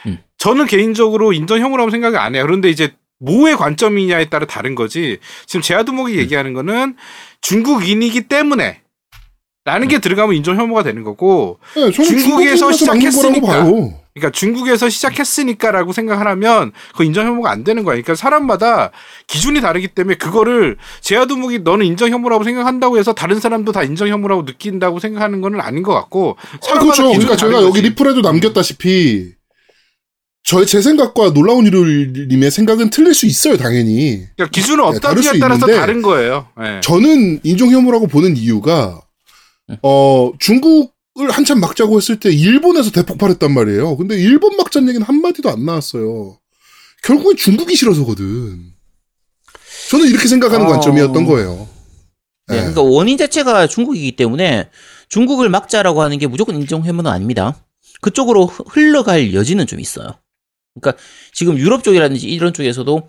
음. 0.05 0.19
저는 0.37 0.65
개인적으로 0.65 1.33
인정 1.33 1.59
혐오라고 1.59 1.89
생각을 1.91 2.17
안 2.19 2.35
해요. 2.35 2.43
그런데 2.45 2.69
이제 2.69 2.93
뭐의 3.19 3.57
관점이냐에 3.57 4.25
따라 4.25 4.45
다른 4.45 4.75
거지. 4.75 5.17
지금 5.45 5.61
제아두목이 5.61 6.13
음. 6.13 6.19
얘기하는 6.19 6.53
거는 6.53 6.95
중국인이기 7.41 8.27
때문에 8.27 8.81
라는 9.65 9.89
게 9.89 9.99
들어가면 9.99 10.35
인정 10.35 10.57
혐오가 10.57 10.81
되는 10.81 11.03
거고, 11.03 11.59
네, 11.75 11.91
중국에서 11.91 12.71
시작했으니까. 12.71 13.65
그러니까 14.17 14.31
중국에서 14.31 14.89
시작했으니까라고 14.89 15.93
생각하면 15.93 16.71
그 16.95 17.03
인정 17.03 17.27
혐오가 17.27 17.51
안 17.51 17.63
되는 17.63 17.83
거야. 17.83 17.93
그러니까 17.93 18.15
사람마다 18.15 18.91
기준이 19.27 19.61
다르기 19.61 19.89
때문에 19.89 20.17
그거를 20.17 20.77
제아두목이 21.01 21.59
너는 21.59 21.85
인정 21.85 22.09
혐오라고 22.09 22.43
생각한다고 22.43 22.97
해서 22.97 23.13
다른 23.13 23.39
사람도 23.39 23.71
다 23.71 23.83
인정 23.83 24.07
혐오라고 24.07 24.43
느낀다고 24.43 24.99
생각하는 24.99 25.41
거는 25.41 25.61
아닌 25.61 25.83
것 25.83 25.93
같고 25.93 26.37
아, 26.69 26.79
그렇죠. 26.79 27.09
그러니까 27.09 27.35
제가 27.35 27.61
여기. 27.61 27.81
리플에도 27.81 28.21
남겼다시피 28.21 29.33
저의 30.43 30.65
제 30.65 30.81
생각과 30.81 31.33
놀라운 31.33 31.65
일요일님의 31.65 32.51
생각은 32.51 32.89
틀릴 32.89 33.13
수 33.13 33.25
있어요, 33.25 33.57
당연히. 33.57 34.25
그러니까 34.37 34.49
기준은 34.51 34.77
네, 34.91 34.97
어떠냐에 34.97 35.21
수 35.21 35.39
따라서 35.39 35.65
있는데 35.65 35.79
다른 35.79 36.01
거예요. 36.01 36.47
예. 36.63 36.79
저는 36.81 37.41
인종 37.43 37.69
혐오라고 37.69 38.07
보는 38.07 38.37
이유가 38.37 39.01
어 39.83 40.31
중국을 40.39 40.96
한참 41.31 41.59
막자고 41.59 41.97
했을 41.97 42.19
때 42.19 42.29
일본에서 42.31 42.91
대폭발했단 42.91 43.51
말이에요. 43.53 43.97
근데 43.97 44.15
일본 44.17 44.55
막자는 44.57 44.89
얘기는 44.89 45.05
한 45.05 45.21
마디도 45.21 45.49
안 45.49 45.65
나왔어요. 45.65 46.37
결국엔 47.03 47.37
중국이 47.37 47.75
싫어서거든. 47.75 48.71
저는 49.89 50.07
이렇게 50.07 50.27
생각하는 50.27 50.65
어. 50.65 50.69
관점이었던 50.69 51.25
거예요. 51.25 51.67
네, 52.47 52.55
네. 52.55 52.59
그러니까 52.59 52.81
원인 52.81 53.17
자체가 53.17 53.67
중국이기 53.67 54.15
때문에 54.15 54.69
중국을 55.09 55.49
막자라고 55.49 56.01
하는 56.01 56.17
게 56.17 56.27
무조건 56.27 56.61
혐오는 56.65 57.07
아닙니다. 57.09 57.57
그쪽으로 58.01 58.45
흐- 58.45 58.63
흘러갈 58.67 59.33
여지는 59.33 59.65
좀 59.67 59.79
있어요. 59.79 60.19
그러니까 60.79 61.01
지금 61.33 61.57
유럽 61.57 61.83
쪽이라든지 61.83 62.27
이런 62.27 62.53
쪽에서도 62.53 63.07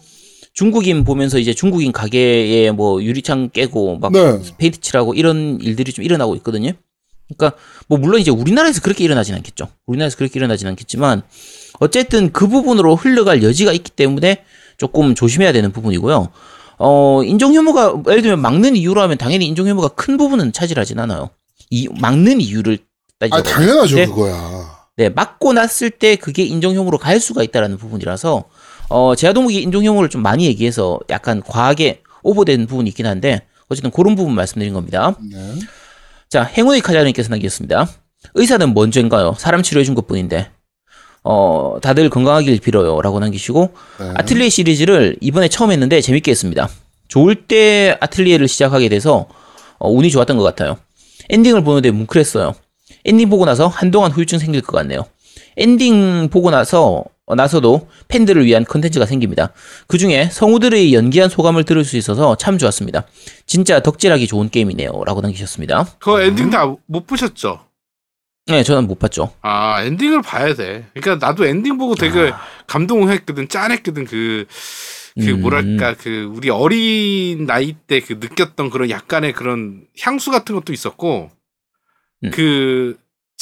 중국인 0.55 1.05
보면서 1.05 1.39
이제 1.39 1.53
중국인 1.55 1.93
가게에 1.93 2.71
뭐 2.73 3.03
유리창 3.03 3.51
깨고 3.51 3.99
막 3.99 4.13
네. 4.13 4.41
페인트 4.59 4.81
칠하고 4.81 5.15
이런 5.15 5.61
일들이 5.61 5.93
좀 5.93 6.05
일어나고 6.05 6.35
있거든요. 6.37 6.73
그러니까 7.37 7.59
뭐 7.89 7.99
물론 7.99 8.21
이제 8.21 8.31
우리나라에서 8.31 8.81
그렇게 8.81 9.05
일어나진 9.05 9.35
않겠죠. 9.35 9.69
우리나라에서 9.87 10.17
그렇게 10.17 10.39
일어나진 10.39 10.69
않겠지만 10.69 11.23
어쨌든 11.81 12.33
그 12.33 12.49
부분으로 12.49 12.97
흘러갈 12.97 13.43
여지가 13.43 13.73
있기 13.73 13.91
때문에 13.91 14.45
조금 14.79 15.15
조심해야 15.15 15.53
되는 15.53 15.73
부분이고요. 15.73 16.29
어, 16.79 17.23
인종 17.25 17.55
혐오가 17.55 17.95
예를 18.09 18.23
들면 18.23 18.41
막는 18.41 18.77
이유로 18.77 19.01
하면 19.03 19.19
당연히 19.19 19.47
인종 19.47 19.67
혐오가 19.69 19.89
큰 19.89 20.17
부분은 20.17 20.53
차지하진 20.53 20.99
않아요. 21.01 21.31
이 21.71 21.89
막는 22.01 22.41
이유를 22.41 22.79
따지자. 23.19 23.37
아 23.37 23.43
당연하죠 23.43 23.97
네. 23.97 24.07
그거야. 24.07 24.79
네, 24.97 25.09
맞고 25.09 25.53
났을 25.53 25.91
때 25.91 26.17
그게 26.17 26.45
인종 26.45 26.75
혐오로 26.75 26.99
갈 26.99 27.21
수가 27.21 27.43
있다라는 27.43 27.77
부분이라서 27.77 28.45
어, 28.89 29.15
제아동욱이 29.15 29.63
인종 29.63 29.85
혐오를 29.85 30.09
좀 30.09 30.23
많이 30.23 30.47
얘기해서 30.47 30.99
약간 31.11 31.43
과하게 31.45 32.03
오버된 32.23 32.67
부분이 32.67 32.89
있긴 32.91 33.07
한데 33.07 33.43
어쨌든 33.69 33.91
그런 33.91 34.17
부분 34.17 34.35
말씀드린 34.35 34.73
겁니다. 34.73 35.15
네. 35.31 35.55
자, 36.29 36.43
행운의 36.43 36.83
카자님께서 36.83 37.31
남기셨습니다. 37.31 37.89
의사는 38.35 38.69
뭔 38.75 38.91
죄인가요? 38.91 39.35
사람 39.39 39.63
치료해준 39.63 39.95
것 39.95 40.07
뿐인데. 40.07 40.51
어, 41.25 41.79
다들 41.81 42.11
건강하길 42.11 42.61
빌어요. 42.61 43.01
라고 43.01 43.19
남기시고, 43.19 43.75
네. 44.01 44.11
아틀리에 44.17 44.49
시리즈를 44.49 45.17
이번에 45.21 45.49
처음 45.49 45.73
했는데 45.73 46.01
재밌게 46.01 46.31
했습니다. 46.31 46.69
좋을 47.09 47.47
때 47.47 47.97
아틀리에를 48.01 48.47
시작하게 48.47 48.89
돼서, 48.89 49.27
어, 49.79 49.91
운이 49.91 50.11
좋았던 50.11 50.37
것 50.37 50.43
같아요. 50.43 50.77
엔딩을 51.31 51.65
보는데 51.65 51.91
뭉클했어요. 51.91 52.55
엔딩 53.05 53.31
보고 53.31 53.45
나서 53.45 53.67
한동안 53.67 54.11
후유증 54.13 54.39
생길 54.39 54.61
것 54.63 54.73
같네요. 54.77 55.07
엔딩 55.57 56.29
보고 56.29 56.51
나서, 56.51 57.05
어, 57.05 57.05
나서도 57.35 57.89
팬들을 58.09 58.45
위한 58.45 58.65
컨텐츠가 58.65 59.07
생깁니다. 59.07 59.53
그 59.87 59.99
중에 59.99 60.29
성우들의 60.31 60.95
연기한 60.95 61.29
소감을 61.29 61.65
들을 61.65 61.85
수 61.85 61.97
있어서 61.97 62.37
참 62.37 62.59
좋았습니다. 62.59 63.07
진짜 63.47 63.81
덕질하기 63.81 64.27
좋은 64.27 64.49
게임이네요. 64.51 65.03
라고 65.07 65.21
남기셨습니다. 65.21 65.87
그거 65.99 66.21
엔딩 66.23 66.51
다 66.51 66.75
못 66.87 67.07
보셨죠? 67.07 67.61
네, 68.47 68.63
저는 68.63 68.87
못 68.87 68.99
봤죠. 68.99 69.33
아 69.43 69.83
엔딩을 69.83 70.23
봐야 70.23 70.55
돼. 70.55 70.87
그러니까 70.95 71.27
나도 71.27 71.45
엔딩 71.47 71.77
보고 71.77 71.95
되게 71.95 72.33
감동했거든, 72.67 73.49
짠했거든 73.49 74.05
그. 74.07 74.47
그 75.21 75.31
음. 75.31 75.41
뭐랄까 75.41 75.95
그 75.95 76.31
우리 76.33 76.49
어린 76.49 77.45
나이 77.45 77.73
때 77.89 77.99
그 77.99 78.15
느꼈던 78.21 78.71
그런 78.71 78.89
약간의 78.89 79.33
그런 79.33 79.83
향수 80.01 80.31
같은 80.31 80.55
것도 80.55 80.73
있었고 80.73 81.31
음. 82.25 82.31
그 82.31 82.97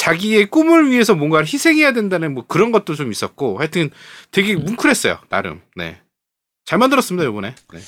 자기의 0.06 0.46
꿈을 0.46 0.90
위해서 0.90 1.14
뭔가를 1.14 1.46
희생해야 1.46 1.92
된다는 1.92 2.34
뭐 2.34 2.44
그런 2.46 2.72
것도 2.72 2.94
좀 2.94 3.10
있었고 3.10 3.58
하여튼 3.58 3.90
되게 4.30 4.54
음. 4.54 4.64
뭉클했어요 4.64 5.18
나름 5.28 5.60
네잘 5.76 6.78
만들었습니다 6.78 7.28
이번에 7.28 7.54
네. 7.72 7.80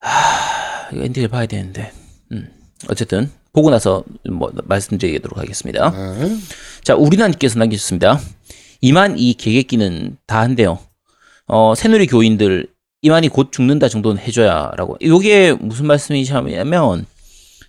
하, 0.00 0.90
이거 0.92 1.04
엔딩을 1.04 1.28
봐야 1.28 1.46
되는데. 1.46 1.92
음. 2.32 2.48
어쨌든 2.88 3.30
보고 3.52 3.70
나서 3.70 4.04
뭐 4.30 4.52
말씀드리도록 4.64 5.38
하겠습니다. 5.38 5.90
네. 5.90 6.36
자, 6.82 6.94
우리나님께서 6.94 7.58
남기셨습니다. 7.58 8.20
이만 8.82 9.18
이 9.18 9.34
개개끼는 9.34 10.18
다 10.26 10.40
한대요. 10.40 10.78
어, 11.46 11.74
새누리 11.74 12.06
교인들 12.06 12.66
이만이 13.00 13.28
곧 13.28 13.50
죽는다 13.50 13.88
정도는 13.88 14.20
해줘야라고. 14.22 14.98
이게 15.00 15.54
무슨 15.54 15.86
말씀이냐면 15.86 17.06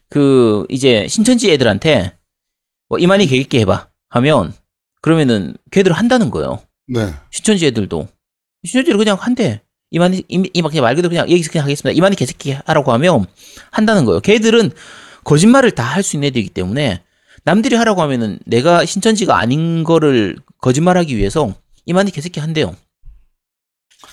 그 0.09 0.65
이제 0.69 1.07
신천지 1.07 1.51
애들한테 1.51 2.16
뭐 2.89 2.99
이만희 2.99 3.27
개개끼 3.27 3.59
해봐 3.59 3.87
하면 4.09 4.53
그러면은 5.01 5.55
걔들 5.71 5.91
한다는 5.93 6.29
거예요. 6.31 6.61
네. 6.87 7.13
신천지 7.31 7.65
애들도 7.67 8.07
신천지를 8.65 8.97
그냥 8.97 9.17
한대. 9.19 9.61
이만희, 9.91 10.23
이- 10.27 10.49
이만희 10.53 10.81
말 10.81 10.95
그대로 10.95 11.09
그냥 11.09 11.29
여기서 11.31 11.49
그냥 11.51 11.63
하겠습니다. 11.65 11.95
이만희 11.97 12.15
개새끼 12.17 12.51
하라고 12.65 12.91
하면 12.93 13.25
한다는 13.71 14.03
거예요. 14.05 14.19
걔들은 14.19 14.71
거짓말을 15.23 15.71
다 15.71 15.83
할 15.83 16.03
수 16.03 16.15
있는 16.17 16.27
애들이기 16.29 16.49
때문에 16.49 17.03
남들이 17.43 17.75
하라고 17.75 18.01
하면은 18.01 18.39
내가 18.45 18.85
신천지가 18.85 19.37
아닌 19.37 19.83
거를 19.85 20.37
거짓말하기 20.59 21.15
위해서 21.15 21.53
이만희 21.85 22.11
개새끼 22.11 22.39
한대요. 22.41 22.75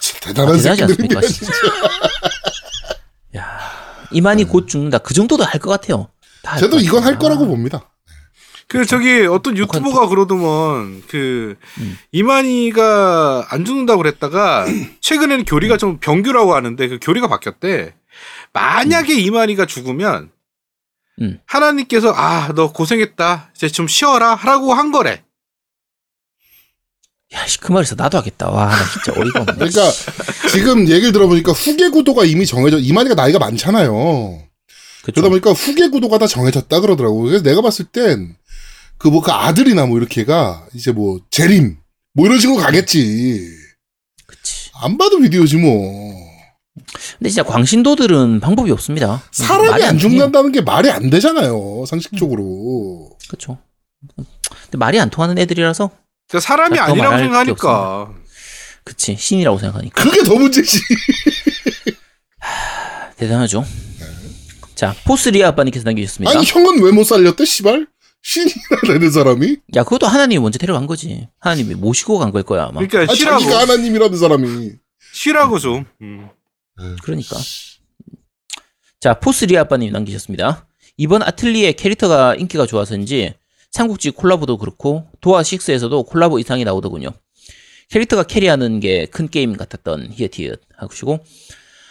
참 0.01 0.21
대단한 0.23 0.55
아, 0.55 0.57
대단하지. 0.59 0.83
않습니까? 0.85 1.21
진짜. 1.23 1.53
야, 3.37 3.61
이만희 4.13 4.45
곧 4.45 4.69
죽는다. 4.69 4.99
그 4.99 5.13
정도도 5.15 5.43
할 5.45 5.59
것 5.61 5.71
같아요. 5.71 6.09
것 6.43 6.79
이건 6.79 7.03
할. 7.03 7.19
거라고 7.19 7.47
봅니다. 7.47 7.91
그 8.69 8.85
저기 8.87 9.27
어떤 9.27 9.57
유튜버가 9.57 10.09
그러더만 10.09 11.03
그 11.09 11.57
이만희가 12.13 13.47
안 13.51 13.65
죽는다고 13.65 14.03
그랬다가 14.03 14.67
최근에는 15.01 15.45
교리가 15.45 15.77
좀 15.77 15.99
병규라고 15.99 16.55
하는데 16.55 16.89
그 16.89 16.99
교리가 17.01 17.29
바뀌었대. 17.29 17.95
만약에 18.53 19.15
이만희가 19.15 19.67
죽으면 19.67 20.31
음. 21.21 21.39
하나님께서 21.47 22.13
아 22.15 22.53
너 22.55 22.73
고생했다 22.73 23.51
이제 23.55 23.69
좀 23.69 23.87
쉬어라 23.87 24.35
하라고 24.35 24.75
한 24.75 24.91
거래. 24.93 25.23
야, 27.33 27.47
씨, 27.47 27.59
그 27.59 27.73
말에서 27.73 27.97
나도 27.97 28.17
하겠다. 28.19 28.49
와, 28.49 28.69
나 28.69 28.77
진짜 28.85 29.21
어이가 29.21 29.41
없네. 29.41 29.55
그러니까 29.55 29.91
지금 30.51 30.89
얘기를 30.89 31.11
들어보니까 31.13 31.53
후계 31.53 31.89
구도가 31.89 32.25
이미 32.25 32.47
정해져 32.47 32.79
이만희가 32.79 33.15
나이가 33.17 33.39
많잖아요. 33.41 34.41
그쵸? 35.03 35.13
그러다 35.21 35.29
보니까 35.31 35.51
후계 35.53 35.89
구도가 35.89 36.19
다 36.19 36.27
정해졌다 36.29 36.81
그러더라고. 36.81 37.23
그래서 37.23 37.43
내가 37.43 37.61
봤을 37.61 37.87
땐 37.87 38.37
그 38.99 39.09
뭐 39.09 39.21
그 39.21 39.31
아들이나 39.33 39.87
뭐 39.87 39.99
이렇게가 39.99 40.67
이제 40.75 40.93
뭐 40.93 41.21
재림 41.31 41.77
뭐 42.15 42.27
이런 42.27 42.39
식으로 42.41 42.59
가겠지. 42.59 43.49
그치. 44.27 44.71
안 44.83 44.99
봐도 44.99 45.19
비디오지 45.21 45.57
뭐. 45.57 46.25
근데 47.19 47.31
진짜 47.31 47.43
광신도들은 47.45 48.41
방법이 48.41 48.71
없습니다. 48.73 49.23
사람이 49.31 49.83
안. 49.85 49.99
죽는다는 49.99 50.53
게 50.53 50.61
말이 50.61 50.91
안 50.91 51.11
되잖아요. 51.11 51.85
상식적으로. 51.87 53.11
그쵸. 53.29 53.59
근데 54.17 54.79
말이 54.79 54.99
안 54.99 55.09
통하는 55.11 55.39
애들이라서, 55.39 55.91
그러니까 56.29 56.47
사람이 56.47 56.77
더 56.77 56.83
아니라고 56.83 57.19
생각하니까. 57.19 58.13
그치. 58.85 59.17
신이라고 59.19 59.59
생각하니까. 59.59 60.03
그게 60.03 60.25
더 60.25 60.35
문제지. 60.35 60.81
대단하죠. 63.17 63.65
자, 64.75 64.95
포스리아 65.07 65.49
아빠님께서 65.49 65.85
남겨주셨습니다. 65.85 66.37
아니 66.37 66.45
형은 66.47 66.83
왜 66.83 66.91
못 66.91 67.05
살렸대? 67.05 67.45
씨발. 67.45 67.87
신이나 68.27 68.81
되는 68.87 69.11
사람이? 69.11 69.57
야, 69.77 69.85
그것도 69.85 70.07
하나님이 70.07 70.41
먼저 70.41 70.59
데려간 70.59 70.87
거지. 70.87 71.29
하나님이 71.39 71.75
모시고 71.75 72.19
간 72.19 72.33
걸 72.33 72.43
거야, 72.43 72.65
아마. 72.65 72.81
그러니까 72.87 73.13
아, 73.13 73.15
쉬라고 73.15 73.39
자기가 73.41 73.61
하나님이라는 73.61 74.19
사람이. 74.19 74.71
쉬라고 75.13 75.59
좀. 75.59 75.85
음. 76.01 76.29
그러니까. 77.03 77.37
자, 79.01 79.15
포스리아 79.21 79.61
아빠님 79.61 79.93
남기셨습니다. 79.93 80.67
이번 80.97 81.23
아틀리에 81.23 81.73
캐릭터가 81.73 82.35
인기가 82.37 82.67
좋아서인지 82.67 83.35
삼국지 83.71 84.11
콜라보도 84.13 84.57
그렇고 84.57 85.07
도아6에서도 85.21 86.07
콜라보 86.07 86.39
의상이 86.39 86.65
나오더군요. 86.65 87.11
캐릭터가 87.91 88.23
carry하는 88.23 88.81
게 88.81 89.07
큰 89.07 89.29
게임 89.29 89.57
같았던 89.57 90.09
히어티읕 90.13 90.59
하시고 90.79 91.19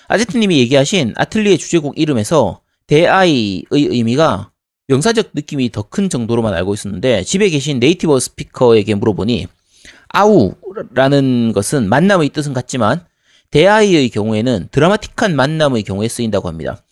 아제트님이 0.08 0.58
얘기하신 0.60 1.14
아틀리에 1.16 1.58
주제곡 1.58 2.00
이름에서 2.00 2.62
대아이의 2.88 3.66
의미가 3.70 4.52
명사적 4.88 5.32
느낌이 5.34 5.72
더 5.72 5.84
큰 5.84 6.10
정도로만 6.10 6.54
알고 6.54 6.74
있었는데 6.74 7.24
집에 7.24 7.50
계신 7.50 7.80
native 7.80 8.20
speaker에게 8.20 8.96
물어보니 8.96 9.48
아우라는 10.10 11.54
것은 11.54 11.88
만남의 11.90 12.30
뜻은 12.30 12.54
같지만 12.54 13.06
대아이의 13.52 14.10
경우에는 14.10 14.70
드라마틱한 14.72 15.36
만남의 15.36 15.84
경우에 15.84 16.08
쓰인다고 16.08 16.48
합니다. 16.48 16.84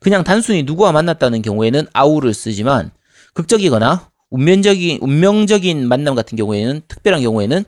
그냥 0.00 0.24
단순히 0.24 0.62
누구와 0.62 0.92
만났다는 0.92 1.42
경우에는 1.42 1.86
아우를 1.92 2.32
쓰지만 2.34 2.90
극적이거나 3.34 4.10
운명적인 4.30 4.98
운명적인 5.00 5.86
만남 5.88 6.14
같은 6.14 6.36
경우에는 6.36 6.82
특별한 6.88 7.22
경우에는 7.22 7.64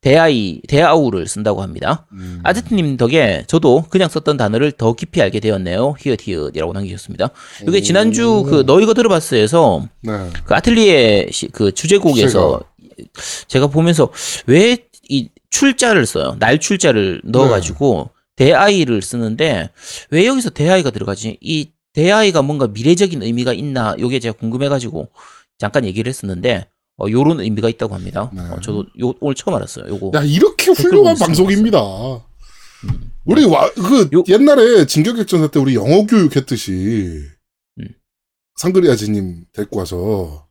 대아이 0.00 0.60
대아우를 0.68 1.26
쓴다고 1.26 1.62
합니다. 1.62 2.06
음. 2.12 2.40
아제트님 2.42 2.96
덕에 2.96 3.44
저도 3.46 3.84
그냥 3.90 4.08
썼던 4.08 4.36
단어를 4.36 4.72
더 4.72 4.94
깊이 4.94 5.20
알게 5.20 5.40
되었네요. 5.40 5.94
히읗 5.98 6.20
히읗이라고 6.22 6.72
남기셨습니다. 6.72 7.30
이게 7.68 7.80
지난주 7.82 8.42
그너 8.48 8.80
이거 8.80 8.94
들어봤어에서 8.94 9.86
네. 10.02 10.12
그 10.44 10.54
아틀리에 10.54 11.28
시- 11.30 11.48
그 11.48 11.72
주제곡에서 11.72 12.60
제가 13.48 13.66
보면서 13.68 14.10
왜 14.46 14.78
이 15.12 15.28
출자를 15.50 16.06
써요? 16.06 16.36
날 16.38 16.60
출자를 16.60 17.22
넣어가지고 17.24 18.10
대아이를 18.36 19.02
쓰는데 19.02 19.70
왜 20.10 20.24
여기서 20.24 20.50
대아이가 20.50 20.90
들어가지? 20.90 21.36
이 21.40 21.72
대아이가 21.94 22.42
뭔가 22.42 22.68
미래적인 22.68 23.20
의미가 23.20 23.52
있나? 23.54 23.96
요게 23.98 24.20
제가 24.20 24.38
궁금해가지고 24.38 25.08
잠깐 25.58 25.84
얘기를 25.84 26.08
했었는데 26.08 26.68
어, 27.00 27.06
요런 27.10 27.40
의미가 27.40 27.68
있다고 27.70 27.94
합니다. 27.94 28.30
네. 28.34 28.42
어, 28.42 28.58
저도 28.60 28.84
요, 29.00 29.14
오늘 29.20 29.34
처음 29.34 29.54
알았어요. 29.56 29.86
요거. 29.88 30.12
야 30.18 30.22
이렇게 30.22 30.70
훌륭한 30.72 31.16
방송입니다. 31.16 31.78
우리 33.24 33.44
와 33.44 33.70
그 33.74 34.08
요- 34.14 34.24
옛날에 34.28 34.86
진격격전사 34.86 35.48
때 35.48 35.58
우리 35.60 35.74
영어 35.74 36.04
교육했듯이 36.06 37.22
음. 37.80 37.84
상그리아 38.56 38.96
지님 38.96 39.44
데리고 39.52 39.78
와서 39.80 40.46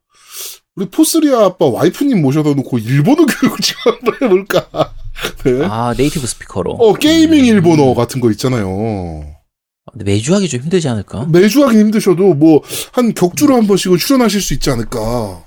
우리 0.75 0.85
포스리아 0.87 1.45
아빠 1.45 1.65
와이프님 1.65 2.21
모셔다 2.21 2.53
놓고 2.53 2.77
일본어 2.77 3.25
교육을 3.41 3.57
좀 3.59 3.75
한번 3.85 4.13
해볼까? 4.21 4.93
네. 5.43 5.65
아 5.65 5.93
native 5.97 6.25
speaker로. 6.25 6.71
어 6.73 6.93
gaming 6.93 7.45
일본어 7.45 7.93
같은 7.93 8.21
거 8.21 8.31
있잖아요. 8.31 9.35
근데 9.91 10.05
매주 10.05 10.35
하기 10.35 10.47
좀 10.47 10.61
힘들지 10.61 10.87
않을까? 10.87 11.25
매주 11.25 11.63
하긴 11.65 11.79
힘드셔도 11.79 12.33
뭐 12.35 12.61
한 12.91 13.13
격주로 13.15 13.55
한 13.55 13.65
번씩은 13.67 13.97
출연하실 13.97 14.39
수 14.41 14.53
있지 14.53 14.69
않을까. 14.69 15.43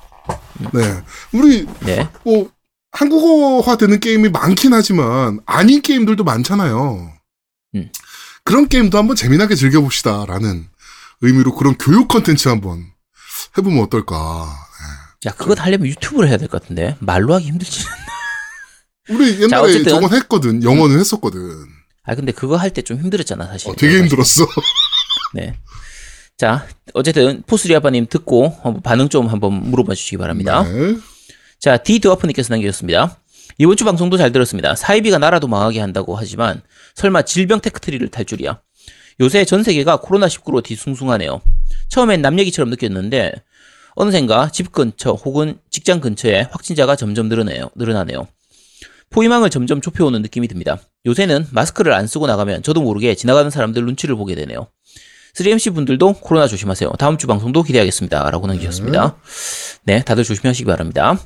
네. 0.72 1.02
우리 1.32 1.66
네. 1.80 2.08
뭐 2.24 2.50
한국어화 2.92 3.76
되는 3.76 3.98
게임이 4.00 4.28
많긴 4.30 4.72
하지만 4.74 5.40
아닌 5.46 5.80
게임들도 5.82 6.24
많잖아요. 6.24 7.12
음. 7.74 7.90
그런 8.44 8.68
게임도 8.68 8.98
한번 8.98 9.16
재미나게 9.16 9.54
즐겨봅시다라는 9.54 10.68
의미로 11.22 11.54
그런 11.54 11.76
교육 11.78 12.08
컨텐츠 12.08 12.48
한번 12.48 12.84
해보면 13.56 13.82
어떨까. 13.84 14.52
야 15.24 15.30
그거 15.32 15.54
하려면 15.56 15.86
유튜브를 15.86 16.28
해야 16.28 16.36
될 16.36 16.48
것 16.48 16.60
같은데 16.62 16.96
말로 17.00 17.34
하기 17.34 17.46
힘들지. 17.46 17.84
우리 19.08 19.36
자, 19.36 19.42
옛날에 19.44 19.62
어쨌든. 19.70 19.84
저건 19.92 20.12
했거든. 20.14 20.62
영어는 20.62 20.98
했었거든. 20.98 21.40
아 22.04 22.14
근데 22.16 22.32
그거 22.32 22.56
할 22.56 22.70
때 22.72 22.82
좀 22.82 22.98
힘들었잖아 22.98 23.46
사실. 23.46 23.70
어, 23.70 23.74
되게 23.76 23.98
힘들었어. 24.00 24.44
네. 25.34 25.56
자 26.36 26.66
어쨌든 26.94 27.42
포스리 27.46 27.74
아빠님 27.74 28.06
듣고 28.06 28.80
반응 28.82 29.08
좀 29.08 29.26
한번 29.28 29.52
물어봐 29.70 29.94
주시기 29.94 30.16
바랍니다. 30.16 30.62
네. 30.64 30.96
자 31.60 31.76
디드와프님께서 31.76 32.52
남겨주셨습니다. 32.54 33.18
이번 33.58 33.76
주 33.76 33.84
방송도 33.84 34.16
잘 34.16 34.32
들었습니다. 34.32 34.74
사이비가 34.74 35.18
나라도 35.18 35.46
망하게 35.46 35.80
한다고 35.80 36.16
하지만 36.16 36.62
설마 36.94 37.22
질병 37.22 37.60
tech 37.60 37.75
tree를 37.75 38.06
탈 38.08 38.24
줄이야. 38.24 38.60
요새 39.20 39.44
전 39.44 39.62
세계가 39.62 39.98
코로나19로 40.00 40.64
뒤숭숭하네요. 40.64 41.40
처음엔 41.88 42.22
남 42.22 42.38
얘기처럼 42.40 42.70
느꼈는데 42.70 43.32
어느샌가 43.94 44.48
집 44.50 44.72
근처 44.72 45.12
혹은 45.12 45.58
직장 45.70 46.00
근처에 46.00 46.48
확진자가 46.50 46.96
점점 46.96 47.28
늘어나요. 47.28 47.70
늘어나네요. 47.76 48.26
포위망을 49.10 49.50
점점 49.50 49.82
좁혀오는 49.82 50.22
느낌이 50.22 50.48
듭니다. 50.48 50.78
요새는 51.04 51.48
마스크를 51.50 51.92
안 51.92 52.06
쓰고 52.06 52.26
나가면 52.26 52.62
저도 52.62 52.80
모르게 52.80 53.14
지나가는 53.14 53.50
사람들 53.50 53.84
눈치를 53.84 54.16
보게 54.16 54.34
되네요. 54.34 54.68
3MC 55.34 55.74
분들도 55.74 56.14
코로나 56.14 56.46
조심하세요. 56.46 56.92
다음 56.98 57.16
주 57.16 57.26
방송도 57.26 57.62
기대하겠습니다. 57.62 58.30
라고 58.30 58.46
남기셨습니다. 58.46 59.16
네, 59.84 60.02
다들 60.02 60.24
조심하시기 60.24 60.66
바랍니다. 60.66 61.18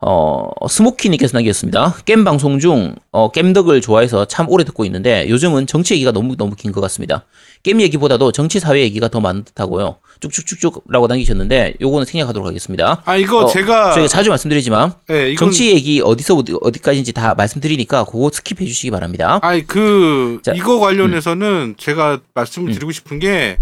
어, 0.00 0.48
스모키님께서 0.68 1.36
남기셨습니다. 1.36 1.96
게임 2.04 2.22
방송 2.22 2.60
중, 2.60 2.94
어, 3.10 3.32
겜덕을 3.32 3.80
좋아해서 3.80 4.26
참 4.26 4.48
오래 4.48 4.62
듣고 4.62 4.84
있는데 4.84 5.28
요즘은 5.28 5.66
정치 5.66 5.94
얘기가 5.94 6.12
너무, 6.12 6.36
너무 6.36 6.54
긴 6.54 6.72
것 6.72 6.80
같습니다. 6.82 7.24
게임 7.64 7.80
얘기보다도 7.80 8.30
정치 8.30 8.60
사회 8.60 8.80
얘기가 8.82 9.08
더 9.08 9.18
많은 9.20 9.42
듯하고요. 9.44 9.96
쭉쭉쭉쭉 10.20 10.84
라고 10.88 11.06
남기셨는데 11.08 11.74
요거는 11.80 12.04
생략하도록 12.04 12.46
하겠습니다. 12.46 13.02
아 13.04 13.16
이거 13.16 13.44
어, 13.44 13.46
제가 13.46 13.92
저희가 13.92 14.06
자주 14.08 14.30
말씀드리지만 14.30 14.92
예, 15.10 15.30
이건 15.32 15.36
정치 15.48 15.70
얘기 15.72 16.00
어디서 16.00 16.34
어디, 16.36 16.54
어디까지인지 16.60 17.12
다 17.12 17.34
말씀드리니까 17.34 18.04
그거 18.04 18.28
skip해 18.28 18.66
주시기 18.66 18.90
바랍니다. 18.92 19.40
아니 19.42 19.66
그 19.66 20.40
자, 20.44 20.52
음. 20.52 20.56
이거 20.56 20.78
관련해서는 20.78 21.74
제가 21.78 22.20
말씀을 22.34 22.72
드리고 22.72 22.92
싶은 22.92 23.18
게 23.18 23.58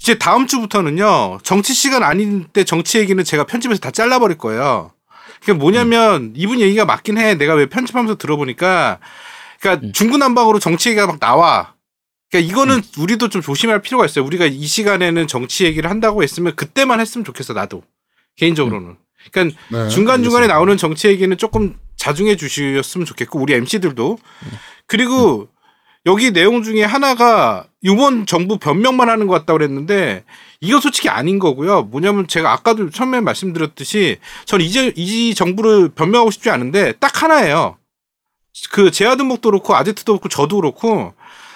이제 0.00 0.18
다음 0.18 0.46
주부터는요 0.46 1.38
정치 1.42 1.74
시간 1.74 2.02
아닌 2.04 2.46
때 2.52 2.62
정치 2.64 2.98
얘기는 2.98 3.22
제가 3.24 3.44
편집해서 3.46 3.80
다 3.80 3.90
잘라버릴 3.90 4.38
거예요. 4.38 4.90
그게 5.40 5.52
뭐냐면 5.52 6.32
이분 6.36 6.60
얘기가 6.60 6.84
맞긴 6.84 7.18
해. 7.18 7.34
내가 7.34 7.54
왜 7.54 7.66
편집하면서 7.66 8.16
들어보니까 8.16 8.98
그러니까 9.60 9.86
음. 9.86 9.92
중구난방으로 9.92 10.58
정치 10.58 10.90
얘기가 10.90 11.06
막 11.06 11.20
나와. 11.20 11.74
그러니까 12.30 12.52
이거는 12.52 12.82
우리도 12.98 13.28
좀 13.28 13.40
조심할 13.40 13.80
필요가 13.82 14.04
있어요. 14.04 14.24
우리가 14.24 14.46
이 14.46 14.66
시간에는 14.66 15.26
정치 15.26 15.64
얘기를 15.64 15.88
한다고 15.88 16.22
했으면 16.22 16.54
그때만 16.56 17.00
했으면 17.00 17.24
좋겠어 17.24 17.54
나도 17.54 17.82
개인적으로는. 18.36 18.96
그러니까 19.32 19.58
네, 19.70 19.88
중간 19.88 20.22
중간에. 20.22 20.46
나오는 20.46 20.76
정치 20.76 21.08
얘기는 21.08 21.36
조금 21.36 21.76
자중해 21.96 22.36
주셨으면 22.36 23.04
좋겠고 23.04 23.40
우리 23.40 23.54
MC들도 23.54 24.18
그리고 24.86 25.48
여기 26.06 26.30
내용 26.30 26.62
중에 26.62 26.84
하나가 26.84 27.66
이번 27.82 28.26
정부 28.26 28.58
변명만 28.58 29.08
하는 29.08 29.26
것 29.26 29.34
같다고 29.34 29.58
그랬는데 29.58 30.24
이거 30.60 30.80
솔직히 30.80 31.08
아닌 31.08 31.38
거고요. 31.38 31.82
뭐냐면 31.82 32.26
제가 32.26 32.52
아까도 32.52 32.90
처음에 32.90 33.20
말씀드렸듯이 33.20 34.18
전 34.44 34.60
이제 34.60 34.92
이 34.96 35.34
정부를 35.34 35.90
변명하고 35.90 36.30
싶지 36.30 36.50
않은데 36.50 36.92
딱 36.94 37.22
하나예요. 37.22 37.78
그 38.70 38.90
제아드목도 38.90 39.50
그렇고 39.50 39.76
아제트도 39.76 40.14
그렇고 40.14 40.28
저도 40.28 40.56
그렇고 40.56 41.14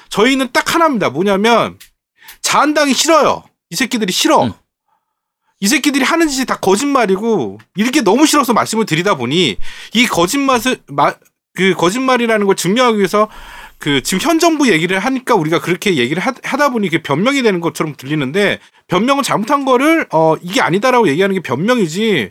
저희는 0.09 0.51
딱 0.53 0.75
하나입니다. 0.75 1.11
뭐냐면 1.11 1.79
자한당이 2.43 2.95
싫어요. 2.95 3.43
이 3.71 3.77
새끼들이 3.77 4.13
싫어. 4.13 4.45
음. 4.45 4.53
이 5.59 5.69
새끼들이 5.69 6.05
하는 6.05 6.29
짓이 6.29 6.45
다 6.45 6.57
거짓말이고 6.59 7.59
이렇게 7.77 8.03
너무 8.03 8.27
싫어서 8.27 8.53
말씀을 8.53 8.85
드리다 8.85 9.15
보니 9.15 9.57
이 9.95 10.07
거짓말을 10.07 10.79
마, 10.89 11.15
그 11.55 11.75
거짓말이라는 11.75 12.47
걸 12.47 12.57
증명하기 12.57 12.99
위해서 12.99 13.29
그 13.83 14.01
지금 14.01 14.21
현 14.23 14.39
정부 14.39 14.71
얘기를 14.71 15.01
하니까 15.01 15.35
우리가 15.35 15.61
그렇게 15.61 15.97
얘기를 15.97 16.23
하, 16.23 16.31
다 16.31 16.69
보니 16.69 16.87
이게 16.87 17.03
변명이 17.03 17.43
되는 17.43 17.61
것처럼 17.61 17.95
들리는데 17.97 18.61
변명은 18.87 19.25
잘못한 19.25 19.65
거를 19.65 20.07
어 20.13 20.37
이게 20.41 20.61
아니다라고 20.61 21.09
얘기하는 21.09 21.35
게 21.35 21.41
변명이지 21.41 22.31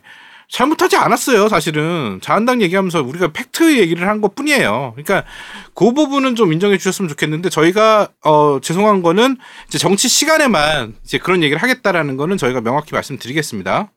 잘못하지 0.50 0.96
않았어요 0.96 1.50
사실은. 1.50 2.20
자한당 2.22 2.62
얘기하면서 2.62 3.02
우리가 3.04 3.34
팩트 3.34 3.78
얘기를 3.80 4.08
한 4.08 4.22
것 4.22 4.34
뿐이에요. 4.34 4.94
그러니까 4.96 5.28
그 5.76 5.92
부분은 5.94 6.36
좀 6.38 6.54
인정해 6.54 6.78
주셨으면 6.78 7.10
좋겠는데 7.10 7.50
저희가 7.50 8.08
어 8.24 8.60
죄송한 8.62 9.02
거는 9.02 9.36
이제 9.68 9.78
정치 9.78 10.08
시간에만 10.08 10.96
이제 11.04 11.18
그런 11.18 11.44
얘기를 11.44 11.62
하겠다라는 11.62 12.16
거는 12.16 12.38
저희가 12.38 12.62
명확히 12.62 12.94
말씀드리겠습니다 12.94 13.92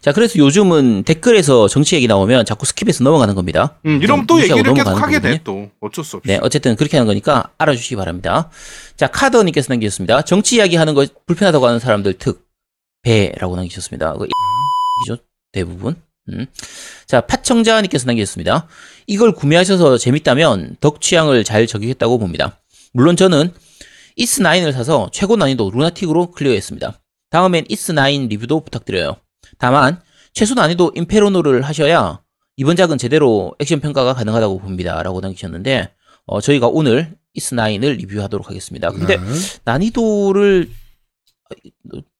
자, 0.00 0.12
그래서 0.12 0.38
요즘은 0.38 1.02
댓글에서 1.04 1.68
정치 1.68 1.96
얘기 1.96 2.06
나오면 2.06 2.44
자꾸 2.44 2.64
스킵해서 2.66 3.02
넘어가는 3.04 3.34
겁니다. 3.34 3.78
음 3.86 4.00
이러면 4.02 4.26
또 4.26 4.38
얘기를 4.38 4.62
계속 4.62 4.68
넘어가는 4.74 5.02
하게 5.02 5.14
거거든요. 5.16 5.36
돼 5.38 5.44
또 5.44 5.68
어쩔 5.80 6.04
수 6.04 6.16
없이 6.16 6.28
네, 6.28 6.38
어쨌든 6.42 6.76
그렇게 6.76 6.96
하는 6.96 7.06
거니까 7.06 7.50
알아주시기 7.58 7.96
바랍니다. 7.96 8.50
자, 8.96 9.06
카더님께서 9.08 9.72
남기셨습니다. 9.72 10.22
정치 10.22 10.56
이야기 10.56 10.76
하는 10.76 10.94
거 10.94 11.06
불편하다고 11.26 11.66
하는 11.66 11.78
사람들 11.80 12.14
특, 12.14 12.46
배라고 13.02 13.56
남기셨습니다. 13.56 14.14
그 14.14 14.26
이죠 15.04 15.18
대부분. 15.52 15.96
음. 16.28 16.46
자, 17.06 17.20
파청자님께서 17.20 18.06
남기셨습니다. 18.06 18.66
이걸 19.06 19.32
구매하셔서 19.32 19.98
재밌다면 19.98 20.76
덕 20.80 21.00
취향을 21.00 21.44
잘 21.44 21.66
적용했다고 21.66 22.18
봅니다. 22.18 22.58
물론 22.92 23.16
저는 23.16 23.52
이스9을 24.18 24.72
사서 24.72 25.10
최고 25.12 25.36
난이도 25.36 25.70
루나틱으로 25.70 26.32
클리어했습니다. 26.32 26.98
다음엔 27.30 27.64
이스9 27.66 28.28
리뷰도 28.28 28.64
부탁드려요. 28.64 29.16
다만 29.58 30.00
최소 30.32 30.54
난이도 30.54 30.92
Inferno를 30.94 31.62
하셔야 31.62 32.20
이번 32.56 32.76
작은 32.76 32.98
제대로 32.98 33.54
액션 33.58 33.80
평가가 33.80 34.14
가능하다고 34.14 34.58
봅니다. 34.60 35.02
라고 35.02 35.20
남기셨는데 35.20 35.92
어, 36.26 36.40
저희가 36.40 36.66
오늘 36.68 37.14
이스9을 37.36 37.96
리뷰하도록 37.98 38.48
하겠습니다. 38.48 38.90
근데 38.90 39.16
네. 39.18 39.22
난이도를 39.64 40.70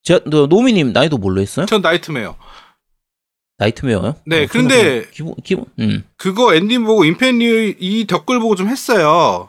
제, 0.02 0.20
너, 0.26 0.46
노미님 0.46 0.92
난이도 0.92 1.18
뭘로 1.18 1.40
했어요? 1.40 1.66
전 1.66 1.80
nightmare 1.82 2.36
nightmare요? 3.58 4.16
네, 4.26 4.44
어, 4.44 4.46
근데- 4.50 5.02
그거 5.02 5.10
기본 5.12 5.34
기본 5.42 5.64
음. 5.80 6.04
그거 6.16 6.54
엔딩 6.54 6.84
보고 6.84 7.04
Inferno 7.04 7.76
이 7.80 8.06
댓글 8.06 8.38
보고 8.38 8.54
좀 8.54 8.68
했어요. 8.68 9.48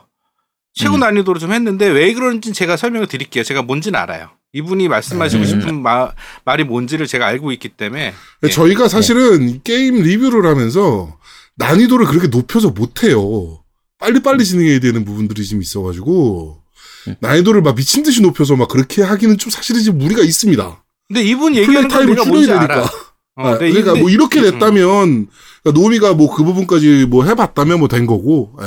최고 0.74 0.96
음. 0.96 1.00
난이도로 1.02 1.40
좀 1.40 1.52
했는데 1.52 1.88
왜 1.88 2.14
그런지 2.14 2.54
제가 2.54 2.78
설명을 2.78 3.08
드릴게요. 3.08 3.44
제가 3.44 3.64
뭔지는 3.64 4.00
알아요. 4.00 4.30
이분이 4.54 4.88
말씀하시고 4.88 5.44
음. 5.44 5.46
싶은 5.46 5.82
마- 5.82 6.12
말이 6.46 6.64
뭔지를 6.64 7.06
제가 7.08 7.28
알고 7.28 7.52
있기 7.54 7.70
때문에 7.70 8.14
예. 8.44 8.50
저희가 8.50 8.88
사실은 8.88 9.50
이 9.50 9.62
게임 9.64 10.02
리뷰를 10.02 10.50
하면서 10.50 11.18
난이도를 11.58 12.06
그렇게 12.06 12.28
높여서 12.28 12.70
못해요. 12.70 13.64
빨리빨리 14.00 14.46
진행해야 14.46 14.80
되는 14.80 15.04
부분들이 15.06 15.44
좀 15.46 15.62
있어가지고 15.62 16.62
음. 17.08 17.16
난이도를 17.20 17.62
막 17.62 17.76
미친 17.76 18.04
듯이 18.04 18.22
높여서 18.22 18.56
막 18.56 18.68
그렇게 18.68 19.02
하기는 19.02 19.38
좀 19.38 19.50
사실은 19.52 19.84
좀 19.84 19.98
무리가 19.98 20.22
있습니다. 20.22 20.84
근데 21.08 21.24
이분 21.24 21.56
얘기하는 21.56 21.88
건 21.88 21.90
타임을 21.90 22.16
줄여야 22.16 22.46
되니까. 22.60 22.74
알아. 22.74 22.84
어, 23.40 23.48
아, 23.50 23.52
네, 23.60 23.70
그러니까 23.70 23.86
근데- 23.94 24.02
뭐 24.02 24.10
이렇게 24.10 24.40
음. 24.40 24.44
됐다면 24.52 25.28
그러니까 25.64 25.82
노미가 25.82 26.14
뭐 26.14 26.34
그 26.34 26.44
부분까지 26.44 27.06
뭐 27.10 27.24
해봤다면 27.26 27.80
뭐 27.80 27.88
된 27.88 28.06
거고. 28.08 28.58
예. 28.62 28.66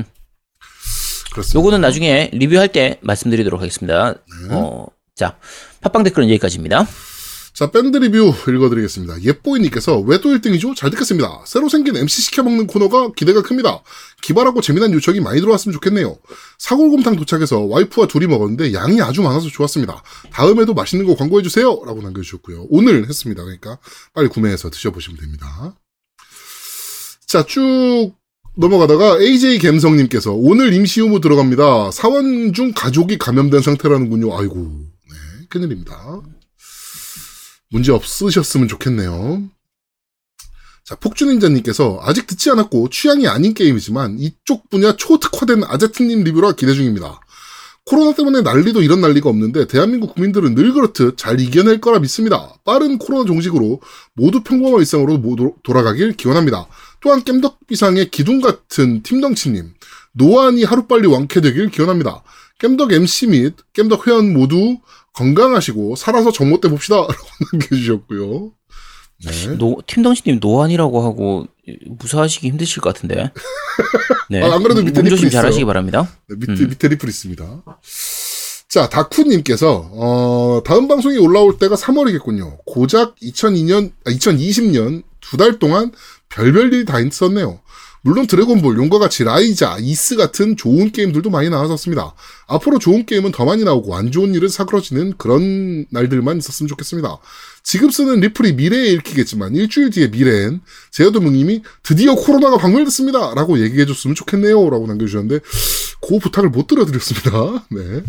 음. 0.00 0.04
그렇습니다. 1.32 1.58
요거는 1.58 1.80
나중에 1.80 2.30
리뷰할 2.32 2.68
때 2.72 2.98
말씀드리도록 3.02 3.60
하겠습니다. 3.60 4.12
네. 4.48 4.54
어, 4.54 4.86
자, 5.22 5.36
팟빵 5.82 6.02
댓글은 6.02 6.28
여기까지입니다. 6.30 6.84
자, 7.54 7.70
밴드 7.70 7.96
리뷰 7.98 8.34
읽어드리겠습니다. 8.48 9.22
예뽀이님께서 9.22 10.00
왜 10.00 10.18
또 10.18 10.30
1등이죠? 10.30 10.74
잘 10.74 10.90
듣겠습니다. 10.90 11.42
새로 11.46 11.68
생긴 11.68 11.96
MC 11.96 12.22
시켜먹는 12.22 12.66
코너가 12.66 13.12
기대가 13.14 13.40
큽니다. 13.42 13.82
기발하고 14.22 14.60
재미난 14.62 14.92
요청이 14.92 15.20
많이 15.20 15.38
들어왔으면 15.40 15.74
좋겠네요. 15.74 16.16
사골곰탕 16.58 17.14
도착해서 17.14 17.60
와이프와 17.60 18.08
둘이 18.08 18.26
먹었는데 18.26 18.72
양이 18.72 19.00
아주 19.00 19.22
많아서 19.22 19.46
좋았습니다. 19.48 20.02
다음에도 20.32 20.74
맛있는 20.74 21.06
거 21.06 21.14
광고해주세요. 21.14 21.82
라고 21.86 22.02
남겨주셨고요. 22.02 22.66
오늘 22.70 23.06
했습니다. 23.06 23.44
그러니까 23.44 23.78
빨리 24.14 24.26
구매해서 24.28 24.70
드셔보시면 24.70 25.20
됩니다. 25.20 25.76
자, 27.28 27.44
쭉 27.44 28.12
넘어가다가 28.56 29.20
AJ 29.20 29.58
갬성님께서 29.60 30.32
오늘 30.32 30.72
임시 30.74 31.00
후무 31.00 31.20
들어갑니다. 31.20 31.90
사원 31.92 32.52
중 32.52 32.72
가족이 32.74 33.18
감염된 33.18 33.62
상태라는군요. 33.62 34.36
아이고, 34.38 34.91
네, 35.52 35.58
큰일입니다. 35.58 36.22
문제 37.70 37.92
없으셨으면 37.92 38.68
좋겠네요. 38.68 39.42
자, 40.84 40.96
폭주닌자님께서 40.96 42.00
아직 42.02 42.26
듣지 42.26 42.50
않았고 42.50 42.88
취향이 42.88 43.28
아닌 43.28 43.54
게임이지만 43.54 44.18
이쪽 44.18 44.68
분야 44.70 44.96
초특화된 44.96 45.64
아제트님 45.64 46.24
리뷰라 46.24 46.52
기대 46.52 46.74
중입니다. 46.74 47.20
코로나 47.84 48.14
때문에 48.14 48.42
난리도 48.42 48.82
이런 48.82 49.00
난리가 49.00 49.28
없는데 49.28 49.66
대한민국 49.66 50.14
국민들은 50.14 50.54
늘 50.54 50.72
그렇듯 50.72 51.16
잘 51.16 51.40
이겨낼 51.40 51.80
거라 51.80 51.98
믿습니다. 51.98 52.54
빠른 52.64 52.98
코로나 52.98 53.24
종식으로 53.26 53.80
모두 54.14 54.42
평범한 54.42 54.80
일상으로 54.80 55.18
모두 55.18 55.54
돌아가길 55.64 56.12
기원합니다. 56.16 56.66
또한 57.00 57.24
겜덕비상의 57.24 58.10
기둥 58.10 58.40
같은 58.40 59.02
팀덩치님, 59.02 59.74
노안이 60.12 60.64
하루빨리 60.64 61.08
완쾌되길 61.08 61.70
기원합니다. 61.70 62.22
겜덕 62.58 62.92
MC 62.92 63.26
및 63.26 63.56
겜덕 63.72 64.06
회원 64.06 64.32
모두 64.32 64.78
건강하시고 65.14 65.96
살아서 65.96 66.32
정모 66.32 66.60
때 66.60 66.68
봅시다. 66.68 66.96
라고 67.08 67.14
남겨주셨고요. 67.52 68.52
네. 69.24 69.56
노, 69.56 69.80
팀덩치님 69.86 70.40
노안이라고 70.42 71.02
하고 71.02 71.46
무사하시기 71.86 72.48
힘드실 72.48 72.82
것 72.82 72.92
같은데. 72.94 73.30
네. 74.30 74.42
아, 74.42 74.54
안 74.54 74.62
그래도 74.62 74.82
밑에 74.82 75.00
리플 75.02 75.30
잘 75.30 75.44
하시기 75.44 75.60
있어요. 75.60 75.66
바랍니다. 75.66 76.08
네, 76.28 76.36
밑에, 76.38 76.52
음. 76.64 76.68
밑에 76.70 76.88
리플 76.88 77.08
있습니다. 77.08 77.62
자, 78.68 78.88
다쿠님께서, 78.88 79.90
어, 79.92 80.62
다음 80.64 80.88
방송이 80.88 81.18
올라올 81.18 81.58
때가 81.58 81.76
3월이겠군요. 81.76 82.64
고작 82.64 83.14
2002년, 83.16 83.92
아, 84.06 84.10
2020년 84.10 85.02
두 85.20 85.36
달 85.36 85.58
동안 85.58 85.92
별별 86.30 86.72
일이 86.72 86.84
다 86.84 86.98
있었네요. 86.98 87.60
물론 88.04 88.26
드래곤볼, 88.26 88.76
용과 88.78 88.98
같이 88.98 89.22
라이자, 89.22 89.78
이스 89.80 90.16
같은 90.16 90.56
좋은 90.56 90.90
게임들도 90.90 91.30
많이 91.30 91.48
나왔었습니다. 91.48 92.14
앞으로 92.48 92.80
좋은 92.80 93.06
게임은 93.06 93.30
더 93.30 93.44
많이 93.44 93.62
나오고 93.62 93.94
안 93.94 94.10
좋은 94.10 94.34
일은 94.34 94.48
사그러지는 94.48 95.14
그런 95.18 95.86
날들만 95.90 96.38
있었으면 96.38 96.68
좋겠습니다. 96.68 97.18
지금 97.62 97.90
쓰는 97.90 98.18
리플이 98.18 98.54
미래에 98.54 98.88
읽히겠지만 98.90 99.54
일주일 99.54 99.90
뒤에 99.90 100.08
미래엔 100.08 100.62
제어도무님이 100.90 101.62
드디어 101.84 102.16
코로나가 102.16 102.56
박멸됐습니다. 102.58 103.34
라고 103.34 103.60
얘기해줬으면 103.60 104.16
좋겠네요. 104.16 104.68
라고 104.68 104.88
남겨주셨는데 104.88 105.38
그 106.00 106.18
부탁을 106.18 106.50
못 106.50 106.66
들어드렸습니다. 106.66 107.64
네. 107.70 108.02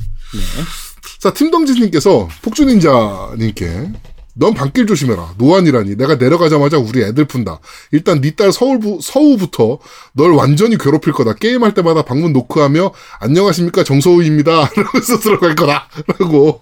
자, 1.20 1.34
팀덩지님께서 1.34 2.30
폭주닌자님께 2.42 3.92
넌 4.36 4.54
밤길 4.54 4.88
조심해라. 4.88 5.36
노안이라니. 5.38 5.96
내가 5.96 6.16
내려가자마자 6.16 6.78
우리 6.78 7.02
애들 7.04 7.26
푼다. 7.26 7.60
일단 7.92 8.20
네 8.22 8.32
딸 8.32 8.52
서울부, 8.52 9.00
서우부터 9.02 9.80
널 10.14 10.32
완전히 10.32 10.78
괴롭힐 10.78 11.14
거다. 11.14 11.34
게임할 11.36 11.74
때마다 11.76 12.02
방문 12.04 12.34
노크하며 12.34 12.92
안녕하십니까 13.20 13.84
정서우입니다. 13.84 14.70
라면서 14.76 15.20
들어갈 15.20 15.56
거다. 15.56 15.88
라고 16.20 16.62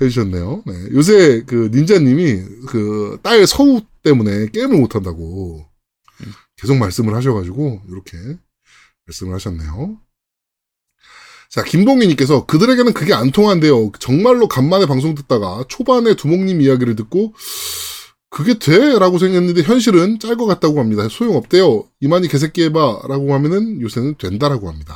해주셨네요. 0.00 0.62
네. 0.66 0.72
요새 0.92 1.42
그 1.46 1.70
닌자님이 1.72 2.42
그 2.68 3.18
딸 3.22 3.46
서우 3.46 3.80
때문에 4.04 4.46
게임을 4.52 4.76
못한다고 4.78 5.66
계속 6.56 6.76
말씀을 6.76 7.14
하셔가지고 7.16 7.82
이렇게 7.90 8.16
말씀을 9.06 9.34
하셨네요. 9.34 9.98
자, 11.50 11.62
김봉희님께서 11.62 12.44
그들에게는 12.46 12.92
그게 12.92 13.14
안 13.14 13.30
통한대요. 13.30 13.92
정말로 13.98 14.48
간만에 14.48 14.86
방송 14.86 15.14
듣다가 15.14 15.64
초반에 15.68 16.14
두목님 16.14 16.60
이야기를 16.60 16.94
듣고 16.96 17.32
그게 18.30 18.58
돼? 18.58 18.98
라고 18.98 19.18
생각했는데 19.18 19.62
현실은 19.62 20.18
짤 20.18 20.36
것 20.36 20.44
같다고 20.44 20.78
합니다. 20.80 21.08
소용없대요. 21.08 21.84
이만희 22.00 22.28
개새끼 22.28 22.64
해봐. 22.64 23.00
라고 23.08 23.32
하면은 23.32 23.80
요새는 23.80 24.16
된다라고 24.18 24.68
합니다. 24.68 24.94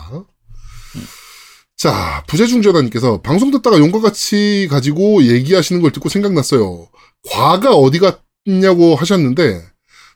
자, 1.77 2.23
부재중전화님께서 2.29 3.23
방송 3.23 3.51
듣다가 3.51 3.79
용과 3.79 4.01
같이 4.01 4.69
가지고 4.71 5.25
얘기하시는 5.25 5.81
걸 5.81 5.91
듣고 5.91 6.11
생각났어요. 6.11 6.87
과가 7.31 7.75
어디 7.75 7.99
갔냐고 7.99 8.95
하셨는데 8.95 9.65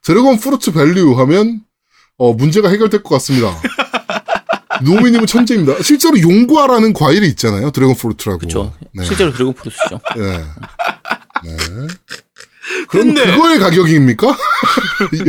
dragon 0.03 0.39
fruit 0.39 0.73
value 0.73 1.19
하면 1.19 1.63
어, 2.19 2.35
문제가 2.35 2.69
해결될 2.69 3.03
것 3.03 3.09
같습니다. 3.17 3.59
노미님은 4.83 5.27
천재입니다. 5.27 5.83
실제로 5.83 6.21
용과라는 6.21 6.93
과일이 6.93 7.27
있잖아요. 7.29 7.71
dragon 7.71 7.95
fruit라고. 7.97 8.39
그렇죠. 8.39 8.75
네. 8.93 9.05
실제로 9.05 9.33
dragon 9.33 9.55
fruit죠. 9.55 10.01
네. 10.17 10.39
네. 11.45 11.57
그럼 12.89 13.15
근데- 13.15 13.27
그거의 13.33 13.59
가격입니까? 13.59 14.27
네. 15.13 15.25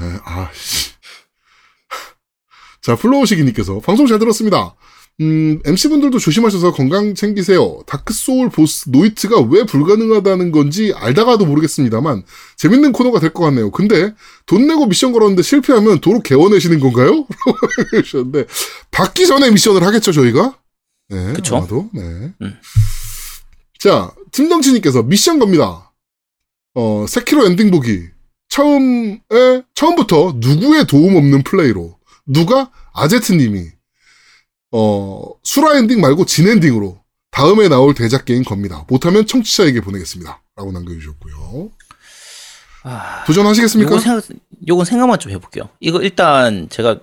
네. 0.00 0.18
아, 0.24 0.48
씨. 0.54 0.90
자, 2.82 2.96
플로우시기님께서 2.96 3.80
방송 3.80 4.06
잘 4.06 4.18
들었습니다. 4.18 4.74
음, 5.20 5.60
MC분들도 5.66 6.18
조심하셔서 6.18 6.72
건강 6.72 7.14
챙기세요. 7.14 7.82
다크소울 7.86 8.48
보스 8.48 8.88
no 8.88 9.03
hit가 9.03 9.40
왜 9.42 9.64
불가능하다는 9.64 10.50
건지 10.50 10.94
알다가도 10.96 11.44
모르겠습니다만, 11.44 12.22
재밌는 12.56 12.92
코너가 12.92 13.20
될 13.20 13.30
것 13.34 13.44
같네요. 13.44 13.70
근데, 13.70 14.14
돈 14.46 14.66
내고 14.66 14.86
미션 14.86 15.12
걸었는데 15.12 15.42
실패하면 15.42 16.00
도로 16.00 16.20
게워내시는 16.22 16.80
건가요? 16.80 17.26
그러셨는데, 17.90 18.46
받기 18.92 19.26
전에 19.26 19.50
미션을 19.50 19.82
하겠죠, 19.82 20.12
저희가? 20.12 20.56
네. 21.10 21.32
그쵸. 21.34 21.56
아마도. 21.56 21.90
네. 21.92 22.00
음. 22.40 22.54
자, 23.78 24.10
팀덩치님께서 24.32 25.02
미션 25.02 25.38
겁니다. 25.38 25.92
어, 26.74 27.04
세키로 27.06 27.44
엔딩 27.46 27.70
보기. 27.70 28.04
처음에, 28.48 29.20
처음부터 29.74 30.36
누구의 30.36 30.86
도움 30.86 31.16
없는 31.16 31.42
플레이로. 31.42 31.98
누가? 32.26 32.70
아제트님이. 32.94 33.66
어, 34.72 35.22
수라 35.42 35.76
엔딩 35.78 36.00
말고 36.00 36.26
진 36.26 36.48
엔딩으로. 36.48 36.98
다음에 37.30 37.68
나올 37.68 37.94
대작 37.94 38.24
게임 38.24 38.42
겁니다. 38.42 38.84
못하면 38.88 39.26
청취자에게 39.26 39.80
보내겠습니다. 39.80 40.42
라고 40.56 40.72
남겨주셨고요. 40.72 41.70
아, 42.82 43.24
도전하시겠습니까? 43.24 43.90
요건 43.90 44.00
생각, 44.00 44.24
요건 44.68 44.84
생각만 44.84 45.18
좀 45.18 45.32
해볼게요. 45.32 45.68
이거 45.80 46.00
일단 46.02 46.68
제가 46.68 46.98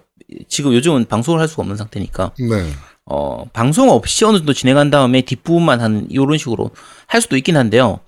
지금 0.50 0.74
요즘은 0.74 1.06
방송을 1.06 1.40
할 1.40 1.48
수가 1.48 1.62
없는 1.62 1.78
상태니까 1.78 2.34
네. 2.40 2.74
어, 3.06 3.46
방송 3.54 3.90
없이 3.90 4.26
어느 4.26 4.38
정도 4.38 4.54
진행한 4.54 4.90
다음에 4.90 5.22
뒷부분만 5.22 5.80
하는 5.80 6.08
이런 6.10 6.38
식으로 6.38 6.72
할 7.06 7.22
수도 7.22 7.38
있긴 7.38 7.56
한데요. 7.56 8.00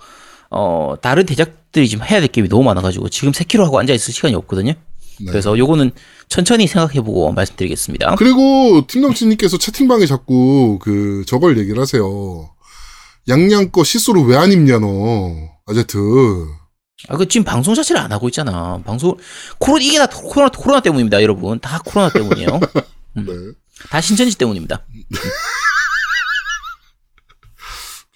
어, 0.49 0.95
다른 1.01 1.25
대작들이 1.25 1.87
지금 1.87 2.05
해야 2.05 2.19
될 2.19 2.27
게임이 2.27 2.49
너무 2.49 2.63
많아가지고 2.63 3.09
지금 3.09 3.31
3kg 3.31 3.63
하고 3.63 3.79
앉아있을 3.79 4.13
시간이 4.13 4.35
없거든요. 4.35 4.73
네. 4.73 5.25
그래서 5.25 5.57
요거는 5.57 5.91
천천히 6.29 6.67
생각해보고 6.67 7.31
말씀드리겠습니다. 7.33 8.15
그리고 8.15 8.85
팀덩치님께서 8.87 9.57
채팅방에 9.57 10.05
자꾸 10.05 10.77
그 10.81 11.23
저걸 11.27 11.57
얘기를 11.57 11.81
하세요. 11.81 12.49
양양 13.27 13.71
거 13.71 13.83
시소를 13.83 14.23
왜 14.23 14.35
안 14.37 14.51
입냐 14.51 14.77
너 14.79 14.87
아제트. 15.67 15.97
아, 17.07 17.15
그 17.17 17.27
지금 17.27 17.45
방송 17.45 17.73
자체를 17.73 18.01
안 18.01 18.11
하고 18.11 18.27
있잖아. 18.27 18.79
방송, 18.85 19.15
코로나, 19.57 19.83
이게 19.85 19.97
다 19.97 20.07
코로나, 20.07 20.49
코로나 20.49 20.81
때문입니다, 20.81 21.21
여러분. 21.23 21.57
다 21.59 21.79
코로나 21.85 22.11
때문이에요. 22.11 22.59
네. 23.15 23.23
다 23.89 24.01
신천지 24.01 24.37
때문입니다. 24.37 24.83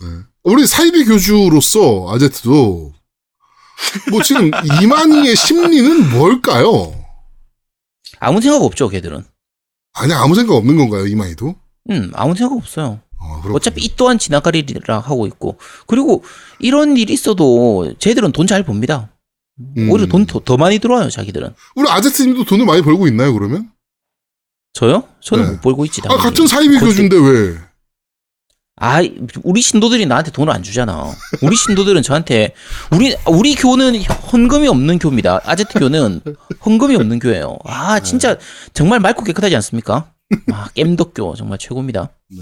네. 0.01 0.07
우리 0.43 0.67
사이비 0.67 1.05
교주로서 1.05 2.13
아제트도 2.13 2.93
뭐 4.11 4.21
지금 4.21 4.51
이만희의 4.81 5.35
심리는 5.35 6.09
뭘까요? 6.11 6.93
아무 8.23 8.41
생각 8.41 8.61
없죠, 8.63 8.89
걔들은. 8.89 9.23
아니 9.93 10.13
아무 10.13 10.35
생각 10.35 10.55
없는 10.55 10.75
건가요 10.77 11.05
이만희도? 11.07 11.55
음, 11.91 12.11
아무 12.15 12.35
생각 12.35 12.55
없어요. 12.57 12.99
아, 13.19 13.27
그렇군요. 13.35 13.55
어차피 13.55 13.83
이 13.85 13.93
또한 13.95 14.17
지나가리라 14.19 14.99
하고 14.99 15.27
있고. 15.27 15.57
그리고 15.87 16.23
이런 16.59 16.97
일이 16.97 17.13
있어도 17.13 17.93
쟤들은 17.99 18.31
돈 18.31 18.47
잘 18.47 18.63
봅니다. 18.63 19.09
음. 19.77 19.89
오히려 19.91 20.07
돈 20.07 20.25
더 20.25 20.57
많이 20.57 20.79
들어와요, 20.79 21.09
자기들은. 21.09 21.53
우리 21.75 21.89
아제트님도 21.89 22.45
돈을 22.45 22.65
많이 22.65 22.81
벌고 22.81 23.07
있나요 23.07 23.33
그러면? 23.33 23.69
저요? 24.73 25.03
저는 25.21 25.45
네. 25.45 25.51
못 25.51 25.61
벌고 25.61 25.85
있지. 25.85 26.01
아 26.05 26.07
당연히. 26.07 26.23
같은 26.23 26.47
사이비 26.47 26.79
교주인데 26.79 27.15
왜? 27.17 27.57
아, 28.77 29.01
우리 29.43 29.61
신도들이 29.61 30.05
나한테 30.07 30.31
돈을 30.31 30.51
안 30.51 30.63
주잖아. 30.63 31.11
우리 31.41 31.55
신도들은 31.55 32.01
저한테 32.01 32.53
우리 32.91 33.15
우리 33.27 33.55
교는 33.55 34.01
헌금이 34.03 34.67
없는 34.67 34.99
교입니다. 34.99 35.39
아제트 35.45 35.79
교는 35.79 36.21
헌금이 36.65 36.95
없는 36.95 37.19
교예요. 37.19 37.59
아, 37.65 37.99
진짜 37.99 38.37
정말 38.73 38.99
맑고 38.99 39.23
깨끗하지 39.23 39.55
않습니까? 39.57 40.11
아, 40.51 40.69
겜덕교 40.73 41.35
정말 41.35 41.59
최고입니다. 41.59 42.09
네. 42.29 42.37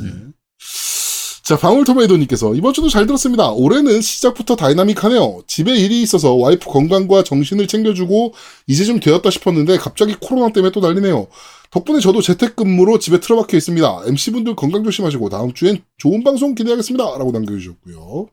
자, 1.52 1.58
방울토마이도님께서 1.58 2.56
이번 2.56 2.72
주도 2.72 2.88
잘 2.88 3.06
들었습니다. 3.06 3.52
올해는 3.52 4.00
시작부터 4.00 4.56
다이나믹하네요. 4.56 5.42
집에 5.48 5.76
일이 5.76 6.02
있어서 6.02 6.34
와이프 6.34 6.70
건강과 6.70 7.26
정신을 7.26 7.68
챙겨주고 7.68 8.34
이제 8.68 8.86
좀 8.86 9.02
되었다 9.02 9.30
싶었는데 9.30 9.76
갑자기 9.76 10.16
코로나 10.18 10.54
때문에 10.54 10.72
또 10.72 10.80
난리네요. 10.80 11.28
덕분에 11.72 12.00
저도 12.00 12.22
재택근무로 12.22 13.00
집에 13.00 13.20
틀어박혀 13.20 13.58
있습니다. 13.58 14.04
MC분들 14.06 14.56
건강 14.56 14.86
조심하시고 14.86 15.28
다음 15.28 15.52
주엔 15.52 15.84
좋은 15.98 16.24
방송 16.24 16.56
기대하겠습니다. 16.56 17.04
라고 17.04 17.34
남겨주셨고요. 17.34 18.28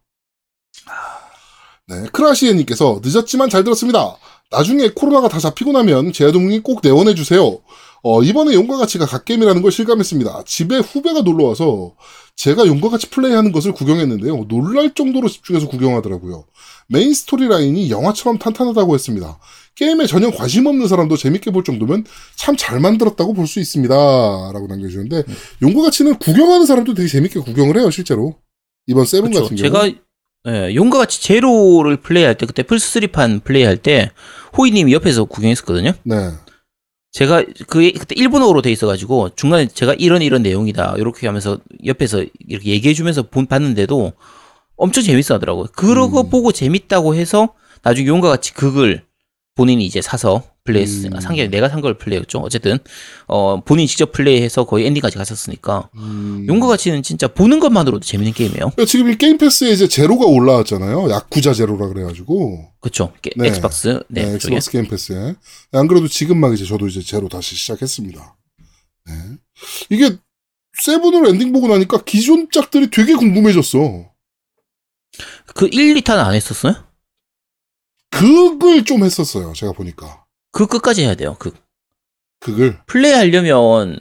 네, 1.89 2.05
크라시에님께서 2.13 3.01
늦었지만 3.03 3.51
잘 3.51 3.65
들었습니다. 3.65 4.17
나중에 4.53 4.91
코로나가 4.95 5.29
다 5.29 5.41
잡히고 5.41 5.73
나면 5.73 6.13
제 6.13 6.27
아동이 6.27 6.61
꼭 6.61 6.83
내원해주세요. 6.85 7.59
어, 8.03 8.23
이번에 8.23 8.55
용과 8.55 8.77
같이가 8.79 9.07
갓게임이라는 9.07 9.61
걸 9.63 9.73
실감했습니다. 9.73 10.45
집에 10.47 10.79
후배가 10.79 11.23
놀러 11.23 11.45
와서 11.47 11.95
제가 12.37 12.67
용과 12.67 12.89
같이 12.91 13.11
플레이하는 13.11 13.51
것을 13.51 13.73
구경했는데요. 13.73 14.45
놀랄 14.49 14.95
정도로 14.95 15.29
집중해서 15.29 15.69
구경하더라고요. 15.69 16.45
메인 16.89 17.13
스토리 17.13 17.49
라인이 17.49 17.91
영화처럼 17.91 18.39
탄탄하다고 18.39 18.95
했습니다. 18.95 19.39
게임에 19.75 20.07
전혀 20.07 20.31
관심 20.31 20.67
없는 20.67 20.87
사람도 20.89 21.17
재밌게 21.17 21.51
볼 21.51 21.65
정도면 21.65 22.05
참 22.37 22.57
잘 22.57 22.79
만들었다고 22.81 23.35
볼 23.35 23.47
수 23.47 23.59
있습니다. 23.61 23.95
라고 23.95 24.67
남겨주셨는데, 24.69 25.25
용과 25.63 25.83
같이는 25.83 26.17
구경하는 26.19 26.67
사람도 26.67 26.95
되게 26.95 27.09
재밌게 27.09 27.41
구경을 27.41 27.77
해요, 27.79 27.91
실제로. 27.91 28.37
이번 28.87 29.05
세븐 29.05 29.31
그렇죠. 29.31 29.45
같은 29.45 29.57
경우. 29.57 29.69
제가 29.87 29.99
예, 30.49 30.75
용과 30.75 30.99
같이 30.99 31.21
제로를 31.23 31.97
플레이할 31.99 32.39
때 32.39 32.47
그때 32.47 32.63
플스3판 32.63 33.43
플레이할 33.45 33.77
때 33.77 34.11
호이님이 34.57 34.93
옆에서 34.95 35.25
구경했었거든요. 35.27 35.93
네. 36.05 36.31
제가 37.13 37.45
그 37.67 37.91
그때 37.93 38.15
일본어로 38.17 38.63
돼 38.63 38.71
있어가지고 38.71 39.31
중간에 39.35 39.67
제가 39.67 39.95
이런 39.95 40.23
이런 40.23 40.43
내용이다 40.43 40.95
이렇게 40.99 41.27
하면서 41.27 41.59
옆에서 41.85 42.25
이렇게 42.47 42.71
얘기해주면서 42.71 43.25
본 43.25 43.47
봤는데도 43.47 44.13
엄청 44.77 45.03
재밌어하더라고요. 45.03 45.67
그러고 45.75 46.23
음. 46.23 46.31
보고 46.31 46.53
재밌다고 46.53 47.15
해서 47.15 47.55
나중에 47.83 48.07
용과 48.07 48.29
같이 48.29 48.53
극을 48.55 49.08
본인이 49.59 49.85
이제 49.85 50.01
사서 50.01 50.45
플레이했으니까 50.65 51.19
음. 51.19 51.21
산 51.21 51.38
게 51.38 51.49
내가 51.49 51.69
산 51.69 51.81
걸 51.81 51.99
플레이했죠. 51.99 52.39
어쨌든 52.39 52.79
어 53.27 53.61
본인이 53.65 53.89
직접 53.89 54.13
플레이해서 54.13 54.65
거의 54.67 54.87
엔딩까지 54.87 55.17
갔었으니까 55.17 55.91
음. 55.97 56.47
용과 56.49 56.69
같이는 56.69 57.03
진짜 57.03 57.27
보는 57.27 57.59
것만으로도 57.59 58.05
재밌는 58.05 58.35
게임이에요. 58.35 58.71
그러니까 58.71 58.85
지금 58.85 59.11
이 59.11 59.17
게임 59.19 59.37
패스에 59.37 59.71
이제 59.73 59.89
제로가 59.89 60.27
올라왔잖아요. 60.27 61.11
야쿠자 61.11 61.55
제로라 61.55 61.89
그래가지고. 61.89 62.69
그렇죠. 62.81 63.13
네. 63.37 63.49
엑스박스 63.49 64.01
네, 64.09 64.23
네. 64.27 64.35
엑스박스 64.35 64.71
게임 64.71 64.87
패스에. 64.87 65.35
안 65.73 65.89
그래도 65.89 66.07
지금 66.07 66.39
막 66.39 66.55
이제 66.55 66.65
저도 66.65 66.87
이제 66.87 67.01
제로 67.03 67.29
다시 67.29 67.57
시작했습니다. 67.57 68.37
네. 69.07 69.13
이게 69.91 70.17
세븐으로 70.85 71.31
엔딩 71.31 71.53
보고 71.53 71.67
나니까 71.67 72.05
기존 72.05 72.49
작들이 72.53 72.91
되게 72.91 73.15
궁금해졌어. 73.15 74.09
그 75.55 75.69
1, 75.73 75.95
2탄 75.97 76.11
안 76.19 76.35
했었어요? 76.35 76.75
극을 78.19 78.85
좀 78.85 79.05
했었어요. 79.05 79.53
제가 79.55 79.73
보니까. 79.73 80.25
그 80.53 80.67
끝까지 80.67 81.03
해야 81.03 81.15
돼요. 81.15 81.37
그 81.39 81.53
극을. 82.41 82.79
플레이 82.87 83.13
하려면 83.13 83.99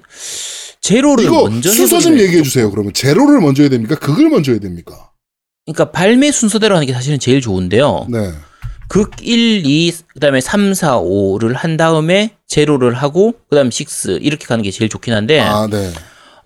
제로를 0.82 1.26
이거 1.26 1.50
먼저 1.50 1.70
순서 1.70 2.00
좀 2.00 2.20
얘기해 2.20 2.44
주세요. 2.44 2.70
그러면 2.72 2.94
제로를 2.94 3.42
먼저 3.42 3.64
해야 3.64 3.70
됩니까? 3.70 3.96
극을 3.96 4.30
먼저 4.30 4.52
해야 4.52 4.60
됩니까? 4.60 5.12
그러니까 5.66 5.92
발매 5.92 6.32
순서대로 6.32 6.76
하는 6.76 6.88
게 6.88 6.94
사실은 6.94 7.20
제일 7.20 7.42
좋은데요. 7.42 8.08
네. 8.10 8.32
극 8.88 9.12
1, 9.22 9.66
2, 9.66 9.94
그다음에 10.14 10.40
3, 10.40 10.74
4, 10.74 11.02
5를 11.02 11.54
한 11.56 11.76
다음에 11.76 12.38
제로를 12.48 12.94
하고 12.94 13.34
그다음에 13.50 13.70
6 13.70 14.24
이렇게 14.24 14.46
가는 14.46 14.64
게 14.64 14.72
제일 14.72 14.90
좋긴 14.90 15.14
한데 15.14 15.42
아, 15.42 15.68
네. 15.68 15.92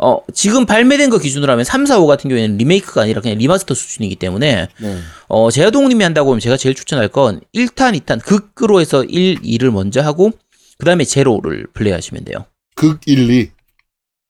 어, 0.04 0.18
지금 0.34 0.66
발매된 0.66 1.10
거 1.12 1.20
기준으로 1.20 1.52
하면 1.52 1.64
3, 1.64 1.86
4, 1.86 2.00
5 2.00 2.08
같은 2.08 2.30
경우에는 2.30 2.58
리메이크가 2.58 3.04
아니라 3.04 3.22
그냥 3.22 3.38
remaster 3.38 3.74
수준이기 3.76 4.16
때문에 4.16 4.68
네. 4.80 4.98
어, 5.28 5.52
제아동님이 5.52 6.04
한다고 6.04 6.32
하면 6.32 6.40
제가 6.40 6.58
제일 6.58 6.74
추천할 6.76 7.08
건 7.08 7.40
1탄, 7.54 7.96
2탄 8.00 8.24
극으로 8.24 8.82
해서 8.82 9.04
1, 9.04 9.42
2를 9.42 9.70
먼저 9.70 10.02
하고 10.02 10.32
그다음에 10.80 11.04
제로를 11.04 11.68
플레이하시면 11.74 12.26
돼요. 12.26 12.46
극 12.76 13.00
1, 13.06 13.30
2. 13.30 13.52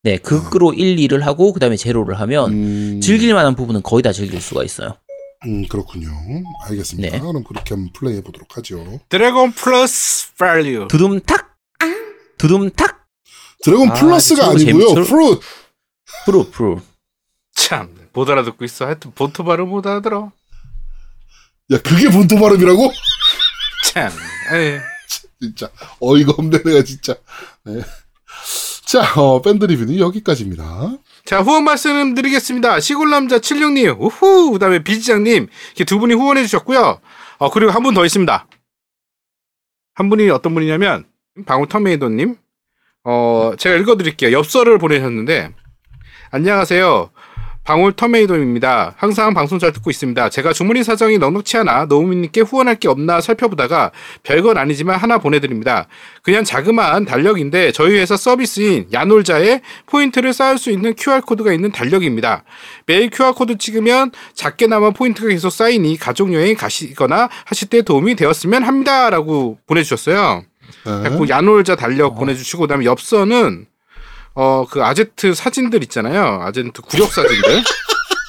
네, 0.04 0.18
극으로 0.18 0.74
1, 0.74 0.98
2를 0.98 1.22
하고 1.22 1.54
그다음에 1.54 1.78
제로를 1.78 2.20
하면 2.20 2.52
음, 2.52 3.00
즐길 3.02 3.34
만한 3.34 3.56
부분은 3.56 3.82
거의 3.84 4.04
다 4.04 4.12
즐길 4.12 4.42
수가 4.42 4.64
있어요. 4.66 4.98
음, 5.46 5.66
그렇군요. 5.70 6.10
알겠습니다. 6.66 7.12
네. 7.12 7.20
그럼 7.20 7.44
그렇게 7.44 7.76
한번 7.76 7.94
플레이해 7.94 8.22
보도록 8.24 8.58
하죠. 8.58 9.00
dragon 9.10 9.54
plus 9.54 10.34
value. 10.38 10.88
두둠탁 10.90 11.56
두둠탁 12.38 13.00
드래곤 13.64 13.92
아, 13.92 13.94
플러스가 13.94 14.50
아니고요. 14.50 14.96
재밌- 14.96 15.08
프루 15.08 15.40
프로 16.26 16.50
프로 16.50 16.82
참, 17.54 17.96
못 18.14 18.30
알아듣고 18.30 18.66
있어. 18.66 18.86
하여튼 18.86 19.12
본토 19.14 19.44
발음 19.44 19.70
못 19.70 19.86
알아들어. 19.86 20.32
야, 21.72 21.78
그게 21.82 22.10
본토 22.10 22.38
발음이라고? 22.40 22.92
참, 23.86 24.12
에이. 24.54 24.80
진짜 25.40 25.70
어이가 26.00 26.34
없네 26.38 26.62
내가 26.64 26.84
진짜. 26.84 27.16
네. 27.66 27.82
자, 28.86 29.14
어, 29.20 29.42
밴드 29.42 29.66
리뷰는 29.66 29.98
여기까지입니다. 30.00 30.98
자, 31.26 31.42
후원 31.42 31.64
말씀드리겠습니다. 31.64 32.80
시골남자 32.80 33.40
76님, 33.40 33.98
우후! 34.00 34.52
그 34.52 34.60
다음에 34.60 34.84
비지장님, 34.84 35.48
이렇게 35.68 35.84
두 35.86 36.00
분이 36.00 36.14
후원해 36.14 36.42
주셨고요. 36.44 37.00
어, 37.38 37.50
그리고 37.52 37.72
한 37.72 37.84
분 37.84 37.94
더 37.94 38.06
있습니다. 38.06 38.48
한 39.96 40.10
분이 40.10 40.30
어떤 40.30 40.54
분이냐면, 40.54 41.06
방울 41.46 41.68
터메이도님. 41.70 42.36
어, 43.06 43.54
제가 43.58 43.76
읽어드릴게요. 43.78 44.38
엽서를 44.38 44.78
보내셨는데, 44.78 45.54
안녕하세요. 46.34 47.10
방울 47.66 47.92
터메이도입니다. 47.92 48.96
항상 48.96 49.34
방송 49.34 49.60
잘 49.60 49.74
듣고 49.74 49.90
있습니다. 49.90 50.30
제가 50.30 50.54
주머니 50.54 50.82
사정이 50.82 51.18
넉넉치 51.18 51.58
않아 51.58 51.86
노우미님께 51.86 52.40
후원할 52.40 52.76
게 52.76 52.88
없나 52.88 53.20
살펴보다가 53.20 53.92
별건 54.24 54.58
아니지만 54.58 54.96
하나 54.96 55.18
보내드립니다. 55.18 55.88
그냥 56.24 56.46
자그마한 56.46 57.04
달력인데 57.04 57.74
저희 57.74 57.98
회사 57.98 58.16
서비스인 58.16 58.88
야놀자에 58.94 59.60
포인트를 59.88 60.32
쌓을 60.32 60.58
수 60.58 60.72
있는 60.72 60.96
QR코드가 60.98 61.52
있는 61.52 61.74
달력입니다. 61.74 62.46
매일 62.86 63.10
QR코드 63.10 63.58
찍으면 63.58 64.12
작게나마 64.34 64.92
포인트가 64.92 65.28
계속 65.28 65.50
쌓이니 65.50 65.98
가족여행 65.98 66.56
가시거나 66.56 67.28
하실 67.44 67.68
때 67.68 67.82
도움이 67.82 68.16
되었으면 68.16 68.64
합니다. 68.64 69.10
라고 69.10 69.58
보내주셨어요. 69.68 70.46
네. 70.86 71.10
그리고 71.10 71.28
야놀자 71.28 71.76
달력 71.76 72.16
보내주시고 72.16 72.62
그다음에 72.62 72.86
엽서는 72.86 73.66
어 74.34 74.66
그 74.70 74.84
아제트 74.84 75.34
사진들 75.34 75.84
있잖아요. 75.84 76.40
아제트 76.42 76.82
굴욕 76.82 77.12
사진들. 77.12 77.64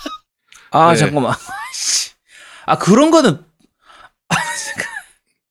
아 0.73 0.93
네. 0.93 0.97
잠깐만. 0.99 1.35
아 2.67 2.79
그런 2.79 3.11
거는 3.11 3.45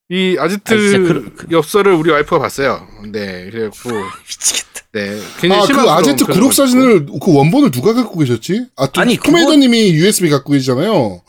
이 0.10 0.36
아제트 0.38 0.74
아, 0.74 0.76
그- 0.76 1.34
그- 1.36 1.47
엽서를 1.56 1.93
우리 1.93 2.12
와이프가 2.12 2.39
봤어요. 2.39 2.86
네, 3.12 3.49
그래갖고 3.49 3.89
미치겠다. 4.28 4.82
네 4.93 5.22
굉장히 5.39 5.64
아, 5.64 5.66
그 6.02 6.16
그런 6.16 6.26
굴욕 6.34 6.50
거 6.49 6.54
사진을 6.54 7.06
그 7.22 7.34
원본을 7.34 7.72
누가 7.72 7.93
갖고 7.93 8.20
계셨지? 8.20 8.66
아, 8.76 8.89
아니, 8.97 9.16
토메이더님이 9.16 9.91
USB 9.93 10.30
갖고 10.30 10.52
계시잖아요. 10.52 11.22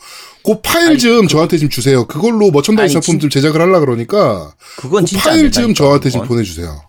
그 0.45 0.59
파일 0.61 0.89
아니, 0.89 0.99
좀 0.99 1.29
저한테 1.29 1.57
좀 1.57 1.69
주세요. 1.69 2.05
그걸로 2.05 2.51
merchandise 2.51 2.91
아니, 2.97 3.01
작품 3.01 3.19
좀 3.21 3.29
제작을 3.29 3.61
하려 3.61 3.79
그러니까 3.79 4.53
그건 4.75 5.03
그 5.05 5.09
진짜 5.11 5.29
파일 5.29 5.49
좀 5.49 5.73
저한테 5.73 6.09
좀좀 6.09 6.27
보내주세요. 6.27 6.81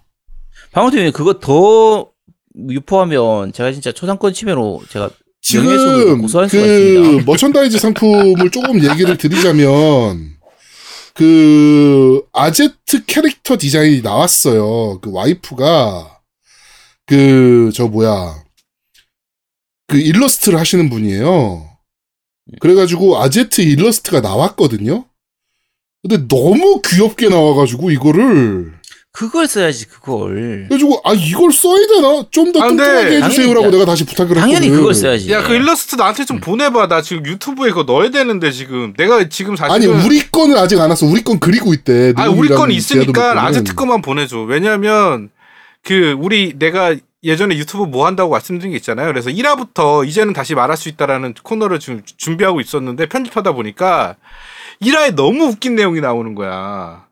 방울팀이 0.73 1.13
그거 1.13 1.39
더 1.39 2.09
유포하면 2.69 3.53
제가 3.53 3.73
진짜 3.73 3.93
초상권 3.93 4.33
침해로 4.33 4.83
제가 4.89 5.11
지금 5.41 6.21
고소할 6.23 6.49
수가 6.49 6.63
그 6.63 6.69
있습니다. 6.69 7.25
merchandise 7.27 7.79
상품을 7.79 8.51
조금 8.51 8.83
얘기를 8.83 9.17
드리자면 9.19 10.35
그 11.15 12.23
아제트 12.33 13.05
캐릭터 13.07 13.57
디자인이 13.57 14.03
나왔어요. 14.03 15.01
그 15.01 15.11
와이프가 15.13 16.21
그 17.07 17.71
저 17.75 17.87
뭐야 17.89 18.43
그 19.87 19.99
일러스트를 19.99 20.59
하시는 20.59 20.89
분이에요. 20.89 21.69
그래가지고 22.61 23.21
아제트 23.23 23.61
일러스트가 23.61 24.21
나왔거든요. 24.21 25.05
근데 26.03 26.27
너무 26.29 26.81
귀엽게 26.83 27.29
나와가지고 27.29 27.91
이거를 27.91 28.73
그걸 29.15 29.47
써야지 29.47 29.87
그걸. 29.87 30.35
그래가지고 30.67 31.01
아 31.05 31.13
이걸 31.15 31.53
써야 31.53 31.87
되나 31.87 32.25
좀 32.33 32.53
더 32.53 32.61
아, 32.61 32.67
근데 32.67 32.83
뚱뚱하게 32.85 33.17
해주세요라고 33.23 33.61
당연히- 33.63 33.71
내가 33.71 33.85
다시 33.85 34.05
부탁을 34.05 34.37
했거든. 34.37 34.41
당연히 34.55 34.69
그걸 34.71 34.93
써야지. 34.93 35.31
야, 35.31 35.43
그 35.45 35.55
일러스트 35.55 35.95
나한테 35.95 36.25
좀 36.25 36.41
보내봐. 36.41 36.89
나 36.89 37.01
지금 37.01 37.25
유튜브에 37.25 37.71
그거 37.71 37.85
넣어야 37.85 38.11
되는데, 38.11 38.51
지금. 38.51 38.93
내가 38.97 39.29
지금 39.29 39.53
아니 39.61 39.87
사실은. 39.87 40.01
우리 40.05 40.29
거는 40.31 40.57
아직 40.59 40.81
안 40.81 40.91
왔어. 40.91 41.07
우리 41.07 41.23
건 41.23 41.39
그리고 41.39 41.73
있대. 41.73 42.13
아니, 42.17 42.35
우리 42.35 42.49
건 42.49 42.73
있으니까. 42.73 43.41
아제트 43.47 43.75
거만 43.77 44.03
보내줘. 44.03 44.41
왜냐면, 44.43 45.31
그, 45.85 46.17
우리, 46.19 46.55
내가 46.59 46.97
예전에 47.23 47.57
유튜브 47.57 47.85
뭐 47.85 48.07
한다고 48.07 48.31
말씀드린 48.33 48.73
게 48.73 48.77
있잖아요. 48.79 49.07
그래서 49.07 49.31
1화부터 49.31 50.07
이제는 50.09 50.33
다시 50.33 50.55
말할 50.57 50.77
수 50.77 50.89
있다라는 50.89 51.35
코너를 51.43 51.79
지금 51.79 52.03
준비하고 52.19 52.61
있었는데 52.61 53.07
편집하다 53.07 53.53
보니까 53.53 54.17
1화에 54.83 55.15
너무 55.15 55.45
웃긴 55.45 55.75
내용이 55.77 56.01
나오는 56.03 56.35
거야. 56.35 57.04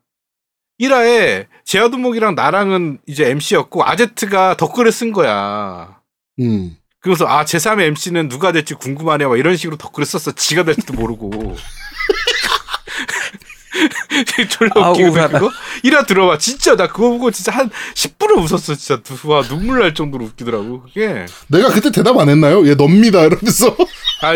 1화에 0.83 1.47
제아두목이랑 1.65 2.35
나랑은 2.35 2.99
이제 3.07 3.29
MC였고 3.29 3.85
아제트가 3.85 4.57
댓글을 4.57 4.91
쓴 4.91 5.11
거야. 5.11 5.97
음. 6.39 6.75
그래서 6.99 7.25
아 7.27 7.43
제3의 7.45 7.83
MC는 7.87 8.29
누가 8.29 8.51
될지 8.51 8.73
궁금하네 8.73 9.25
막 9.25 9.37
이런 9.37 9.57
식으로 9.57 9.77
댓글을 9.77 10.05
썼어. 10.05 10.33
지가 10.35 10.63
될지도 10.63 10.93
모르고. 10.93 11.55
졸라 14.49 14.71
아, 14.75 14.91
웃기거든. 14.91 15.39
그거. 15.39 15.51
이라 15.83 16.05
들어봐. 16.05 16.37
진짜 16.37 16.75
나 16.75 16.87
그거 16.87 17.09
보고 17.09 17.31
진짜 17.31 17.51
한 17.51 17.69
10분을 17.95 18.37
웃었어. 18.37 18.75
진짜 18.75 19.01
와 19.25 19.41
눈물 19.41 19.79
날 19.79 19.93
정도로 19.93 20.25
웃기더라고. 20.25 20.83
그게 20.83 21.25
내가 21.47 21.69
그때 21.69 21.91
대답 21.91 22.17
안 22.17 22.29
했나요? 22.29 22.65
얘 22.67 22.75
넙니다 22.75 23.23
이러면서. 23.23 23.75
아 24.21 24.33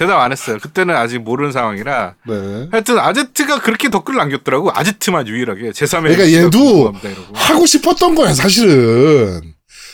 대답 0.00 0.18
안 0.18 0.32
했어요. 0.32 0.56
그때는 0.62 0.96
아직 0.96 1.18
모르는 1.18 1.52
상황이라. 1.52 2.14
네. 2.26 2.68
하여튼 2.72 2.98
아제트가 2.98 3.60
그렇게 3.60 3.90
댓글을 3.90 4.16
남겼더라고. 4.16 4.70
아제트만 4.74 5.28
유일하게 5.28 5.72
제3의 5.72 6.16
그러니까 6.16 6.32
얘도. 6.32 6.94
하고 7.34 7.66
싶었던 7.66 8.14
거야 8.14 8.32
사실은. 8.32 9.42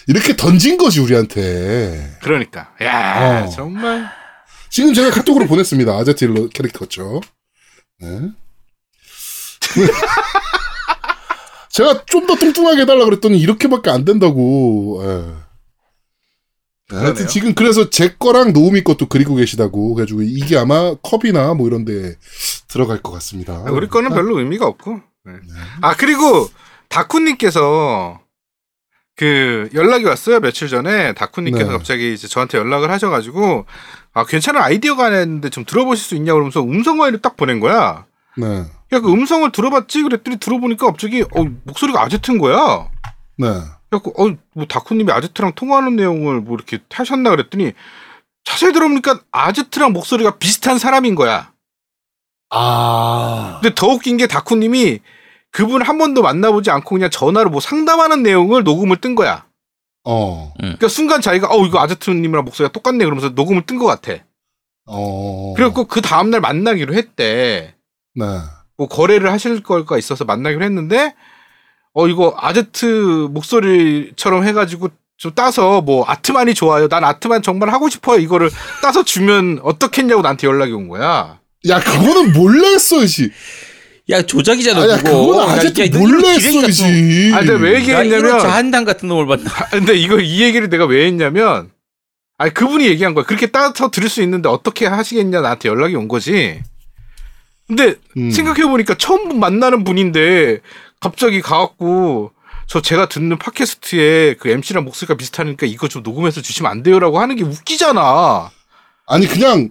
이렇게 0.06 0.36
던진 0.36 0.78
거지 0.78 1.00
우리한테. 1.00 2.18
그러니까 2.22 2.70
야 2.82 3.46
어. 3.46 3.48
정말 3.48 4.08
지금 4.70 4.94
제가 4.94 5.10
카톡으로 5.10 5.48
보냈습니다. 5.48 5.92
아제트 5.92 6.24
일러 6.24 6.46
캐릭터죠. 6.50 7.20
네. 7.98 8.20
제가 11.70 12.04
좀 12.06 12.28
더 12.28 12.36
뚱뚱하게 12.36 12.82
해달라 12.82 13.04
그랬더니 13.06 13.40
이렇게밖에 13.40 13.90
안 13.90 14.04
된다고. 14.04 15.02
예. 16.92 16.96
네, 16.96 17.02
하여튼. 17.02 17.26
지금 17.26 17.54
그래서 17.54 17.90
제 17.90 18.14
거랑 18.18 18.52
노우미 18.52 18.82
것도 18.82 19.08
그리고 19.08 19.34
계시다고. 19.34 19.94
그래가지고 19.94 20.22
이게 20.22 20.56
아마 20.56 20.94
컵이나 21.02 21.54
뭐 21.54 21.66
이런데 21.66 22.16
들어갈 22.68 23.02
것 23.02 23.10
같습니다. 23.12 23.54
아, 23.66 23.70
우리 23.70 23.88
거는 23.88 24.10
별로 24.10 24.38
의미가 24.38 24.66
없고. 24.66 25.00
네. 25.24 25.32
아 25.80 25.96
그리고 25.96 26.48
다쿠님께서 26.88 28.20
그 29.16 29.68
연락이 29.74 30.04
왔어요 30.04 30.40
며칠 30.40 30.68
전에 30.68 31.14
다쿠님께서 31.14 31.70
네. 31.70 31.72
갑자기 31.72 32.12
이제 32.12 32.28
저한테 32.28 32.58
연락을 32.58 32.90
하셔가지고 32.90 33.64
아 34.12 34.24
괜찮은 34.24 34.60
아이디어가 34.60 35.08
있는데 35.08 35.50
좀 35.50 35.64
들어보실 35.64 36.04
수 36.04 36.14
있냐 36.14 36.32
그러면서 36.34 36.62
음성 36.62 36.98
파일을 36.98 37.20
딱 37.20 37.36
보낸 37.36 37.58
거야. 37.58 38.06
네. 38.36 38.64
야그 38.92 39.10
음성을 39.10 39.50
들어봤지 39.50 40.02
그랬더니 40.02 40.36
들어보니까 40.36 40.86
갑자기 40.86 41.22
어 41.22 41.44
목소리가 41.64 42.02
아제트인 42.02 42.38
거야. 42.38 42.88
네. 43.38 43.48
그래갖고 43.90 44.14
어뭐 44.16 44.66
다쿠님이 44.68 45.12
아제트랑 45.12 45.52
통화하는 45.54 45.96
내용을 45.96 46.40
뭐 46.40 46.56
이렇게 46.56 46.78
하셨나 46.90 47.30
그랬더니 47.30 47.72
자세히 48.44 48.72
들어보니까 48.72 49.20
아제트랑 49.30 49.92
목소리가 49.92 50.38
비슷한 50.38 50.78
사람인 50.78 51.14
거야. 51.14 51.52
아. 52.50 53.58
근데 53.60 53.74
더 53.74 53.88
웃긴 53.88 54.16
게 54.16 54.26
다쿠님이 54.26 55.00
그분 55.50 55.82
한 55.82 55.98
번도 55.98 56.22
만나보지 56.22 56.70
않고 56.70 56.94
그냥 56.94 57.10
전화로 57.10 57.50
뭐 57.50 57.60
상담하는 57.60 58.22
내용을 58.22 58.62
녹음을 58.62 58.98
뜬 59.00 59.14
거야. 59.14 59.46
어. 60.04 60.52
그러니까 60.56 60.88
순간 60.88 61.20
자기가 61.20 61.48
어 61.50 61.64
이거 61.66 61.80
아제트님이랑 61.80 62.44
목소리가 62.44 62.72
똑같네 62.72 63.04
그러면서 63.04 63.30
녹음을 63.30 63.66
뜬 63.66 63.78
것 63.78 63.86
같아. 63.86 64.22
어. 64.86 65.54
그래갖고 65.54 65.86
그 65.86 66.00
다음날 66.00 66.40
만나기로 66.40 66.94
했대. 66.94 67.74
네. 68.14 68.24
뭐 68.76 68.86
거래를 68.88 69.32
하실 69.32 69.62
거가 69.62 69.98
있어서 69.98 70.24
만나기로 70.24 70.64
했는데 70.64 71.14
어 71.96 72.06
이거 72.08 72.34
아제트 72.36 72.84
목소리처럼 73.30 74.44
해가지고 74.44 74.90
좀 75.16 75.32
따서 75.34 75.80
뭐 75.80 76.04
아트만이 76.06 76.52
좋아요. 76.52 76.88
난 76.88 77.02
아트만 77.04 77.40
정말 77.40 77.70
하고 77.70 77.88
싶어요. 77.88 78.20
이거를 78.20 78.50
따서 78.82 79.02
주면 79.02 79.60
어떻겠냐고 79.62 80.20
나한테 80.20 80.46
연락이 80.46 80.72
온 80.72 80.88
거야. 80.88 81.38
야, 81.70 81.80
그거는 81.80 82.34
몰래 82.34 82.74
했어야지. 82.74 83.30
야 84.10 84.20
조작이잖아 84.20 84.82
아, 84.82 84.88
야, 84.90 84.96
그거. 84.98 85.08
야, 85.08 85.90
너 85.90 85.98
몰래 85.98 86.28
했어야지. 86.34 87.32
아, 87.34 87.38
근데 87.38 87.54
왜 87.54 87.76
얘기했냐면 87.76 88.40
자한당 88.40 88.84
같은 88.84 89.08
놈을 89.08 89.26
봤나. 89.26 89.50
아, 89.50 89.68
근데 89.70 89.94
이거 89.94 90.20
이 90.20 90.42
얘기를 90.42 90.68
내가 90.68 90.84
왜 90.84 91.06
했냐면 91.06 91.70
아니 92.36 92.52
그분이 92.52 92.86
얘기한 92.88 93.14
거야. 93.14 93.24
그렇게 93.24 93.46
따서 93.46 93.90
들을 93.90 94.10
수 94.10 94.20
있는데 94.20 94.50
어떻게 94.50 94.84
하시겠냐 94.84 95.40
나한테 95.40 95.70
연락이 95.70 95.94
온 95.96 96.08
거지. 96.08 96.60
근데 97.66 97.94
음. 98.18 98.30
생각해 98.30 98.66
보니까 98.66 98.94
처음 98.96 99.40
만나는 99.40 99.82
분인데 99.82 100.60
갑자기 101.06 101.40
가갖고 101.40 102.32
저 102.66 102.82
제가 102.82 103.08
듣는 103.08 103.38
팟캐스트에 103.38 104.34
그 104.34 104.48
MC랑 104.48 104.84
목소리가 104.84 105.16
비슷하니까 105.16 105.66
이거 105.66 105.86
좀 105.86 106.02
녹음해서 106.02 106.42
주시면 106.42 106.70
안 106.70 106.82
돼요라고 106.82 107.20
하는 107.20 107.36
게 107.36 107.44
웃기잖아. 107.44 108.50
아니, 109.06 109.28
그냥 109.28 109.70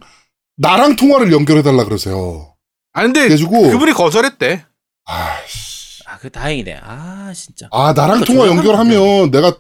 나랑 0.56 0.96
통화를 0.96 1.34
연결해달라 1.34 1.84
그러세요. 1.84 2.54
아 2.94 3.02
근데 3.02 3.24
그래가지고. 3.24 3.72
그분이 3.72 3.92
거절했대. 3.92 4.66
아이씨. 5.04 6.04
아, 6.08 6.18
그 6.20 6.30
다행이네. 6.30 6.80
아, 6.82 7.34
진짜. 7.36 7.68
아, 7.74 7.92
나랑 7.92 8.22
그러니까 8.22 8.34
통화 8.34 8.48
연결하면 8.48 9.30
내가 9.32 9.58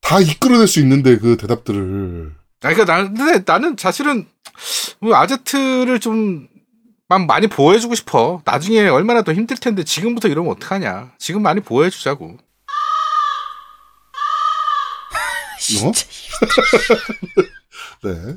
다 0.00 0.18
이끌어낼 0.18 0.66
수 0.66 0.80
있는데, 0.80 1.18
그 1.18 1.36
대답들을. 1.36 2.32
아 2.62 2.72
그러니까 2.74 2.84
나는 2.92 3.14
근데 3.14 3.42
나는 3.46 3.76
사실은 3.78 4.26
뭐 4.98 5.14
아제트를 5.14 6.00
좀 6.00 6.48
막 7.08 7.24
많이 7.26 7.46
보호해주고 7.46 7.94
싶어. 7.94 8.42
나중에 8.44 8.80
얼마나 8.88 9.22
더 9.22 9.32
힘들 9.32 9.56
텐데 9.56 9.84
지금부터 9.84 10.28
이러면 10.28 10.52
어떡하냐. 10.52 11.12
지금 11.18 11.42
많이 11.42 11.60
보호해주자고. 11.60 12.36
어? 15.82 15.92
네. 18.04 18.36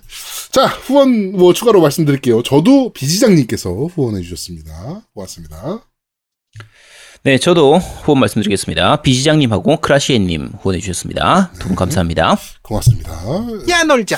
자, 0.52 0.68
후원 0.68 1.34
뭐 1.34 1.54
추가로 1.54 1.82
말씀드릴게요. 1.82 2.44
저도 2.44 2.94
비지장님께서 2.94 3.70
후원해 3.72 4.22
주셨습니다. 4.22 5.02
고맙습니다. 5.14 5.82
네, 7.24 7.38
저도 7.38 7.78
후원 7.78 8.20
말씀드리겠습니다. 8.22 9.02
비지장님하고 9.02 9.82
크라시에님 9.82 10.54
후원해 10.62 10.80
주셨습니다. 10.80 11.52
두 11.60 11.68
분 11.68 11.76
감사합니다. 11.76 12.38
고맙습니다. 12.62 13.12
야 13.70 13.84
놀자. 13.84 14.18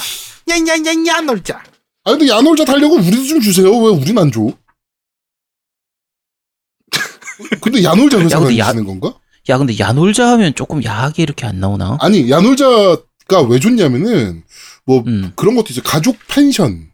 야야야야 0.49 1.21
놀자. 1.21 1.63
아, 2.03 2.11
근데 2.11 2.27
야놀자 2.27 2.65
달려고 2.65 2.95
우리도 2.95 3.23
좀 3.25 3.41
주세요. 3.41 3.69
왜 3.69 3.89
우린 3.91 4.17
안 4.17 4.31
줘? 4.31 4.47
근데 7.61 7.83
야놀자 7.83 8.19
야, 8.19 8.23
회사가 8.23 8.57
야- 8.57 8.69
있는 8.71 8.85
건가? 8.85 9.15
야, 9.49 9.57
근데 9.57 9.77
야놀자 9.77 10.27
하면 10.33 10.53
조금 10.55 10.83
야하게 10.83 11.23
이렇게 11.23 11.45
안 11.45 11.59
나오나? 11.59 11.97
아니, 11.99 12.29
야놀자가 12.29 13.41
왜 13.49 13.59
좋냐면은, 13.59 14.43
뭐, 14.85 15.03
음. 15.07 15.31
그런 15.35 15.55
것도 15.55 15.67
있어요. 15.71 15.83
가족 15.83 16.17
펜션. 16.27 16.89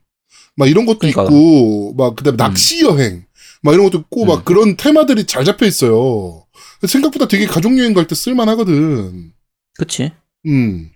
막 0.56 0.70
이런 0.70 0.86
것도 0.86 1.00
그러니까. 1.00 1.24
있고, 1.24 1.94
막, 1.98 2.16
그 2.16 2.24
다음에 2.24 2.38
낚시 2.38 2.82
여행. 2.84 3.26
막 3.62 3.74
이런 3.74 3.86
것도 3.86 4.00
있고, 4.00 4.24
음. 4.24 4.28
막 4.28 4.46
그런 4.46 4.78
테마들이 4.78 5.26
잘 5.26 5.44
잡혀 5.46 5.66
있어요. 5.66 6.46
생각보다 6.86 7.28
되게 7.28 7.46
가족 7.46 7.78
여행 7.78 7.94
갈 7.94 8.08
때 8.08 8.16
쓸만하거든. 8.16 9.34
그치? 9.76 10.12
음. 10.46 10.90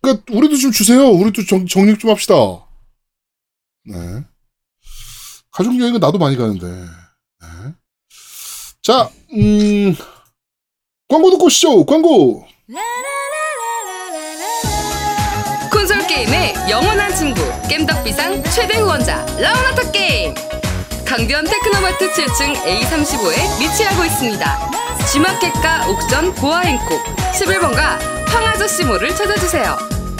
그니까, 0.00 0.22
우리도 0.30 0.56
좀 0.56 0.70
주세요. 0.70 1.08
우리도 1.08 1.44
정, 1.46 1.66
정립 1.66 1.98
좀 1.98 2.10
합시다. 2.10 2.34
네. 3.84 4.24
가족 5.50 5.78
여행은 5.78 6.00
나도 6.00 6.18
많이 6.18 6.36
가는데. 6.36 6.66
네. 6.66 7.48
자, 8.82 9.08
음, 9.32 9.94
광고 11.08 11.30
듣고 11.30 11.46
오시죠. 11.46 11.84
광고. 11.86 12.46
콘솔 15.70 16.06
게임의 16.06 16.54
영원한 16.70 17.14
친구 17.14 17.40
겜덕비상 17.68 18.42
최대 18.44 18.78
후원자 18.78 19.24
라운하터 19.38 19.90
게임 19.92 20.34
강변 21.04 21.44
테크노마트 21.44 22.10
7층 22.12 22.54
A35에 22.64 23.60
위치하고 23.60 24.04
있습니다. 24.04 24.70
G마켓과 25.12 25.88
옥션 25.90 26.34
보아행콕 26.34 27.04
11번가 27.34 27.98
황아저씨몰을 28.28 29.14
찾아주세요. 29.14 29.93